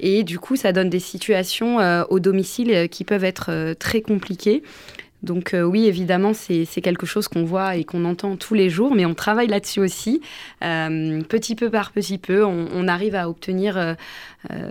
Et 0.00 0.24
du 0.24 0.38
coup, 0.38 0.56
ça 0.56 0.72
donne 0.72 0.90
des 0.90 1.00
situations 1.00 1.80
euh, 1.80 2.04
au 2.10 2.18
domicile 2.18 2.72
euh, 2.72 2.86
qui 2.86 3.04
peuvent 3.04 3.24
être 3.24 3.50
euh, 3.50 3.74
très 3.74 4.00
compliquées. 4.00 4.62
Donc 5.24 5.52
oui, 5.52 5.86
évidemment, 5.86 6.32
c'est 6.32 6.80
quelque 6.80 7.04
chose 7.04 7.26
qu'on 7.26 7.42
voit 7.42 7.74
et 7.74 7.82
qu'on 7.82 8.04
entend 8.04 8.36
tous 8.36 8.54
les 8.54 8.70
jours, 8.70 8.94
mais 8.94 9.04
on 9.04 9.14
travaille 9.14 9.48
là-dessus 9.48 9.80
aussi. 9.80 10.20
petit 10.60 11.56
peu 11.56 11.70
par 11.70 11.90
petit 11.90 12.18
peu, 12.18 12.44
on, 12.44 12.86
arrive 12.86 13.16
à 13.16 13.28
obtenir 13.28 13.96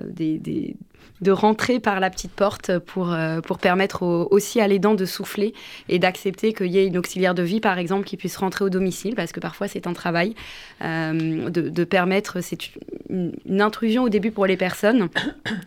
des, 0.07 0.77
de 1.21 1.31
rentrer 1.31 1.79
par 1.79 1.99
la 1.99 2.09
petite 2.09 2.31
porte 2.31 2.77
pour, 2.79 3.11
euh, 3.11 3.41
pour 3.41 3.57
permettre 3.57 4.03
aussi 4.03 4.61
à 4.61 4.67
l'aidant 4.67 4.93
de 4.93 5.05
souffler 5.05 5.53
et 5.89 5.99
d'accepter 5.99 6.53
qu'il 6.53 6.67
y 6.67 6.77
ait 6.77 6.85
une 6.85 6.97
auxiliaire 6.97 7.33
de 7.33 7.43
vie, 7.43 7.59
par 7.59 7.79
exemple, 7.79 8.05
qui 8.05 8.17
puisse 8.17 8.37
rentrer 8.37 8.65
au 8.65 8.69
domicile, 8.69 9.15
parce 9.15 9.31
que 9.31 9.39
parfois 9.39 9.67
c'est 9.67 9.87
un 9.87 9.93
travail, 9.93 10.35
euh, 10.83 11.49
de, 11.49 11.83
permettre, 11.83 12.41
c'est 12.41 12.69
une, 13.09 13.33
intrusion 13.59 14.03
au 14.03 14.09
début 14.09 14.31
pour 14.31 14.45
les 14.45 14.57
personnes, 14.57 15.09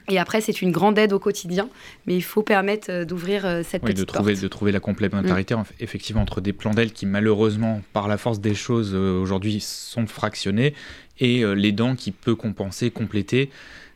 et 0.09 0.19
après 0.19 0.41
c'est 0.41 0.63
une 0.63 0.71
grande 0.71 0.99
aide 0.99 1.13
au 1.13 1.19
quotidien, 1.19 1.69
mais 2.07 2.15
il 2.15 2.23
faut 2.23 2.43
permettre 2.43 2.91
euh, 2.91 3.05
d'ouvrir 3.05 3.43
cette 3.65 3.83
petite 3.83 3.99
de 3.99 4.05
trouver, 4.05 4.33
porte. 4.33 4.43
De 4.43 4.49
trouver 4.49 4.73
la 4.73 4.81
complémentarité, 4.81 5.55
mm. 5.55 5.65
effectivement, 5.81 6.23
entre 6.23 6.41
des 6.41 6.53
plans 6.53 6.75
d'aide 6.75 6.93
qui, 6.93 7.07
malheureusement, 7.07 7.83
par 7.93 8.07
la 8.07 8.19
force 8.19 8.41
des 8.41 8.55
choses, 8.55 8.95
aujourd'hui, 8.95 9.61
sont 9.61 10.07
fractionnés, 10.07 10.75
et 11.19 11.45
l'aidant 11.55 11.97
qui 11.97 12.13
peut 12.13 12.35
compenser, 12.35 12.91
compléter. 12.91 13.51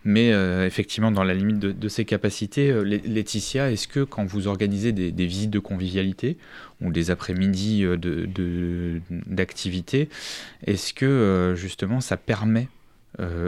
Mais 0.04 0.32
euh, 0.32 0.66
effectivement, 0.66 1.10
dans 1.10 1.24
la 1.24 1.32
limite 1.32 1.58
de, 1.58 1.88
ses 1.88 2.04
capacités, 2.04 2.70
euh, 2.70 2.82
Laetitia, 2.82 3.72
est-ce 3.72 3.88
que 3.88 4.00
quand 4.04 4.26
vous 4.26 4.48
organisez 4.48 4.92
des, 4.92 5.26
visites 5.26 5.50
de 5.50 5.58
convivialité 5.58 6.36
ou 6.82 6.92
des 6.92 7.10
après-midi 7.10 7.84
euh, 7.84 9.00
d'activité, 9.10 10.10
est-ce 10.66 10.92
que 10.92 11.54
justement 11.56 12.00
ça 12.00 12.16
permet 12.16 12.68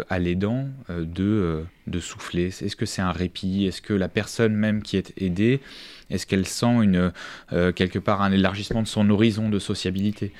à 0.08 0.20
l'aidant 0.20 0.68
de, 0.88 1.64
de 1.88 2.00
souffler? 2.00 2.46
Est-ce 2.46 2.76
que 2.76 2.86
c'est 2.86 3.02
un 3.02 3.10
répit? 3.10 3.66
Est-ce 3.66 3.82
que 3.82 3.92
la 3.92 4.08
personne 4.08 4.54
même 4.54 4.80
qui 4.80 4.96
est 4.96 5.12
aidée, 5.18 5.60
est-ce 6.08 6.24
qu'elle 6.24 6.46
sent 6.46 6.84
une, 6.84 7.12
quelque 7.74 7.98
part 7.98 8.22
un 8.22 8.30
élargissement 8.30 8.82
de 8.82 8.86
son 8.86 9.10
horizon 9.10 9.48
de 9.48 9.58
sociabilité? 9.58 10.32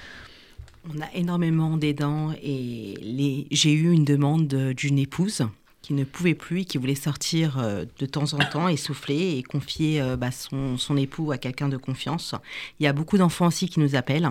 On 0.89 1.01
a 1.01 1.12
énormément 1.12 1.77
d'aidants 1.77 2.33
et 2.41 3.47
j'ai 3.51 3.73
eu 3.73 3.91
une 3.91 4.05
demande 4.05 4.47
d'une 4.47 5.01
épouse 5.01 5.43
qui 5.87 5.95
ne 5.95 6.03
pouvait 6.03 6.34
plus, 6.34 6.64
qui 6.64 6.78
voulait 6.78 6.97
sortir 6.97 7.64
de 7.97 8.07
temps 8.07 8.34
en 8.34 8.39
temps, 8.39 8.66
essoufflé 8.66 9.39
et 9.39 9.45
confier 9.45 10.03
bah, 10.18 10.32
son, 10.32 10.76
son, 10.78 10.97
époux 10.97 11.30
à 11.30 11.39
quelqu'un 11.39 11.68
de 11.68 11.76
confiance. 11.76 12.34
Il 12.80 12.84
y 12.84 12.89
a 12.89 12.93
beaucoup 12.93 13.18
d'enfants 13.18 13.47
aussi 13.47 13.68
qui 13.68 13.78
nous 13.78 13.95
appellent. 13.95 14.30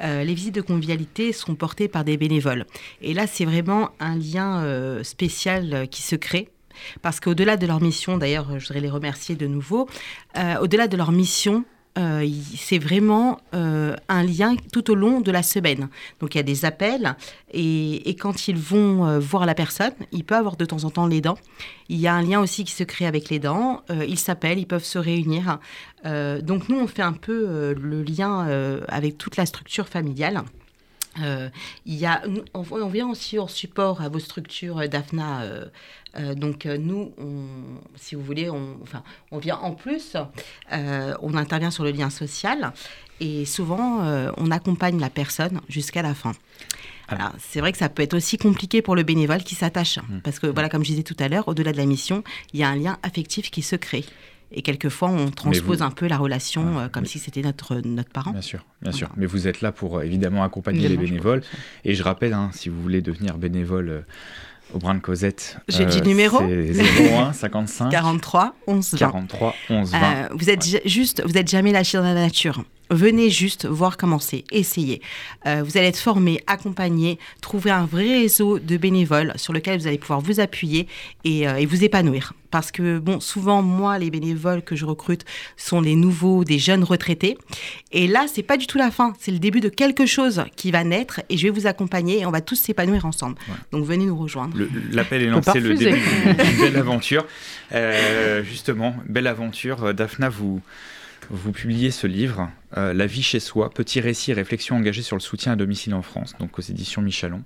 les 0.00 0.34
visites 0.34 0.56
de 0.56 0.60
convivialité 0.60 1.32
sont 1.32 1.54
portées 1.54 1.86
par 1.86 2.02
des 2.02 2.16
bénévoles. 2.16 2.66
Et 3.00 3.14
là, 3.14 3.28
c'est 3.28 3.44
vraiment 3.44 3.90
un 4.00 4.16
lien 4.16 5.00
spécial 5.04 5.86
qui 5.88 6.02
se 6.02 6.16
crée 6.16 6.48
parce 7.00 7.20
qu'au-delà 7.20 7.56
de 7.56 7.66
leur 7.66 7.80
mission, 7.80 8.18
d'ailleurs, 8.18 8.58
je 8.58 8.66
voudrais 8.66 8.80
les 8.80 8.90
remercier 8.90 9.36
de 9.36 9.46
nouveau, 9.46 9.88
au-delà 10.60 10.88
de 10.88 10.96
leur 10.96 11.12
mission, 11.12 11.64
euh, 11.96 12.28
c'est 12.56 12.78
vraiment 12.78 13.40
euh, 13.54 13.96
un 14.08 14.22
lien 14.22 14.54
tout 14.72 14.90
au 14.90 14.94
long 14.94 15.20
de 15.20 15.30
la 15.30 15.42
semaine. 15.42 15.88
Donc 16.20 16.34
il 16.34 16.38
y 16.38 16.40
a 16.40 16.44
des 16.44 16.64
appels 16.64 17.16
et, 17.52 18.14
quand 18.20 18.48
ils 18.48 18.56
vont 18.56 19.06
euh, 19.06 19.18
voir 19.18 19.46
la 19.46 19.54
personne, 19.54 19.92
il 20.12 20.24
peut 20.24 20.36
avoir 20.36 20.56
de 20.56 20.64
temps 20.64 20.84
en 20.84 20.90
temps 20.90 21.06
les 21.06 21.20
dents. 21.20 21.38
Il 21.88 21.98
y 21.98 22.06
a 22.06 22.14
un 22.14 22.22
lien 22.22 22.40
aussi 22.40 22.64
qui 22.64 22.72
se 22.72 22.84
crée 22.84 23.06
avec 23.06 23.30
les 23.30 23.38
dents. 23.38 23.82
ils 24.06 24.18
s'appellent, 24.18 24.58
ils 24.58 24.66
peuvent 24.66 24.84
se 24.84 24.98
réunir. 24.98 25.58
donc 26.04 26.68
nous, 26.68 26.78
on 26.78 26.86
fait 26.86 27.02
un 27.02 27.12
peu 27.12 27.74
le 27.74 28.02
lien 28.02 28.46
avec 28.88 29.16
toute 29.16 29.36
la 29.36 29.46
structure 29.46 29.88
familiale. 29.88 30.42
Euh, 31.22 31.48
il 31.86 31.94
y 31.94 32.06
a, 32.06 32.22
on, 32.54 32.88
vient 32.88 33.08
aussi 33.08 33.38
en 33.38 33.48
support 33.48 34.02
à 34.02 34.08
vos 34.08 34.18
structures 34.18 34.78
euh, 34.78 34.86
DAFNA. 34.86 35.42
Euh, 35.42 36.34
donc 36.34 36.64
nous, 36.64 37.12
si 37.94 38.14
vous 38.14 38.22
voulez, 38.22 38.50
on, 38.50 38.76
enfin, 38.82 39.02
on 39.30 39.38
vient 39.38 39.56
en 39.58 39.72
plus, 39.72 40.16
on 40.72 41.34
intervient 41.36 41.70
sur 41.70 41.84
le 41.84 41.90
lien 41.90 42.10
social 42.10 42.72
et 43.20 43.44
souvent 43.44 44.00
on 44.36 44.50
accompagne 44.50 44.98
la 44.98 45.10
personne 45.10 45.60
jusqu'à 45.68 46.02
la 46.02 46.14
fin. 46.14 46.32
Alors, 47.08 47.32
c'est 47.38 47.60
vrai 47.60 47.72
que 47.72 47.78
ça 47.78 47.88
peut 47.88 48.02
être 48.02 48.14
aussi 48.14 48.36
compliqué 48.36 48.82
pour 48.82 48.96
le 48.96 49.02
bénévole 49.02 49.44
qui 49.44 49.54
s'attache, 49.54 49.98
mmh. 49.98 50.20
parce 50.24 50.38
que 50.38 50.46
voilà, 50.46 50.68
comme 50.68 50.82
je 50.82 50.90
disais 50.90 51.02
tout 51.02 51.16
à 51.20 51.28
l'heure, 51.28 51.46
au-delà 51.46 51.72
de 51.72 51.76
la 51.76 51.86
mission, 51.86 52.24
il 52.52 52.60
y 52.60 52.62
a 52.64 52.68
un 52.68 52.76
lien 52.76 52.98
affectif 53.02 53.50
qui 53.50 53.62
se 53.62 53.76
crée. 53.76 54.04
Et 54.50 54.62
quelquefois, 54.62 55.10
on 55.10 55.30
transpose 55.30 55.82
un 55.82 55.90
peu 55.90 56.06
la 56.06 56.16
relation 56.16 56.78
euh, 56.78 56.88
comme 56.88 57.04
si 57.04 57.18
c'était 57.18 57.42
notre, 57.42 57.76
notre 57.84 58.10
parent. 58.10 58.30
Bien 58.30 58.40
sûr, 58.40 58.64
bien 58.80 58.92
sûr. 58.92 59.10
Mais 59.16 59.26
vous 59.26 59.46
êtes 59.46 59.60
là 59.60 59.72
pour 59.72 59.98
euh, 59.98 60.02
évidemment 60.02 60.42
accompagner 60.42 60.88
les 60.88 60.96
bénévoles. 60.96 61.42
Et 61.84 61.94
je 61.94 62.02
rappelle, 62.02 62.32
hein, 62.32 62.50
si 62.52 62.68
vous 62.68 62.80
voulez 62.80 63.02
devenir 63.02 63.36
bénévole 63.36 63.88
euh, 63.90 64.00
au 64.74 64.78
Brin 64.78 64.94
de 64.94 65.00
Cosette, 65.00 65.58
j'ai 65.68 65.84
dit 65.84 66.02
numéro 66.02 66.40
01 66.40 67.32
55 67.32 67.90
43 67.90 68.54
11 68.66 68.92
20. 68.92 68.98
43 68.98 69.54
11 69.70 69.90
20. 69.92 70.28
vous 70.32 70.50
êtes 70.50 70.88
juste, 70.88 71.22
vous 71.26 71.36
êtes 71.36 71.48
jamais 71.48 71.72
lâché 71.72 71.98
dans 71.98 72.04
la 72.04 72.14
nature. 72.14 72.64
Venez 72.90 73.28
juste 73.28 73.66
voir 73.66 73.96
comment 73.96 74.18
c'est, 74.18 74.44
essayez. 74.50 75.02
Euh, 75.46 75.62
vous 75.64 75.76
allez 75.76 75.88
être 75.88 75.98
formé, 75.98 76.40
accompagné, 76.46 77.18
trouver 77.42 77.70
un 77.70 77.84
vrai 77.84 78.20
réseau 78.20 78.58
de 78.58 78.76
bénévoles 78.76 79.32
sur 79.36 79.52
lequel 79.52 79.78
vous 79.78 79.86
allez 79.86 79.98
pouvoir 79.98 80.20
vous 80.20 80.40
appuyer 80.40 80.88
et, 81.24 81.46
euh, 81.46 81.64
vous 81.68 81.84
épanouir. 81.84 82.32
Parce 82.50 82.70
que, 82.72 82.98
bon, 82.98 83.20
souvent, 83.20 83.60
moi, 83.60 83.98
les 83.98 84.10
bénévoles 84.10 84.62
que 84.62 84.74
je 84.74 84.86
recrute 84.86 85.26
sont 85.58 85.82
les 85.82 85.96
nouveaux, 85.96 86.44
des 86.44 86.58
jeunes 86.58 86.82
retraités. 86.82 87.36
Et 87.92 88.06
là, 88.06 88.24
c'est 88.26 88.42
pas 88.42 88.56
du 88.56 88.66
tout 88.66 88.78
la 88.78 88.90
fin. 88.90 89.12
C'est 89.18 89.32
le 89.32 89.38
début 89.38 89.60
de 89.60 89.68
quelque 89.68 90.06
chose 90.06 90.42
qui 90.56 90.70
va 90.70 90.82
naître 90.82 91.20
et 91.28 91.36
je 91.36 91.42
vais 91.42 91.50
vous 91.50 91.66
accompagner 91.66 92.20
et 92.20 92.26
on 92.26 92.30
va 92.30 92.40
tous 92.40 92.56
s'épanouir 92.56 93.04
ensemble. 93.04 93.36
Donc, 93.70 93.84
venez 93.84 94.06
nous 94.06 94.16
rejoindre. 94.16 94.56
L'appel 94.92 95.22
est 95.24 95.26
lancé, 95.26 95.60
le 95.60 95.74
début 95.74 96.00
d'une 96.00 96.58
belle 96.58 96.76
aventure. 96.76 97.26
Euh, 97.72 98.42
justement, 98.42 98.96
belle 99.06 99.26
aventure. 99.26 99.92
Daphna, 99.92 100.30
vous 100.30 100.62
vous 101.30 101.52
publiez 101.52 101.90
ce 101.90 102.06
livre, 102.06 102.50
euh, 102.76 102.94
La 102.94 103.06
vie 103.06 103.22
chez 103.22 103.40
soi, 103.40 103.70
petit 103.70 104.00
récit 104.00 104.30
et 104.30 104.34
réflexion 104.34 104.76
engagée 104.76 105.02
sur 105.02 105.16
le 105.16 105.20
soutien 105.20 105.52
à 105.52 105.56
domicile 105.56 105.94
en 105.94 106.02
France, 106.02 106.34
donc 106.38 106.58
aux 106.58 106.62
éditions 106.62 107.02
Michalon. 107.02 107.42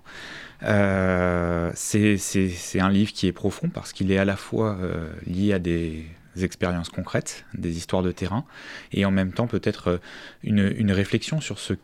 Euh, 0.62 1.70
c'est 1.74 2.80
un 2.80 2.89
livre 2.89 3.12
qui 3.12 3.26
est 3.26 3.33
profond 3.33 3.68
parce 3.68 3.93
qu'il 3.93 4.12
est 4.12 4.18
à 4.18 4.24
la 4.24 4.37
fois 4.37 4.76
euh, 4.80 5.09
lié 5.26 5.53
à 5.53 5.59
des 5.59 6.05
expériences 6.41 6.89
concrètes, 6.89 7.45
des 7.55 7.76
histoires 7.76 8.03
de 8.03 8.12
terrain, 8.12 8.45
et 8.93 9.05
en 9.05 9.11
même 9.11 9.33
temps 9.33 9.49
peut-être 9.49 10.01
une, 10.45 10.93
réflexion 10.93 11.41
sur 11.41 11.59
ce 11.59 11.74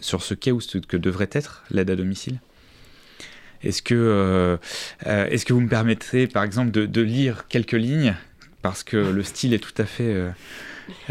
ce 0.00 0.34
qu'est 0.34 0.50
ou 0.50 0.60
ce 0.60 0.78
que 0.78 0.96
devrait 0.96 1.30
être 1.32 1.64
l'aide 1.70 1.90
à 1.90 1.96
domicile. 1.96 2.40
Est-ce 3.62 3.80
que, 3.80 4.58
est 5.06 5.44
que 5.44 5.52
vous 5.52 5.60
me 5.60 5.68
permettrez, 5.68 6.26
par 6.26 6.42
exemple, 6.42 6.72
de, 6.72 7.00
lire 7.00 7.46
quelques 7.48 7.72
lignes? 7.72 8.16
Parce 8.60 8.82
que 8.82 8.96
le 8.96 9.22
style 9.22 9.54
est 9.54 9.58
tout 9.58 9.74
à 9.78 9.84
fait 9.84 10.14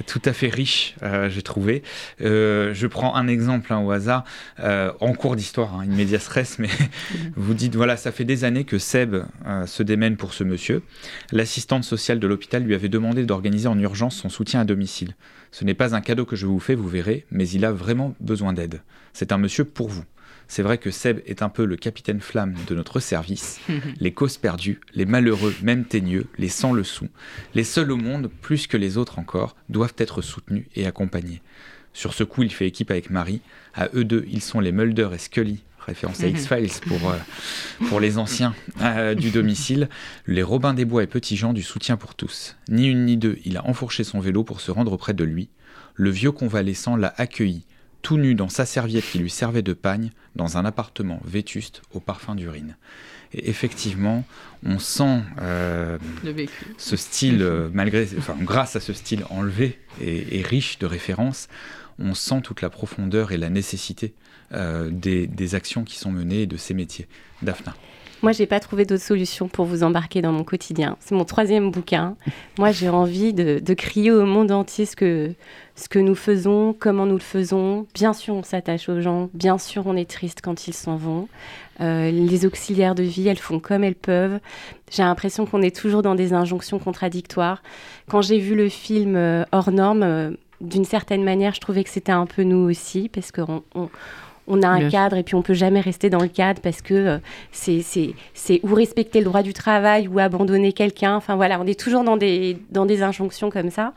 tout 0.06 0.22
à 0.26 0.34
fait 0.34 0.50
riche, 0.50 0.96
euh, 1.04 1.30
j'ai 1.30 1.42
trouvé. 1.42 1.84
Euh, 2.22 2.74
je 2.74 2.88
prends 2.88 3.16
un 3.16 3.28
exemple 3.28 3.74
hein, 3.74 3.80
au 3.80 3.92
hasard, 3.92 4.24
euh, 4.60 4.92
en 5.00 5.14
cours 5.14 5.36
d'histoire, 5.36 5.76
hein, 5.76 5.84
une 5.84 5.96
média 5.96 6.20
stress, 6.20 6.60
mais 6.60 6.70
vous 7.36 7.54
dites 7.54 7.76
voilà, 7.76 7.98
ça 7.98 8.12
fait 8.12 8.26
des 8.26 8.44
années 8.44 8.64
que 8.64 8.78
Seb 8.78 9.16
se 9.66 9.84
démène 9.84 10.18
pour 10.18 10.34
ce 10.34 10.44
monsieur. 10.44 10.84
L'assistante 11.32 11.84
sociale 11.84 12.20
de 12.20 12.28
l'hôpital 12.28 12.64
lui 12.64 12.76
avait 12.76 12.90
demandé 12.90 13.26
d'organiser 13.26 13.68
en 13.68 13.80
urgence 13.80 14.16
son 14.16 14.30
soutien 14.30 14.62
à 14.62 14.66
domicile. 14.66 15.16
Ce 15.52 15.66
n'est 15.66 15.74
pas 15.74 15.96
un 15.96 16.02
cadeau 16.02 16.26
que 16.26 16.36
je 16.36 16.46
vous 16.46 16.60
fais, 16.60 16.76
vous 16.76 16.88
verrez, 16.88 17.26
mais 17.32 17.48
il 17.50 17.66
a 17.66 17.72
vraiment 17.72 18.16
besoin 18.20 18.54
d'aide. 18.54 18.82
C'est 19.14 19.32
un 19.32 19.38
monsieur 19.38 19.66
pour 19.66 19.90
vous. 19.90 20.06
C'est 20.52 20.64
vrai 20.64 20.80
que 20.80 20.92
Seb 20.92 21.22
est 21.26 21.44
un 21.44 21.48
peu 21.48 21.64
le 21.64 21.78
capitaine 21.78 22.20
flamme 22.20 22.56
de 22.68 22.76
notre 22.76 23.00
service. 23.00 23.62
les 24.02 24.12
causes 24.12 24.36
perdues, 24.36 24.82
les 24.94 25.06
malheureux, 25.06 25.56
même 25.64 25.86
teigneux, 25.86 26.28
les 26.38 26.50
sans 26.50 26.74
le 26.74 26.84
sou, 26.84 27.08
les 27.56 27.64
seuls 27.64 27.90
au 27.90 27.96
monde, 27.96 28.30
plus 28.42 28.68
que 28.68 28.76
les 28.76 28.98
autres 28.98 29.18
encore, 29.18 29.56
doivent 29.70 29.94
être 29.98 30.22
soutenus 30.22 30.66
et 30.76 30.86
accompagnés. 30.86 31.42
Sur 31.94 32.14
ce 32.14 32.26
coup, 32.26 32.44
il 32.44 32.52
fait 32.52 32.68
équipe 32.68 32.92
avec 32.92 33.10
Marie. 33.12 33.40
À 33.74 33.88
eux 33.94 34.04
deux, 34.04 34.26
ils 34.28 34.42
sont 34.42 34.60
les 34.60 34.74
Mulder 34.74 35.12
et 35.14 35.20
Scully, 35.20 35.64
référence 35.80 36.22
à 36.22 36.28
X-Files 36.28 36.82
pour, 36.86 37.10
euh, 37.10 37.16
pour 37.88 38.02
les 38.02 38.18
anciens 38.18 38.54
euh, 38.82 39.16
du 39.16 39.30
domicile, 39.30 39.88
les 40.28 40.44
Robin 40.44 40.74
des 40.74 40.84
Bois 40.84 41.04
et 41.04 41.08
Petit 41.08 41.38
Jean 41.38 41.54
du 41.54 41.64
soutien 41.64 41.96
pour 41.96 42.14
tous. 42.14 42.58
Ni 42.68 42.90
une 42.90 43.06
ni 43.06 43.16
deux, 43.16 43.40
il 43.46 43.56
a 43.56 43.66
enfourché 43.66 44.04
son 44.04 44.20
vélo 44.20 44.44
pour 44.44 44.60
se 44.60 44.72
rendre 44.72 44.92
auprès 44.92 45.14
de 45.14 45.24
lui. 45.24 45.48
Le 45.96 46.10
vieux 46.10 46.34
convalescent 46.34 46.98
l'a 46.98 47.14
accueilli, 47.16 47.64
tout 48.02 48.18
nu 48.18 48.36
dans 48.36 48.50
sa 48.50 48.66
serviette 48.66 49.06
qui 49.06 49.20
lui 49.20 49.30
servait 49.30 49.62
de 49.62 49.74
pagne, 49.74 50.12
dans 50.36 50.58
un 50.58 50.66
appartement 50.66 51.20
vétuste 51.24 51.82
au 51.94 52.00
parfum 52.00 52.36
d'urine. 52.36 52.76
Et 53.34 53.50
effectivement, 53.50 54.26
on 54.66 54.80
sent 54.80 55.22
euh, 55.40 55.98
ce 56.78 56.96
style, 56.98 57.42
euh, 57.42 57.70
malgré, 57.74 58.08
enfin, 58.18 58.36
grâce 58.40 58.76
à 58.76 58.80
ce 58.80 58.94
style 58.94 59.24
enlevé 59.30 59.80
et, 60.02 60.42
riche 60.42 60.80
de 60.80 60.86
références, 60.86 61.48
on 61.98 62.14
sent 62.14 62.42
toute 62.42 62.62
la 62.62 62.70
profondeur 62.70 63.32
et 63.32 63.38
la 63.38 63.50
nécessité 63.50 64.14
euh, 64.54 64.90
des, 64.92 65.28
des, 65.28 65.56
actions 65.56 65.84
qui 65.84 65.98
sont 65.98 66.12
menées 66.12 66.46
de 66.46 66.58
ces 66.58 66.74
métiers. 66.74 67.08
Daphna. 67.42 67.76
Moi, 68.22 68.34
j'ai 68.34 68.46
pas 68.46 68.60
trouvé 68.60 68.86
d'autre 68.86 69.02
solution 69.02 69.48
pour 69.48 69.66
vous 69.66 69.84
embarquer 69.84 70.22
dans 70.22 70.32
mon 70.32 70.44
quotidien. 70.44 70.96
C'est 71.00 71.16
mon 71.16 71.26
troisième 71.26 71.72
bouquin. 71.72 72.16
Moi, 72.60 72.72
j'ai 72.72 72.90
envie 72.90 73.34
de, 73.34 73.74
crier 73.74 74.12
au 74.12 74.26
monde 74.26 74.52
entier 74.52 74.86
ce 74.86 74.96
que, 74.96 75.34
ce 75.76 75.90
que 75.90 75.98
nous 75.98 76.14
faisons, 76.14 76.76
comment 76.78 77.08
nous 77.08 77.16
le 77.16 77.20
faisons. 77.20 77.88
Bien 77.96 78.14
sûr, 78.14 78.36
on 78.36 78.44
s'attache 78.44 78.90
aux 78.90 79.02
gens. 79.02 79.30
Bien 79.34 79.58
sûr, 79.58 79.88
on 79.88 79.96
est 79.96 80.10
triste 80.10 80.42
quand 80.44 80.68
ils 80.68 80.74
s'en 80.74 80.98
vont. 80.98 81.28
Euh, 81.80 82.12
les 82.12 82.46
auxiliaires 82.46 82.94
de 82.94 83.04
vie, 83.04 83.28
elles 83.28 83.40
font 83.40 83.60
comme 83.60 83.84
elles 83.84 83.96
peuvent. 83.96 84.40
J'ai 84.92 85.02
l'impression 85.02 85.48
qu'on 85.48 85.64
est 85.64 85.76
toujours 85.76 86.04
dans 86.04 86.14
des 86.16 86.34
injonctions 86.34 86.78
contradictoires. 86.78 87.64
Quand 88.08 88.22
j'ai 88.22 88.38
vu 88.38 88.54
le 88.54 88.70
film 88.70 89.16
euh, 89.16 89.46
Hors 89.52 89.72
norme, 89.72 90.04
euh, 90.04 90.32
d'une 90.60 90.86
certaine 90.86 91.24
manière, 91.24 91.56
je 91.56 91.60
trouvais 91.60 91.84
que 91.84 91.90
c'était 91.90 92.12
un 92.12 92.28
peu 92.28 92.44
nous 92.44 92.70
aussi, 92.70 93.10
parce 93.10 93.32
qu'on 93.32 93.64
on, 93.74 93.90
on 94.48 94.62
a 94.64 94.68
un 94.68 94.90
cadre 94.90 95.18
et 95.18 95.24
puis 95.24 95.36
on 95.36 95.42
peut 95.42 95.54
jamais 95.54 95.82
rester 95.82 96.10
dans 96.10 96.22
le 96.22 96.28
cadre 96.28 96.62
parce 96.62 96.82
que 96.82 96.94
euh, 96.94 97.18
c'est 97.52 98.60
ou 98.64 98.74
respecter 98.74 99.20
le 99.20 99.26
droit 99.26 99.44
du 99.44 99.54
travail 99.54 100.08
ou 100.08 100.20
abandonner 100.20 100.74
quelqu'un. 100.74 101.16
Enfin 101.16 101.36
voilà, 101.36 101.60
on 101.60 101.68
est 101.68 101.80
toujours 101.80 102.04
dans 102.04 102.18
des, 102.18 102.58
dans 102.70 102.86
des 102.86 103.04
injonctions 103.04 103.50
comme 103.50 103.70
ça. 103.70 103.94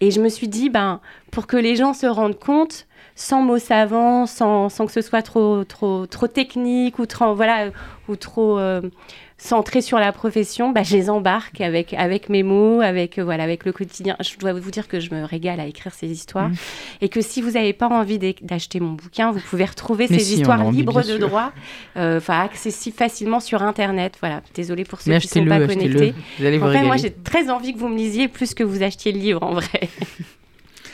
Et 0.00 0.10
je 0.10 0.20
me 0.20 0.28
suis 0.28 0.48
dit, 0.48 0.70
ben, 0.70 1.00
pour 1.30 1.46
que 1.46 1.56
les 1.56 1.76
gens 1.76 1.94
se 1.94 2.06
rendent 2.06 2.38
compte, 2.38 2.86
sans 3.14 3.40
mots 3.42 3.58
savants, 3.58 4.26
sans, 4.26 4.68
sans 4.68 4.86
que 4.86 4.92
ce 4.92 5.00
soit 5.00 5.22
trop, 5.22 5.64
trop, 5.64 6.06
trop 6.06 6.26
technique 6.26 6.98
ou 6.98 7.06
trop, 7.06 7.34
voilà, 7.34 7.70
ou 8.08 8.16
trop... 8.16 8.58
Euh, 8.58 8.82
centrés 9.38 9.82
sur 9.82 9.98
la 9.98 10.12
profession, 10.12 10.70
bah, 10.70 10.82
je 10.82 10.96
les 10.96 11.10
embarque 11.10 11.60
avec, 11.60 11.92
avec 11.94 12.28
mes 12.28 12.42
mots, 12.42 12.80
avec, 12.80 13.18
euh, 13.18 13.24
voilà, 13.24 13.44
avec 13.44 13.64
le 13.64 13.72
quotidien. 13.72 14.16
Je 14.20 14.36
dois 14.38 14.52
vous 14.54 14.70
dire 14.70 14.88
que 14.88 14.98
je 14.98 15.14
me 15.14 15.24
régale 15.24 15.60
à 15.60 15.66
écrire 15.66 15.92
ces 15.94 16.08
histoires. 16.08 16.48
Mmh. 16.48 16.56
Et 17.02 17.08
que 17.08 17.20
si 17.20 17.42
vous 17.42 17.52
n'avez 17.52 17.72
pas 17.72 17.88
envie 17.88 18.18
d'acheter 18.18 18.80
mon 18.80 18.92
bouquin, 18.92 19.32
vous 19.32 19.40
pouvez 19.40 19.64
retrouver 19.64 20.06
ces 20.06 20.34
histoires 20.34 20.70
libres 20.70 21.02
de 21.02 21.18
droit, 21.18 21.52
euh, 21.96 22.20
accessibles 22.28 22.96
facilement 22.96 23.40
sur 23.40 23.62
Internet. 23.62 24.16
Voilà. 24.20 24.42
Désolée 24.54 24.84
pour 24.84 25.00
ceux 25.00 25.18
qui 25.18 25.38
ne 25.38 25.44
sont 25.44 25.48
pas 25.48 25.66
connectés. 25.66 26.14
Vous 26.38 26.86
moi, 26.86 26.96
j'ai 26.96 27.12
très 27.12 27.50
envie 27.50 27.74
que 27.74 27.78
vous 27.78 27.88
me 27.88 27.96
lisiez 27.96 28.28
plus 28.28 28.54
que 28.54 28.64
vous 28.64 28.82
achetiez 28.82 29.12
le 29.12 29.18
livre, 29.18 29.42
en 29.42 29.54
vrai. 29.54 29.88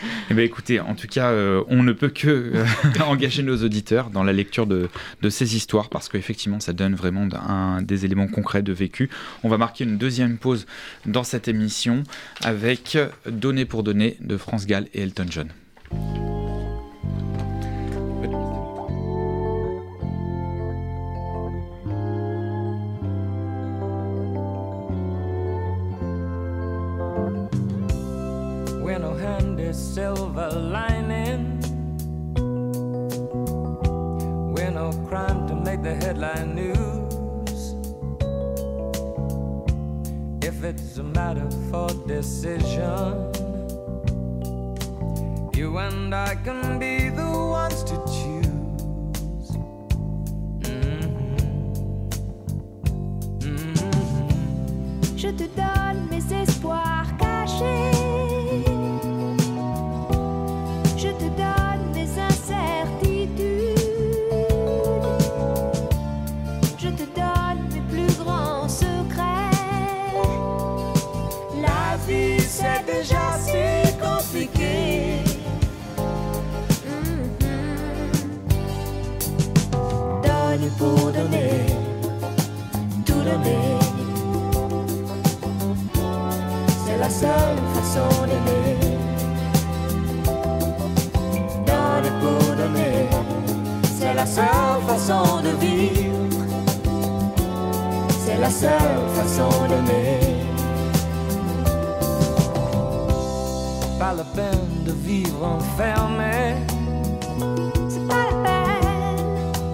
Eh 0.30 0.34
bien, 0.34 0.44
écoutez, 0.44 0.80
en 0.80 0.94
tout 0.94 1.08
cas, 1.08 1.30
euh, 1.30 1.62
on 1.68 1.82
ne 1.82 1.92
peut 1.92 2.08
que 2.08 2.28
euh, 2.54 2.64
engager 3.06 3.42
nos 3.42 3.62
auditeurs 3.62 4.10
dans 4.10 4.24
la 4.24 4.32
lecture 4.32 4.66
de, 4.66 4.88
ces 5.28 5.56
histoires 5.56 5.88
parce 5.88 6.08
qu'effectivement, 6.08 6.60
ça 6.60 6.72
donne 6.72 6.94
vraiment 6.94 7.28
des 7.82 8.04
éléments 8.04 8.28
concrets 8.28 8.62
de 8.62 8.72
vécu. 8.72 9.10
On 9.42 9.48
va 9.48 9.58
marquer 9.58 9.84
une 9.84 9.98
deuxième 9.98 10.38
pause 10.38 10.66
dans 11.06 11.24
cette 11.24 11.48
émission 11.48 12.02
avec 12.42 12.96
Donner 13.26 13.64
pour 13.64 13.82
donner 13.82 14.16
de 14.20 14.36
France 14.36 14.66
Gall 14.66 14.86
et 14.94 15.02
Elton 15.02 15.26
John. 15.28 15.48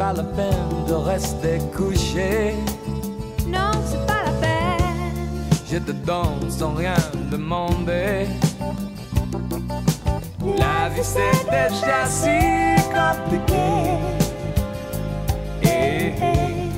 Pas 0.09 0.15
la 0.15 0.23
peine 0.23 0.87
de 0.87 0.95
rester 0.95 1.59
couché. 1.77 2.55
non, 3.47 3.73
c'est 3.85 4.07
pas 4.07 4.23
la 4.25 4.33
peine. 4.41 5.13
Je 5.71 5.77
te 5.77 5.93
donne 5.93 6.49
sans 6.49 6.73
rien 6.73 6.95
demander. 7.31 8.27
La 10.63 10.89
vie 10.89 11.03
c'est 11.03 11.45
déjà 11.51 12.07
si 12.07 12.39
compliqué. 12.97 13.69
Eh, 15.63 16.15
eh. 16.23 16.71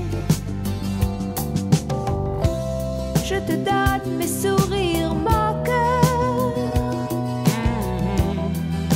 Je 3.24 3.36
te 3.48 3.52
donne 3.52 4.16
mes 4.18 4.32
sourires 4.42 5.14
moqueurs. 5.14 6.54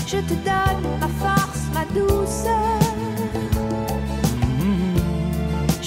Je 0.08 0.16
te 0.16 0.34
donne 0.48 0.86
ma 0.98 1.08
force, 1.22 1.62
ma 1.72 1.84
douceur. 1.94 2.83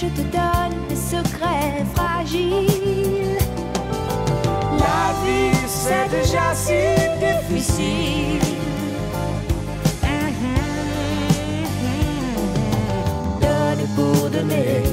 Je 0.08 0.22
te 0.22 0.28
donne 0.32 0.88
mes 0.88 0.96
secrets 0.96 1.84
fragiles. 1.94 3.38
La 4.80 5.12
vie 5.22 5.58
c'est 5.68 6.08
déjà 6.10 6.54
si 6.54 6.72
difficile. 7.20 8.40
Donne 13.42 13.88
pour 13.96 14.30
donner, 14.30 14.84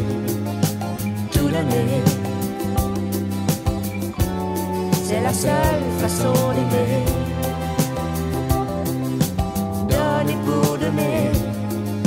tout 1.31 1.49
donner. 1.49 2.03
C'est 5.05 5.21
la 5.21 5.33
seule 5.33 5.85
façon 6.01 6.35
d'aimer. 6.55 7.05
Donner 9.89 10.39
pour 10.45 10.77
donner, 10.77 11.31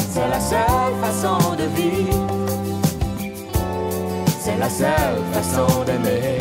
c'est 0.09 0.27
la 0.27 0.39
seule 0.41 0.95
façon 1.01 1.55
de 1.55 1.63
vivre. 1.73 2.26
C'est 4.47 4.57
la 4.59 4.69
seule 4.69 5.23
façon 5.33 5.83
d'aimer. 5.83 6.39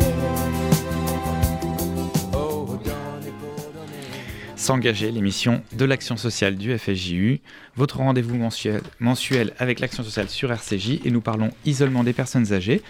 S'engager, 4.55 5.11
l'émission 5.11 5.61
de 5.73 5.83
l'action 5.83 6.15
sociale 6.15 6.55
du 6.55 6.77
FSJU, 6.77 7.41
votre 7.75 7.97
rendez-vous 7.97 8.37
mensuel, 8.37 8.81
mensuel 9.01 9.51
avec 9.59 9.81
l'action 9.81 10.03
sociale 10.03 10.29
sur 10.29 10.49
RCJ 10.53 11.01
et 11.03 11.11
nous 11.11 11.19
parlons 11.19 11.51
isolement 11.65 12.05
des 12.05 12.13
personnes 12.13 12.53
âgées. 12.53 12.81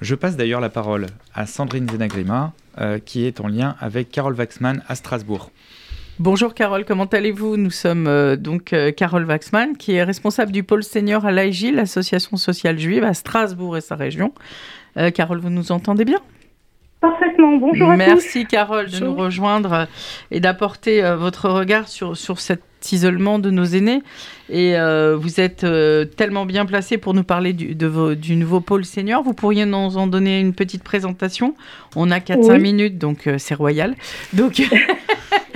Je 0.00 0.14
passe 0.14 0.36
d'ailleurs 0.36 0.60
la 0.60 0.70
parole 0.70 1.06
à 1.34 1.46
Sandrine 1.46 1.90
Zenagrima 1.90 2.52
euh, 2.78 3.00
qui 3.00 3.24
est 3.24 3.40
en 3.40 3.48
lien 3.48 3.74
avec 3.80 4.12
Carole 4.12 4.34
Waxman 4.34 4.84
à 4.86 4.94
Strasbourg. 4.94 5.50
Bonjour 6.20 6.52
Carole, 6.52 6.84
comment 6.84 7.06
allez-vous? 7.06 7.56
Nous 7.56 7.70
sommes 7.70 8.06
euh, 8.06 8.36
donc 8.36 8.74
euh, 8.74 8.92
Carole 8.92 9.24
Waxman, 9.24 9.74
qui 9.78 9.94
est 9.94 10.02
responsable 10.04 10.52
du 10.52 10.62
pôle 10.62 10.82
senior 10.84 11.24
à 11.24 11.32
l'AIJ, 11.32 11.72
l'association 11.72 12.36
sociale 12.36 12.78
juive 12.78 13.04
à 13.04 13.14
Strasbourg 13.14 13.78
et 13.78 13.80
sa 13.80 13.96
région. 13.96 14.34
Euh, 14.98 15.10
Carole, 15.10 15.38
vous 15.40 15.48
nous 15.48 15.72
entendez 15.72 16.04
bien? 16.04 16.18
Parfaitement. 17.00 17.56
Bonjour 17.56 17.88
à 17.88 17.94
tous. 17.94 17.98
Merci 17.98 18.44
Carole 18.44 18.90
de 18.90 18.98
nous 18.98 19.14
rejoindre 19.14 19.88
et 20.30 20.40
d'apporter 20.40 21.00
votre 21.18 21.48
regard 21.48 21.88
sur, 21.88 22.14
sur 22.18 22.38
cet 22.38 22.60
isolement 22.92 23.38
de 23.38 23.50
nos 23.50 23.64
aînés. 23.64 24.02
Et 24.50 24.76
euh, 24.76 25.16
vous 25.18 25.40
êtes 25.40 25.64
euh, 25.64 26.04
tellement 26.04 26.44
bien 26.44 26.66
placé 26.66 26.98
pour 26.98 27.14
nous 27.14 27.24
parler 27.24 27.54
du, 27.54 27.74
de 27.74 27.86
vos- 27.86 28.14
du 28.14 28.36
nouveau 28.36 28.60
pôle 28.60 28.84
senior. 28.84 29.22
Vous 29.22 29.32
pourriez 29.32 29.64
nous 29.64 29.96
en 29.96 30.06
donner 30.06 30.38
une 30.40 30.52
petite 30.52 30.82
présentation? 30.84 31.54
On 31.96 32.10
a 32.10 32.18
4-5 32.18 32.52
Oui. 32.52 32.58
minutes, 32.60 32.98
donc 32.98 33.26
euh, 33.26 33.36
c'est 33.38 33.54
royal. 33.54 33.94
Donc, 34.34 34.60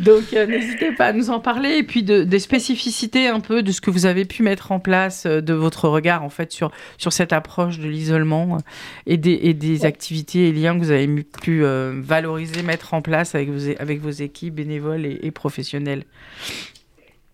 donc 0.00 0.24
euh, 0.34 0.46
n'hésitez 0.46 0.92
pas 0.92 1.06
à 1.06 1.12
nous 1.12 1.30
en 1.30 1.40
parler. 1.40 1.76
Et 1.78 1.82
puis 1.82 2.02
de- 2.02 2.22
des 2.24 2.38
spécificités 2.38 3.26
un 3.28 3.40
peu 3.40 3.62
de 3.62 3.72
ce 3.72 3.80
que 3.80 3.90
vous 3.90 4.06
avez 4.06 4.24
pu 4.24 4.42
mettre 4.42 4.72
en 4.72 4.78
place, 4.80 5.26
euh, 5.26 5.40
de 5.40 5.54
votre 5.54 5.88
regard 5.88 6.22
en 6.22 6.28
fait 6.28 6.52
sur, 6.52 6.70
sur 6.98 7.12
cette 7.12 7.32
approche 7.32 7.78
de 7.78 7.88
l'isolement 7.88 8.56
euh, 8.56 8.58
et 9.06 9.16
des, 9.16 9.38
et 9.42 9.54
des 9.54 9.84
activités 9.84 10.48
et 10.48 10.52
liens 10.52 10.74
que 10.74 10.80
vous 10.84 10.90
avez 10.90 11.08
pu 11.42 11.64
euh, 11.64 11.92
valoriser, 11.96 12.62
mettre 12.62 12.94
en 12.94 13.02
place 13.02 13.34
avec 13.34 13.48
vos, 13.48 13.70
avec 13.78 14.00
vos 14.00 14.10
équipes 14.10 14.54
bénévoles 14.54 15.06
et, 15.06 15.18
et 15.22 15.30
professionnelles. 15.30 16.04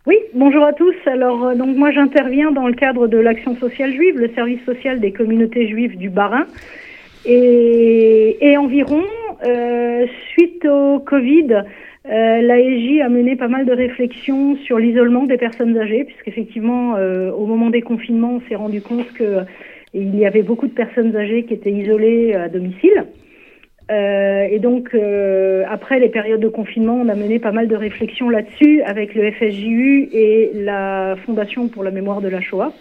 Oui, 0.05 0.17
bonjour 0.35 0.65
à 0.65 0.73
tous. 0.73 0.95
Alors, 1.07 1.45
euh, 1.45 1.55
donc 1.55 1.77
moi, 1.77 1.93
j'interviens 1.93 2.51
dans 2.51 2.67
le 2.67 2.75
cadre 2.75 3.07
de 3.07 3.19
l'action 3.19 3.57
sociale 3.59 3.93
juive, 3.95 4.19
le 4.19 4.33
service 4.35 4.59
social 4.67 4.99
des 4.99 5.13
communautés 5.13 5.69
juives 5.69 5.97
du 5.97 6.11
Bas-Rhin. 6.11 6.47
Et, 7.25 8.37
et 8.41 8.57
environ, 8.57 9.05
euh, 9.47 10.07
suite 10.33 10.65
au 10.65 10.99
Covid, 10.99 11.63
euh, 12.07 12.41
l'AEJ 12.41 13.01
a 13.01 13.09
mené 13.09 13.37
pas 13.37 13.49
mal 13.49 13.65
de 13.65 13.73
réflexions 13.73 14.57
sur 14.57 14.79
l'isolement 14.79 15.25
des 15.25 15.37
personnes 15.37 15.77
âgées, 15.79 16.05
puisqu'effectivement, 16.05 16.97
euh, 16.97 17.31
au 17.31 17.47
moment 17.47 17.71
des 17.71 17.83
confinements, 17.83 18.35
on 18.35 18.49
s'est 18.49 18.57
rendu 18.57 18.83
compte 18.83 19.13
que 19.13 19.23
euh, 19.23 19.45
y 19.95 20.27
avait 20.27 20.43
beaucoup 20.43 20.67
de 20.67 20.73
personnes 20.73 21.15
âgées 21.17 21.45
qui 21.45 21.55
étaient 21.55 21.73
isolées 21.73 22.35
à 22.35 22.49
domicile. 22.49 23.07
Euh, 23.91 24.47
et 24.51 24.59
donc, 24.59 24.95
euh, 24.95 25.65
après 25.69 25.99
les 25.99 26.09
périodes 26.09 26.41
de 26.41 26.49
confinement, 26.49 26.95
on 26.95 27.09
a 27.09 27.15
mené 27.15 27.39
pas 27.39 27.53
mal 27.53 27.69
de 27.69 27.77
réflexions 27.77 28.31
là-dessus 28.31 28.83
avec 28.83 29.15
le 29.15 29.31
FSJU 29.31 30.09
et 30.13 30.51
la 30.55 31.17
Fondation 31.27 31.69
pour 31.69 31.83
la 31.83 31.91
mémoire 31.91 32.21
de 32.21 32.29
la 32.29 32.41
Shoah. 32.41 32.73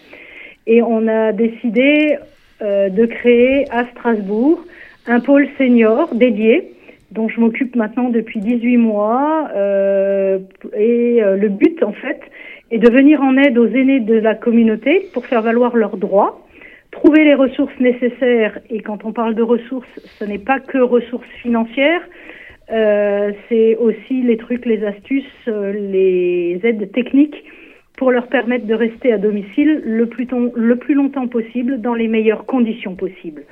Et 0.66 0.80
on 0.80 1.08
a 1.08 1.32
décidé 1.32 2.16
euh, 2.62 2.88
de 2.88 3.04
créer 3.06 3.66
à 3.70 3.84
Strasbourg 3.90 4.64
un 5.06 5.20
pôle 5.20 5.48
senior 5.58 6.14
dédié, 6.14 6.72
dont 7.12 7.28
je 7.28 7.40
m'occupe 7.40 7.76
maintenant 7.76 8.08
depuis 8.08 8.40
18 8.40 8.76
mois. 8.76 9.48
Euh, 9.54 10.38
et 10.76 11.22
euh, 11.22 11.36
le 11.36 11.48
but, 11.48 11.82
en 11.82 11.92
fait, 11.92 12.20
est 12.70 12.78
de 12.78 12.90
venir 12.90 13.22
en 13.22 13.36
aide 13.36 13.58
aux 13.58 13.68
aînés 13.68 14.00
de 14.00 14.14
la 14.14 14.34
communauté 14.34 15.08
pour 15.12 15.26
faire 15.26 15.42
valoir 15.42 15.76
leurs 15.76 15.96
droits 15.96 16.38
trouver 16.90 17.24
les 17.24 17.34
ressources 17.34 17.80
nécessaires, 17.80 18.58
et 18.68 18.80
quand 18.80 19.06
on 19.06 19.12
parle 19.12 19.34
de 19.34 19.42
ressources, 19.42 19.88
ce 20.18 20.24
n'est 20.26 20.38
pas 20.38 20.60
que 20.60 20.76
ressources 20.76 21.26
financières, 21.42 22.02
euh, 22.70 23.32
c'est 23.48 23.76
aussi 23.76 24.20
les 24.22 24.36
trucs, 24.36 24.66
les 24.66 24.84
astuces, 24.84 25.24
euh, 25.48 25.72
les 25.72 26.60
aides 26.62 26.92
techniques 26.92 27.44
pour 27.96 28.10
leur 28.10 28.26
permettre 28.28 28.66
de 28.66 28.74
rester 28.74 29.10
à 29.10 29.16
domicile 29.16 29.80
le 29.86 30.04
plus, 30.06 30.26
ton- 30.26 30.52
le 30.54 30.76
plus 30.76 30.92
longtemps 30.94 31.28
possible 31.28 31.80
dans 31.80 31.94
les 31.94 32.08
meilleures 32.08 32.44
conditions 32.44 32.94
possibles. 32.94 33.44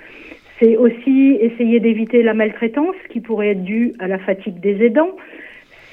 C'est 0.61 0.76
aussi 0.76 1.38
essayer 1.40 1.80
d'éviter 1.80 2.22
la 2.22 2.34
maltraitance 2.34 2.94
qui 3.08 3.20
pourrait 3.20 3.48
être 3.48 3.64
due 3.64 3.94
à 3.98 4.06
la 4.06 4.18
fatigue 4.18 4.61
des 4.61 4.84
aidants. 4.84 5.16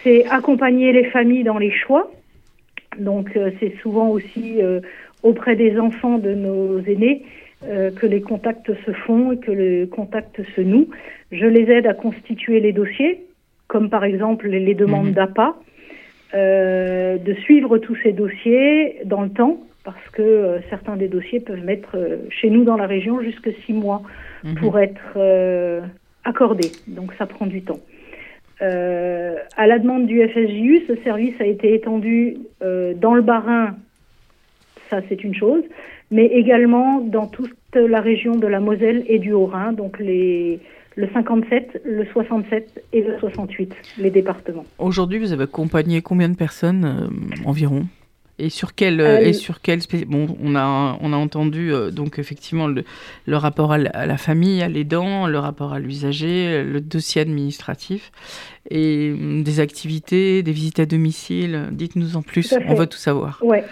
C'est 0.04 0.26
accompagner 0.26 0.92
les 0.92 1.06
familles 1.06 1.46
dans 1.46 1.58
les 1.58 1.72
choix. 1.72 2.12
Donc 3.00 3.36
euh, 3.38 3.52
c'est 3.60 3.74
souvent 3.82 4.10
aussi 4.10 4.62
euh, 4.62 4.82
auprès 5.24 5.56
des 5.56 5.80
enfants 5.80 6.18
de 6.18 6.34
nos 6.34 6.80
aînés 6.82 7.24
euh, 7.64 7.92
que 7.92 8.06
les 8.06 8.22
contacts 8.22 8.72
se 8.86 8.92
font 8.92 9.32
et 9.32 9.38
que 9.38 9.52
le 9.52 9.86
contact 9.86 10.42
se 10.56 10.62
noue. 10.62 10.90
Je 11.32 11.46
les 11.46 11.72
aide 11.72 11.88
à 11.88 11.94
constituer 11.94 12.60
les 12.60 12.74
dossiers 12.74 13.24
comme 13.68 13.90
par 13.90 14.04
exemple 14.04 14.48
les, 14.48 14.74
demandes 14.74 15.08
Mhm. 15.08 15.14
d'APA, 15.14 15.56
de 16.34 17.34
suivre 17.42 17.78
tous 17.80 17.98
ces 18.02 18.14
dossiers 18.14 18.96
dans 19.04 19.22
le 19.22 19.30
temps, 19.30 19.58
parce 19.84 20.10
que 20.14 20.60
certains 20.70 20.96
des 20.96 21.10
dossiers 21.10 21.42
peuvent 21.42 21.66
mettre 21.66 21.98
chez 22.30 22.50
nous 22.50 22.64
dans 22.64 22.78
la 22.78 22.88
région 22.88 23.22
jusque 23.22 23.50
six 23.66 23.74
mois 23.74 24.04
Mhm. 24.44 24.56
pour 24.56 24.80
être 24.80 25.14
euh, 25.16 25.82
accordés. 26.24 26.72
Donc 26.88 27.14
ça 27.18 27.26
prend 27.26 27.46
du 27.46 27.62
temps. 27.62 27.80
Euh, 28.62 29.36
à 29.56 29.68
la 29.68 29.78
demande 29.80 30.08
du 30.08 30.20
FSJU, 30.28 30.84
ce 30.88 30.96
service 31.04 31.36
a 31.40 31.46
été 31.46 31.76
étendu 31.76 32.38
euh, 32.64 32.94
dans 32.96 33.14
le 33.14 33.22
Bas-Rhin, 33.22 33.76
ça 34.90 35.02
c'est 35.10 35.24
une 35.24 35.36
chose, 35.36 35.64
mais 36.10 36.26
également 36.26 37.02
dans 37.02 37.28
toute 37.28 37.54
la 37.76 38.02
région 38.02 38.36
de 38.36 38.48
la 38.48 38.60
Moselle 38.60 39.04
et 39.08 39.20
du 39.20 39.32
Haut-Rhin, 39.34 39.74
donc 39.74 40.00
les, 40.00 40.60
le 40.96 41.08
57, 41.14 41.82
le 41.86 42.06
67 42.06 42.84
et 42.94 43.02
le 43.02 43.20
68, 43.20 43.74
les 44.00 44.10
départements. 44.10 44.66
Aujourd'hui, 44.80 45.20
vous 45.20 45.32
avez 45.32 45.44
accompagné 45.44 46.02
combien 46.02 46.28
de 46.28 46.36
personnes 46.36 46.86
euh, 46.86 47.46
environ? 47.46 47.84
Et 48.40 48.50
sur 48.50 48.76
quel 48.76 49.02
euh, 49.02 49.08
Euh, 49.08 49.20
et 49.20 49.34
sur 49.34 49.62
quel 49.62 49.80
bon 50.08 50.28
on 50.44 50.56
a 50.56 50.98
on 51.02 51.14
a 51.14 51.16
entendu 51.18 51.72
euh, 51.72 51.92
donc 51.92 52.20
effectivement 52.20 52.68
le, 52.68 52.84
le 53.26 53.36
rapport 53.38 53.72
à 53.72 53.78
la, 53.78 53.90
à 53.92 54.06
la 54.06 54.18
famille 54.18 54.62
à 54.62 54.68
l'aidant 54.68 55.28
le 55.28 55.40
rapport 55.40 55.74
à 55.74 55.80
l'usager 55.80 56.64
le 56.64 56.82
dossier 56.82 57.22
administratif 57.22 58.12
et 58.70 59.12
hum, 59.14 59.44
des 59.44 59.60
activités 59.60 60.44
des 60.44 60.52
visites 60.52 60.80
à 60.80 60.86
domicile 60.86 61.68
dites-nous 61.72 62.16
en 62.16 62.22
plus 62.22 62.54
on 62.68 62.74
veut 62.76 62.88
tout 62.88 62.98
savoir 62.98 63.40
Ouais, 63.42 63.64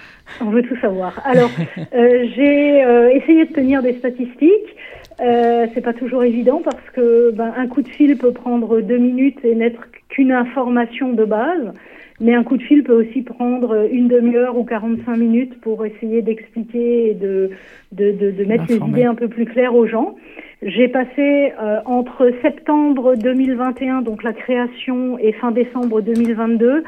on 0.41 0.49
veut 0.49 0.63
tout 0.63 0.77
savoir. 0.79 1.21
Alors, 1.25 1.49
euh, 1.93 2.25
j'ai 2.35 2.83
essayé 3.17 3.45
de 3.45 3.53
tenir 3.53 3.81
des 3.81 3.93
statistiques. 3.93 4.75
C'est 5.19 5.83
pas 5.83 5.93
toujours 5.93 6.23
évident 6.23 6.61
parce 6.63 6.89
que 6.93 7.31
ben, 7.31 7.53
un 7.57 7.67
coup 7.67 7.81
de 7.81 7.87
fil 7.89 8.17
peut 8.17 8.31
prendre 8.31 8.81
deux 8.81 8.97
minutes 8.97 9.39
et 9.43 9.55
n'être 9.55 9.81
qu'une 10.09 10.31
information 10.31 11.13
de 11.13 11.25
base. 11.25 11.73
Mais 12.21 12.33
un 12.33 12.43
coup 12.43 12.55
de 12.55 12.63
fil 12.63 12.83
peut 12.83 12.93
aussi 12.93 13.21
prendre 13.23 13.87
une 13.91 14.07
demi-heure 14.07 14.57
ou 14.57 14.63
45 14.63 15.17
minutes 15.17 15.59
pour 15.59 15.85
essayer 15.85 16.21
d'expliquer 16.21 17.09
et 17.09 17.13
de, 17.13 17.49
de, 17.91 18.11
de, 18.13 18.31
de 18.31 18.45
mettre 18.45 18.63
les 18.69 18.77
idées 18.91 19.03
un 19.03 19.15
peu 19.15 19.27
plus 19.27 19.45
claires 19.45 19.75
aux 19.75 19.85
gens. 19.85 20.15
J'ai 20.61 20.87
passé 20.87 21.51
euh, 21.61 21.79
entre 21.85 22.31
septembre 22.41 23.15
2021, 23.17 24.01
donc 24.01 24.23
la 24.23 24.31
création, 24.31 25.19
et 25.19 25.33
fin 25.33 25.51
décembre 25.51 26.01
2022, 26.01 26.83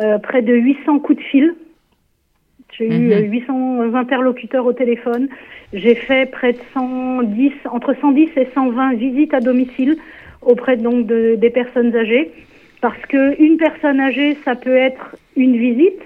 euh, 0.00 0.18
près 0.18 0.42
de 0.42 0.52
800 0.54 0.98
coups 0.98 1.18
de 1.18 1.24
fil. 1.24 1.54
J'ai 2.76 2.86
eu 2.86 3.06
Mhm. 3.08 3.12
euh, 3.12 3.20
800 3.20 3.94
interlocuteurs 3.94 4.66
au 4.66 4.74
téléphone. 4.74 5.28
J'ai 5.72 5.94
fait 5.94 6.30
près 6.30 6.52
de 6.52 6.58
110, 6.74 7.52
entre 7.72 7.94
110 7.98 8.28
et 8.36 8.48
120 8.54 8.92
visites 8.94 9.32
à 9.32 9.40
domicile 9.40 9.96
auprès 10.42 10.76
donc 10.76 11.06
de, 11.06 11.36
des 11.36 11.50
personnes 11.50 11.96
âgées. 11.96 12.30
Parce 12.80 13.00
que 13.08 13.40
une 13.40 13.56
personne 13.56 14.00
âgée, 14.00 14.36
ça 14.44 14.54
peut 14.54 14.76
être 14.76 15.16
une 15.36 15.56
visite, 15.56 16.02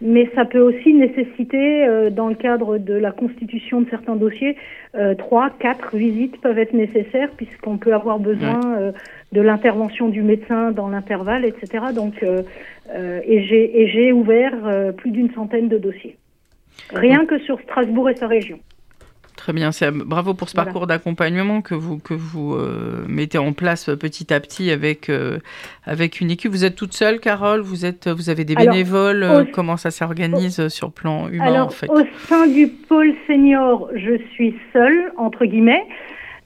mais 0.00 0.30
ça 0.34 0.44
peut 0.44 0.60
aussi 0.60 0.92
nécessiter, 0.92 1.86
euh, 1.86 2.10
dans 2.10 2.28
le 2.28 2.34
cadre 2.34 2.78
de 2.78 2.94
la 2.94 3.12
constitution 3.12 3.80
de 3.80 3.88
certains 3.88 4.16
dossiers, 4.16 4.56
euh, 4.94 5.14
trois, 5.14 5.50
quatre 5.50 5.96
visites 5.96 6.40
peuvent 6.40 6.58
être 6.58 6.74
nécessaires 6.74 7.30
puisqu'on 7.36 7.78
peut 7.78 7.94
avoir 7.94 8.18
besoin 8.18 8.60
euh, 8.76 8.92
de 9.32 9.40
l'intervention 9.40 10.08
du 10.08 10.22
médecin 10.22 10.70
dans 10.70 10.88
l'intervalle, 10.88 11.44
etc. 11.44 11.86
Donc, 11.94 12.22
euh, 12.22 12.42
euh, 12.94 13.20
et 13.24 13.42
j'ai 13.44 13.80
et 13.80 13.88
j'ai 13.88 14.12
ouvert 14.12 14.54
euh, 14.64 14.92
plus 14.92 15.10
d'une 15.10 15.32
centaine 15.32 15.68
de 15.68 15.78
dossiers, 15.78 16.16
rien 16.92 17.24
que 17.26 17.38
sur 17.40 17.60
Strasbourg 17.60 18.10
et 18.10 18.16
sa 18.16 18.26
région. 18.26 18.58
Très 19.46 19.52
bien, 19.52 19.70
c'est 19.70 19.92
bravo 19.92 20.34
pour 20.34 20.48
ce 20.48 20.54
Voilà. 20.56 20.64
parcours 20.72 20.88
d'accompagnement 20.88 21.62
que 21.62 21.76
vous 21.76 22.00
que 22.00 22.14
vous 22.14 22.54
euh, 22.56 23.04
mettez 23.06 23.38
en 23.38 23.52
place 23.52 23.88
petit 24.00 24.34
à 24.34 24.40
petit 24.40 24.72
avec 24.72 25.08
euh, 25.08 25.38
avec 25.84 26.20
une 26.20 26.32
équipe. 26.32 26.50
Vous 26.50 26.64
êtes 26.64 26.74
toute 26.74 26.94
seule, 26.94 27.20
Carole? 27.20 27.60
Vous 27.60 27.86
êtes 27.86 28.08
vous 28.08 28.28
avez 28.28 28.44
des 28.44 28.56
Alors, 28.56 28.72
bénévoles. 28.72 29.22
euh, 29.22 29.42
au- 29.42 29.46
comment 29.52 29.76
ça 29.76 29.92
s'organise 29.92 30.58
euh, 30.58 30.68
sur 30.68 30.88
le 30.88 30.92
plan 30.94 31.28
humain 31.28 31.44
Alors, 31.44 31.66
en 31.68 31.70
fait? 31.70 31.88
au 31.88 32.00
sein 32.26 32.48
du 32.48 32.66
pôle 32.66 33.14
senior, 33.28 33.88
je 33.94 34.18
suis 34.32 34.56
seule, 34.72 35.12
entre 35.16 35.44
guillemets. 35.44 35.84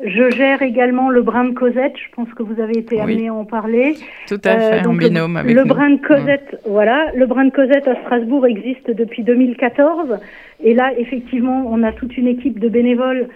Je 0.03 0.31
gère 0.31 0.63
également 0.63 1.11
le 1.11 1.23
brin 1.23 1.45
de 1.45 1.55
Cosette. 1.55 1.95
Je 1.97 2.15
pense 2.15 2.29
que 2.35 2.43
vous 2.43 2.61
avez 2.61 2.79
été 2.79 2.97
Oui. 2.97 3.01
amené 3.03 3.29
à 3.29 3.35
en 3.35 3.45
parler. 3.45 3.95
Tout 4.29 4.41
à 4.45 4.51
Euh, 4.51 4.71
fait, 4.71 4.81
en 4.81 4.83
donc 4.93 5.03
le- 5.03 5.09
binôme 5.09 5.37
avec 5.37 5.55
le 5.55 5.63
nous. 5.63 5.69
brin 5.69 5.91
de 5.91 6.01
Cosette, 6.01 6.59
voilà, 6.67 7.07
le 7.15 7.27
brin 7.27 7.45
de 7.45 7.51
Cosette 7.51 7.87
à 7.87 7.95
Strasbourg 8.03 8.47
existe 8.47 8.91
depuis 8.91 9.23
2014. 9.23 10.19
Et 10.63 10.73
là, 10.75 10.93
effectivement, 10.99 11.67
on 11.71 11.83
a 11.83 11.93
toute 11.93 12.17
une 12.17 12.29
équipe 12.29 12.59
de 12.59 12.69
bénévoles 12.69 13.29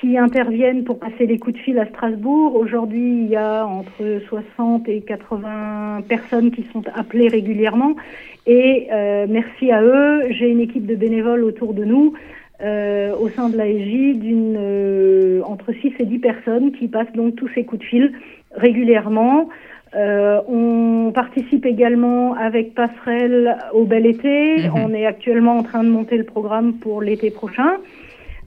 qui 0.00 0.16
interviennent 0.18 0.84
pour 0.84 0.98
passer 0.98 1.26
les 1.26 1.38
coups 1.38 1.56
de 1.56 1.60
fil 1.62 1.78
à 1.78 1.86
Strasbourg. 1.86 2.56
Aujourd'hui, 2.56 3.24
il 3.24 3.28
y 3.28 3.36
a 3.36 3.64
entre 3.66 4.20
60 4.28 4.88
et 4.88 5.00
80 5.00 6.00
personnes 6.08 6.50
qui 6.50 6.64
sont 6.72 6.82
appelées 6.94 7.28
régulièrement. 7.28 7.94
Et 8.46 8.88
euh, 8.92 9.26
merci 9.28 9.70
à 9.70 9.82
eux, 9.82 10.22
j'ai 10.30 10.48
une 10.48 10.60
équipe 10.60 10.86
de 10.86 10.96
bénévoles 10.96 11.44
autour 11.44 11.74
de 11.74 11.84
nous. 11.84 12.14
Euh, 12.62 13.14
au 13.16 13.28
sein 13.30 13.48
de 13.48 13.56
l'AEJ 13.56 14.18
d'une 14.18 14.56
euh, 14.58 15.42
entre 15.44 15.72
6 15.72 15.94
et 15.98 16.04
10 16.04 16.18
personnes 16.18 16.72
qui 16.72 16.88
passent 16.88 17.12
donc 17.14 17.34
tous 17.36 17.48
ces 17.54 17.64
coups 17.64 17.80
de 17.80 17.86
fil 17.86 18.12
régulièrement. 18.54 19.48
Euh, 19.94 20.40
on 20.48 21.12
participe 21.12 21.66
également 21.66 22.34
avec 22.34 22.74
Passerelle 22.74 23.58
au 23.72 23.84
bel 23.84 24.06
été. 24.06 24.68
Mhm. 24.68 24.72
On 24.76 24.94
est 24.94 25.06
actuellement 25.06 25.56
en 25.56 25.62
train 25.62 25.84
de 25.84 25.90
monter 25.90 26.16
le 26.16 26.24
programme 26.24 26.74
pour 26.74 27.02
l'été 27.02 27.30
prochain. 27.30 27.78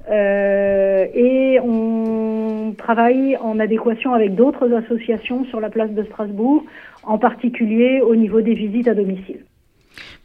Euh, 0.10 1.06
et 1.14 1.60
on 1.60 2.74
travaille 2.78 3.38
en 3.38 3.60
adéquation 3.60 4.14
avec 4.14 4.36
d'autres 4.36 4.72
associations 4.74 5.46
sur 5.46 5.60
la 5.60 5.70
place 5.70 5.92
de 5.92 6.04
Strasbourg, 6.04 6.64
en 7.04 7.18
particulier 7.18 8.02
au 8.02 8.16
niveau 8.16 8.42
des 8.42 8.54
visites 8.54 8.88
à 8.88 8.94
domicile. 8.94 9.40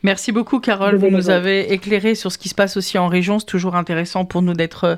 Merci 0.03 0.33
beaucoup, 0.33 0.61
Carole. 0.61 0.97
Vous 0.97 1.11
nous 1.11 1.29
avez 1.31 1.73
éclairé 1.73 2.15
sur 2.15 2.33
ce 2.33 2.39
qui 2.39 2.49
se 2.49 2.55
passe 2.55 2.77
aussi 2.77 2.97
en 2.99 3.07
région. 3.09 3.39
C'est 3.39 3.47
toujours 3.47 3.77
intéressant 3.77 4.25
pour 4.25 4.41
nous 4.43 4.55
d'être 4.55 4.85
euh, 4.85 4.97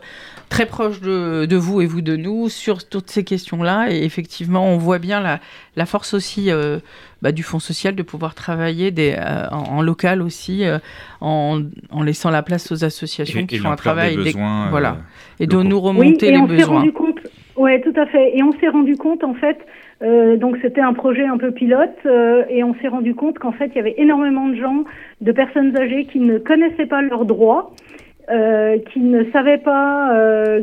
très 0.48 0.64
proches 0.66 1.00
de, 1.00 1.44
de 1.46 1.56
vous 1.56 1.80
et 1.80 1.86
vous 1.86 2.02
de 2.02 2.14
nous 2.16 2.48
sur 2.48 2.88
toutes 2.88 3.10
ces 3.10 3.24
questions-là. 3.24 3.88
Et 3.90 4.04
effectivement, 4.04 4.66
on 4.68 4.78
voit 4.78 4.98
bien 5.00 5.20
la, 5.20 5.40
la 5.76 5.86
force 5.86 6.14
aussi 6.14 6.50
euh, 6.50 6.78
bah, 7.20 7.32
du 7.32 7.42
Fonds 7.42 7.58
social 7.58 7.96
de 7.96 8.02
pouvoir 8.02 8.34
travailler 8.36 8.90
des, 8.92 9.16
euh, 9.18 9.48
en, 9.50 9.78
en 9.78 9.82
local 9.82 10.22
aussi, 10.22 10.64
euh, 10.64 10.78
en, 11.20 11.60
en 11.90 12.02
laissant 12.04 12.30
la 12.30 12.42
place 12.42 12.70
aux 12.70 12.84
associations 12.84 13.40
Et- 13.40 13.46
qui 13.46 13.56
et 13.56 13.58
font 13.58 13.68
un 13.68 13.72
des 13.72 13.76
travail. 13.78 14.16
besoins, 14.16 14.66
euh, 14.66 14.70
voilà. 14.70 14.98
Et 15.40 15.46
de 15.48 15.56
nous 15.62 15.76
Oui, 15.78 15.82
remonter 15.88 16.28
et 16.28 16.30
les 16.32 16.38
on 16.38 16.46
s'est 16.46 16.54
besoins. 16.56 16.78
rendu 16.78 16.92
compte. 16.92 17.18
Ouais, 17.56 17.80
tout 17.82 17.92
à 18.00 18.06
fait. 18.06 18.36
Et 18.36 18.42
on 18.42 18.52
s'est 18.60 18.68
rendu 18.68 18.96
compte 18.96 19.24
en 19.24 19.34
fait. 19.34 19.58
Euh, 20.02 20.36
donc 20.36 20.58
c'était 20.62 20.80
un 20.80 20.94
projet 20.94 21.24
un 21.24 21.38
peu 21.38 21.52
pilote 21.52 21.96
euh, 22.06 22.44
et 22.48 22.64
on 22.64 22.74
s'est 22.76 22.88
rendu 22.88 23.14
compte 23.14 23.38
qu'en 23.38 23.52
fait 23.52 23.66
il 23.66 23.76
y 23.76 23.78
avait 23.78 23.94
énormément 23.98 24.48
de 24.48 24.56
gens, 24.56 24.84
de 25.20 25.32
personnes 25.32 25.76
âgées 25.76 26.06
qui 26.06 26.18
ne 26.18 26.38
connaissaient 26.38 26.86
pas 26.86 27.02
leurs 27.02 27.24
droits, 27.24 27.72
euh, 28.30 28.78
qui 28.92 29.00
ne 29.00 29.24
savaient 29.30 29.58
pas 29.58 30.12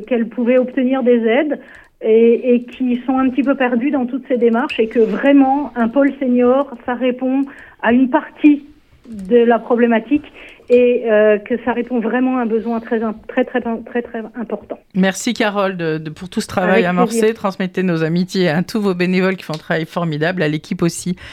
qu'elles 0.08 0.28
pouvaient 0.28 0.58
obtenir 0.58 1.04
des 1.04 1.26
aides 1.26 1.60
et, 2.02 2.56
et 2.56 2.64
qui 2.64 3.02
sont 3.06 3.18
un 3.18 3.30
petit 3.30 3.44
peu 3.44 3.56
perdus 3.56 3.92
dans 3.92 4.06
toutes 4.06 4.28
ces 4.28 4.38
démarches 4.38 4.80
et 4.80 4.88
que 4.88 5.00
vraiment 5.00 5.72
un 5.76 5.88
pôle 5.88 6.12
senior 6.20 6.74
ça 6.86 6.96
répond 6.96 7.44
à 7.82 7.94
une 7.94 8.10
partie 8.10 8.66
de 9.10 9.38
la 9.38 9.60
problématique 9.60 10.32
et 10.70 11.04
euh, 11.10 11.38
que 11.40 11.56
ça 11.66 11.74
répond 11.74 12.00
vraiment 12.00 12.38
à 12.38 12.42
un 12.42 12.46
besoin 12.46 12.80
très 12.80 13.00
très 13.28 13.42
très 13.50 13.62
très 13.62 14.02
très, 14.02 14.20
important. 14.36 14.78
Merci 14.96 15.34
Carole 15.34 15.78
de, 15.78 15.98
de- 15.98 16.10
pour 16.10 16.30
tout 16.30 16.42
ce 16.42 16.48
travail 16.48 16.72
Avec 16.84 16.86
amorcé. 16.86 17.20
plaisir. 17.20 17.36
Transmettez 17.36 17.84
nos 17.84 18.04
amitiés 18.04 18.50
à 18.50 18.62
tous 18.64 18.80
vos 18.82 18.94
bénévoles 18.94 19.36
qui 19.36 19.44
font 19.44 19.54
un 19.56 19.58
travail 19.58 19.86
formidable, 19.86 20.42
à 20.44 20.48
l'équipe 20.48 20.82
aussi. 20.82 21.16
À 21.18 21.24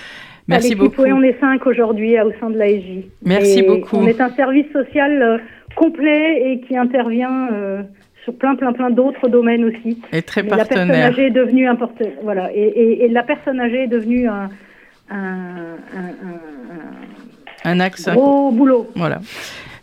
Merci 0.49 0.68
l'équipe, 0.70 0.78
beaucoup. 0.84 1.03
oui, 1.03 1.12
on 1.12 1.22
est 1.22 1.39
cinq 1.41 1.66
aujourd'hui 1.66 2.16
euh, 2.16 2.24
au 2.26 2.32
sein 2.41 2.51
de 2.51 2.57
l'ASJ. 2.59 3.05
Merci 3.24 3.59
Et 3.61 3.62
beaucoup. 3.62 3.97
On 3.97 4.07
est 4.07 4.20
un 4.20 4.30
service 4.30 4.70
social 4.72 5.20
euh, 5.20 5.39
complet 5.74 6.53
et 6.53 6.61
qui 6.61 6.76
intervient 6.76 7.49
euh, 7.53 7.82
sur 8.24 8.34
plein, 8.37 8.55
plein, 8.57 8.72
plein 8.72 8.91
d'autres 8.91 9.28
domaines 9.28 9.64
aussi. 9.64 10.01
Et 10.12 10.22
très 10.22 10.43
Mais 10.45 10.51
la 10.51 10.57
personne 10.59 10.76
partenaire. 10.89 11.07
âgée 11.09 11.26
est 11.26 11.30
devenue 11.30 11.66
un 11.68 11.74
porte- 11.76 12.03
voilà, 12.22 12.51
et, 12.55 12.61
et- 12.62 13.05
et 13.05 13.09
la 13.09 13.22
personne 13.24 13.61
âgée 13.61 13.84
est 13.84 13.89
devenue 13.89 14.28
un, 14.28 14.49
un, 15.11 15.16
un- 15.16 16.16
Un 16.70 17.26
axe. 17.81 18.09
un 18.09 18.14
gros 18.14 18.51
boulot. 18.51 18.91
Voilà. 18.97 19.21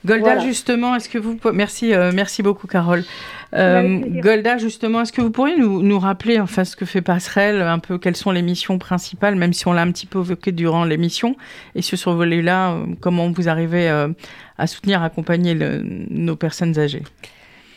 Golda, 0.06 0.34
Voilà. 0.34 0.42
justement, 0.42 0.96
est-ce 0.98 1.08
que 1.08 1.18
vous... 1.18 1.38
Merci, 1.54 1.94
euh, 1.94 2.12
merci 2.14 2.44
beaucoup, 2.44 2.68
Carole. 2.68 3.06
Euh. 3.54 4.00
Golda, 4.22 4.58
justement, 4.58 5.02
est-ce 5.02 5.14
que 5.14 5.22
vous 5.22 5.32
pourriez 5.32 5.58
nous, 5.58 5.82
nous 5.82 5.98
rappeler, 5.98 6.42
enfin, 6.42 6.66
ce 6.66 6.76
que 6.76 6.84
fait 6.86 7.02
Passerelle, 7.02 7.62
un 7.62 7.80
peu 7.80 7.98
quelles 7.98 8.18
sont 8.18 8.32
les 8.32 8.42
missions 8.42 8.78
principales, 8.80 9.36
même 9.36 9.54
si 9.54 9.66
on 9.66 9.72
l'a 9.72 9.82
un 9.84 9.92
petit 9.92 10.06
peu 10.06 10.20
évoqué 10.20 10.52
durant 10.52 10.84
l'émission, 10.84 11.38
et 11.76 11.82
sur 11.82 11.98
ce 11.98 12.10
volet-là, 12.10 12.72
euh, 12.74 12.86
comment 13.00 13.32
vous 13.32 13.48
arrivez 13.48 13.88
euh, 13.90 14.10
à 14.58 14.68
soutenir, 14.68 15.02
accompagner 15.04 15.54
le- 15.54 15.82
nos 16.10 16.36
personnes 16.36 16.78
âgées? 16.78 17.04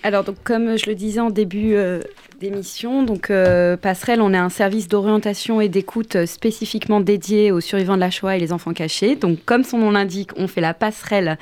Alors, 0.07 0.23
donc, 0.23 0.37
comme 0.45 0.79
je 0.79 0.87
le 0.87 0.95
disais 0.95 1.19
en 1.19 1.31
début 1.31 1.75
euh, 1.75 2.01
d'émission, 2.41 3.03
donc 3.03 3.29
euh, 3.29 3.77
Passerelle, 3.77 4.21
on 4.21 4.33
est 4.33 4.39
un 4.39 4.51
service 4.51 4.87
d'orientation 4.87 5.61
et 5.61 5.69
d'écoute 5.69 6.15
euh, 6.15 6.27
spécifiquement 6.27 7.01
dédié 7.01 7.51
aux 7.51 7.61
survivants 7.61 7.97
de 7.97 8.03
la 8.03 8.13
Shoah 8.13 8.37
et 8.37 8.39
les 8.39 8.53
enfants 8.53 8.73
cachés. 8.73 9.17
Donc, 9.17 9.41
comme 9.45 9.65
son 9.65 9.79
nom 9.79 9.91
l'indique, 9.91 10.31
on 10.37 10.47
fait 10.47 10.61
la 10.61 10.75
passerelle 10.75 11.39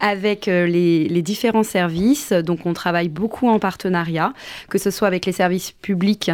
avec 0.00 0.46
les, 0.46 1.20
différents 1.20 1.62
services. 1.62 2.32
Donc, 2.32 2.64
on 2.64 2.72
travaille 2.72 3.10
beaucoup 3.10 3.48
en 3.48 3.58
partenariat, 3.58 4.32
que 4.70 4.78
ce 4.78 4.90
soit 4.90 5.08
avec 5.08 5.26
les 5.26 5.32
services 5.32 5.72
publics 5.72 6.30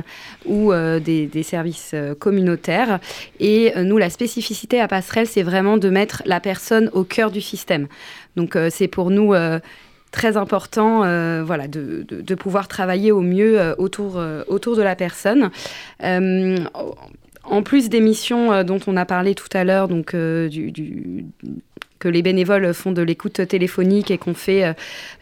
ou 0.47 0.73
des, 0.73 1.43
services 1.43 1.95
communautaires. 2.19 3.01
Et 3.39 3.73
nous, 3.77 3.99
la 3.99 4.11
spécificité 4.11 4.81
à 4.81 4.89
Passerelle, 4.89 5.29
c'est 5.29 5.45
vraiment 5.45 5.79
de 5.79 5.91
mettre 5.91 6.23
la 6.27 6.41
personne 6.41 6.91
au 6.93 7.05
cœur 7.05 7.31
du 7.31 7.41
système. 7.41 7.87
Donc, 8.35 8.59
c'est 8.71 8.89
pour 8.89 9.11
nous 9.11 9.33
très 10.13 10.37
important 10.37 11.03
euh, 11.05 11.43
voilà, 11.45 11.67
de, 11.67 12.05
de- 12.09 12.35
pouvoir 12.37 12.69
travailler 12.69 13.11
au 13.11 13.21
mieux 13.23 13.61
euh, 13.61 13.75
autour, 13.79 14.19
euh, 14.19 14.43
autour 14.47 14.77
de 14.77 14.83
la 14.83 14.95
personne. 14.95 15.51
En 17.45 17.63
plus 17.65 17.89
des 17.89 18.01
missions 18.01 18.63
dont 18.63 18.79
on 18.87 18.97
a 18.97 19.05
parlé 19.05 19.35
tout 19.35 19.49
à 19.53 19.65
l'heure, 19.65 19.89
donc 19.89 20.15
du- 20.71 21.27
que 22.03 22.09
les 22.09 22.23
bénévoles 22.23 22.75
font 22.75 22.91
de 22.91 23.01
l'écoute 23.01 23.47
téléphonique 23.47 24.11
et 24.11 24.19
qu'on 24.19 24.35
fait 24.35 24.65
euh, 24.65 24.73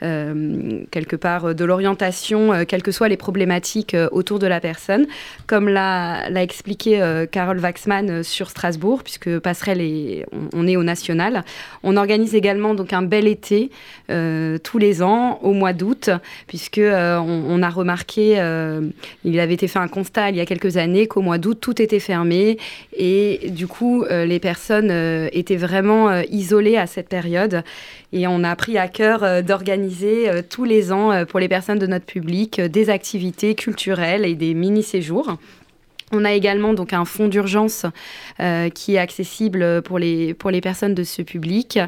euh, 0.02 0.80
quelque 0.90 1.14
part 1.14 1.54
de 1.54 1.64
l'orientation, 1.66 2.54
euh, 2.54 2.64
quelles 2.66 2.82
que 2.82 2.90
soient 2.90 3.10
les 3.10 3.18
problématiques 3.18 3.94
autour 4.12 4.38
de 4.38 4.46
la 4.46 4.60
personne, 4.60 5.06
comme 5.46 5.68
l'a 5.68 6.30
expliqué 6.42 7.26
Carole 7.30 7.58
Waxman 7.58 8.22
sur 8.22 8.48
Strasbourg, 8.48 9.02
puisque 9.02 9.38
Passerelle 9.40 9.82
est, 9.82 10.24
on, 10.54 10.66
est 10.66 10.76
au 10.76 10.82
national. 10.82 11.44
On 11.82 11.98
organise 11.98 12.34
également 12.34 12.74
donc 12.74 12.94
un 12.94 13.02
bel 13.02 13.26
été 13.26 13.70
tous 14.08 14.78
les 14.78 15.02
ans 15.02 15.38
au 15.42 15.52
mois 15.52 15.74
d'août, 15.74 16.08
puisque 16.46 16.78
euh, 16.78 17.18
on, 17.18 17.62
a 17.62 17.68
remarqué, 17.68 18.42
il 19.24 19.40
avait 19.40 19.54
été 19.54 19.68
fait 19.68 19.78
un 19.78 19.88
constat 19.88 20.30
il 20.30 20.36
y 20.36 20.40
a 20.40 20.46
quelques 20.46 20.78
années 20.78 21.06
qu'au 21.06 21.20
mois 21.20 21.38
d'août 21.38 21.58
tout 21.60 21.82
était 21.82 22.00
fermé 22.00 22.58
et 22.96 23.50
du 23.50 23.66
coup 23.66 24.04
les 24.08 24.38
personnes 24.38 24.90
étaient 25.32 25.56
vraiment 25.56 25.90
euh, 26.08 26.22
à 26.76 26.86
cette 26.86 27.08
période 27.08 27.62
et 28.12 28.26
on 28.26 28.44
a 28.44 28.54
pris 28.56 28.78
à 28.78 28.88
cœur 28.88 29.22
euh, 29.22 29.42
d'organiser 29.42 30.28
euh, 30.28 30.42
tous 30.48 30.64
les 30.64 30.92
ans 30.92 31.12
euh, 31.12 31.24
pour 31.24 31.40
les 31.40 31.48
personnes 31.48 31.78
de 31.78 31.86
notre 31.86 32.06
public 32.06 32.60
des 32.60 32.90
activités 32.90 33.54
culturelles 33.54 34.24
et 34.24 34.34
des 34.34 34.54
mini-séjours. 34.54 35.36
On 36.12 36.24
a 36.24 36.32
également 36.32 36.74
donc 36.74 36.92
un 36.92 37.04
fonds 37.04 37.28
d'urgence 37.28 37.86
qui 38.74 38.96
est 38.96 38.98
accessible 38.98 39.80
pour 39.82 40.00
les, 40.00 40.34
pour 40.34 40.50
les 40.50 40.60
personnes 40.60 40.92
de 40.92 41.04
ce 41.04 41.22
public. 41.22 41.78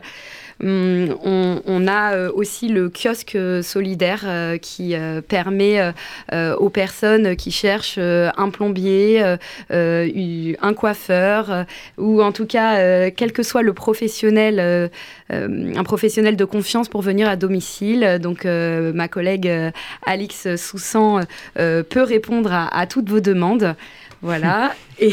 Hum, 0.62 1.16
on, 1.24 1.60
on 1.66 1.88
a 1.88 2.14
euh, 2.14 2.30
aussi 2.32 2.68
le 2.68 2.88
kiosque 2.88 3.36
solidaire 3.62 4.22
euh, 4.24 4.58
qui 4.58 4.94
euh, 4.94 5.20
permet 5.20 5.80
euh, 5.80 5.90
euh, 6.32 6.54
aux 6.56 6.68
personnes 6.70 7.34
qui 7.34 7.50
cherchent 7.50 7.96
euh, 7.98 8.30
un 8.36 8.48
plombier, 8.50 9.22
euh, 9.24 9.36
euh, 9.72 10.52
un 10.62 10.72
coiffeur, 10.74 11.50
euh, 11.50 11.64
ou 11.98 12.22
en 12.22 12.30
tout 12.30 12.46
cas, 12.46 12.76
euh, 12.78 13.10
quel 13.14 13.32
que 13.32 13.42
soit 13.42 13.62
le 13.62 13.72
professionnel, 13.72 14.60
euh, 14.60 14.88
euh, 15.32 15.72
un 15.74 15.82
professionnel 15.82 16.36
de 16.36 16.44
confiance 16.44 16.88
pour 16.88 17.02
venir 17.02 17.28
à 17.28 17.34
domicile. 17.34 18.18
Donc, 18.20 18.46
euh, 18.46 18.92
ma 18.92 19.08
collègue 19.08 19.48
euh, 19.48 19.70
Alix 20.06 20.54
Soussan 20.54 21.26
euh, 21.58 21.82
peut 21.82 22.02
répondre 22.02 22.52
à, 22.52 22.68
à 22.68 22.86
toutes 22.86 23.08
vos 23.08 23.20
demandes. 23.20 23.74
Voilà. 24.20 24.74
Et. 25.00 25.12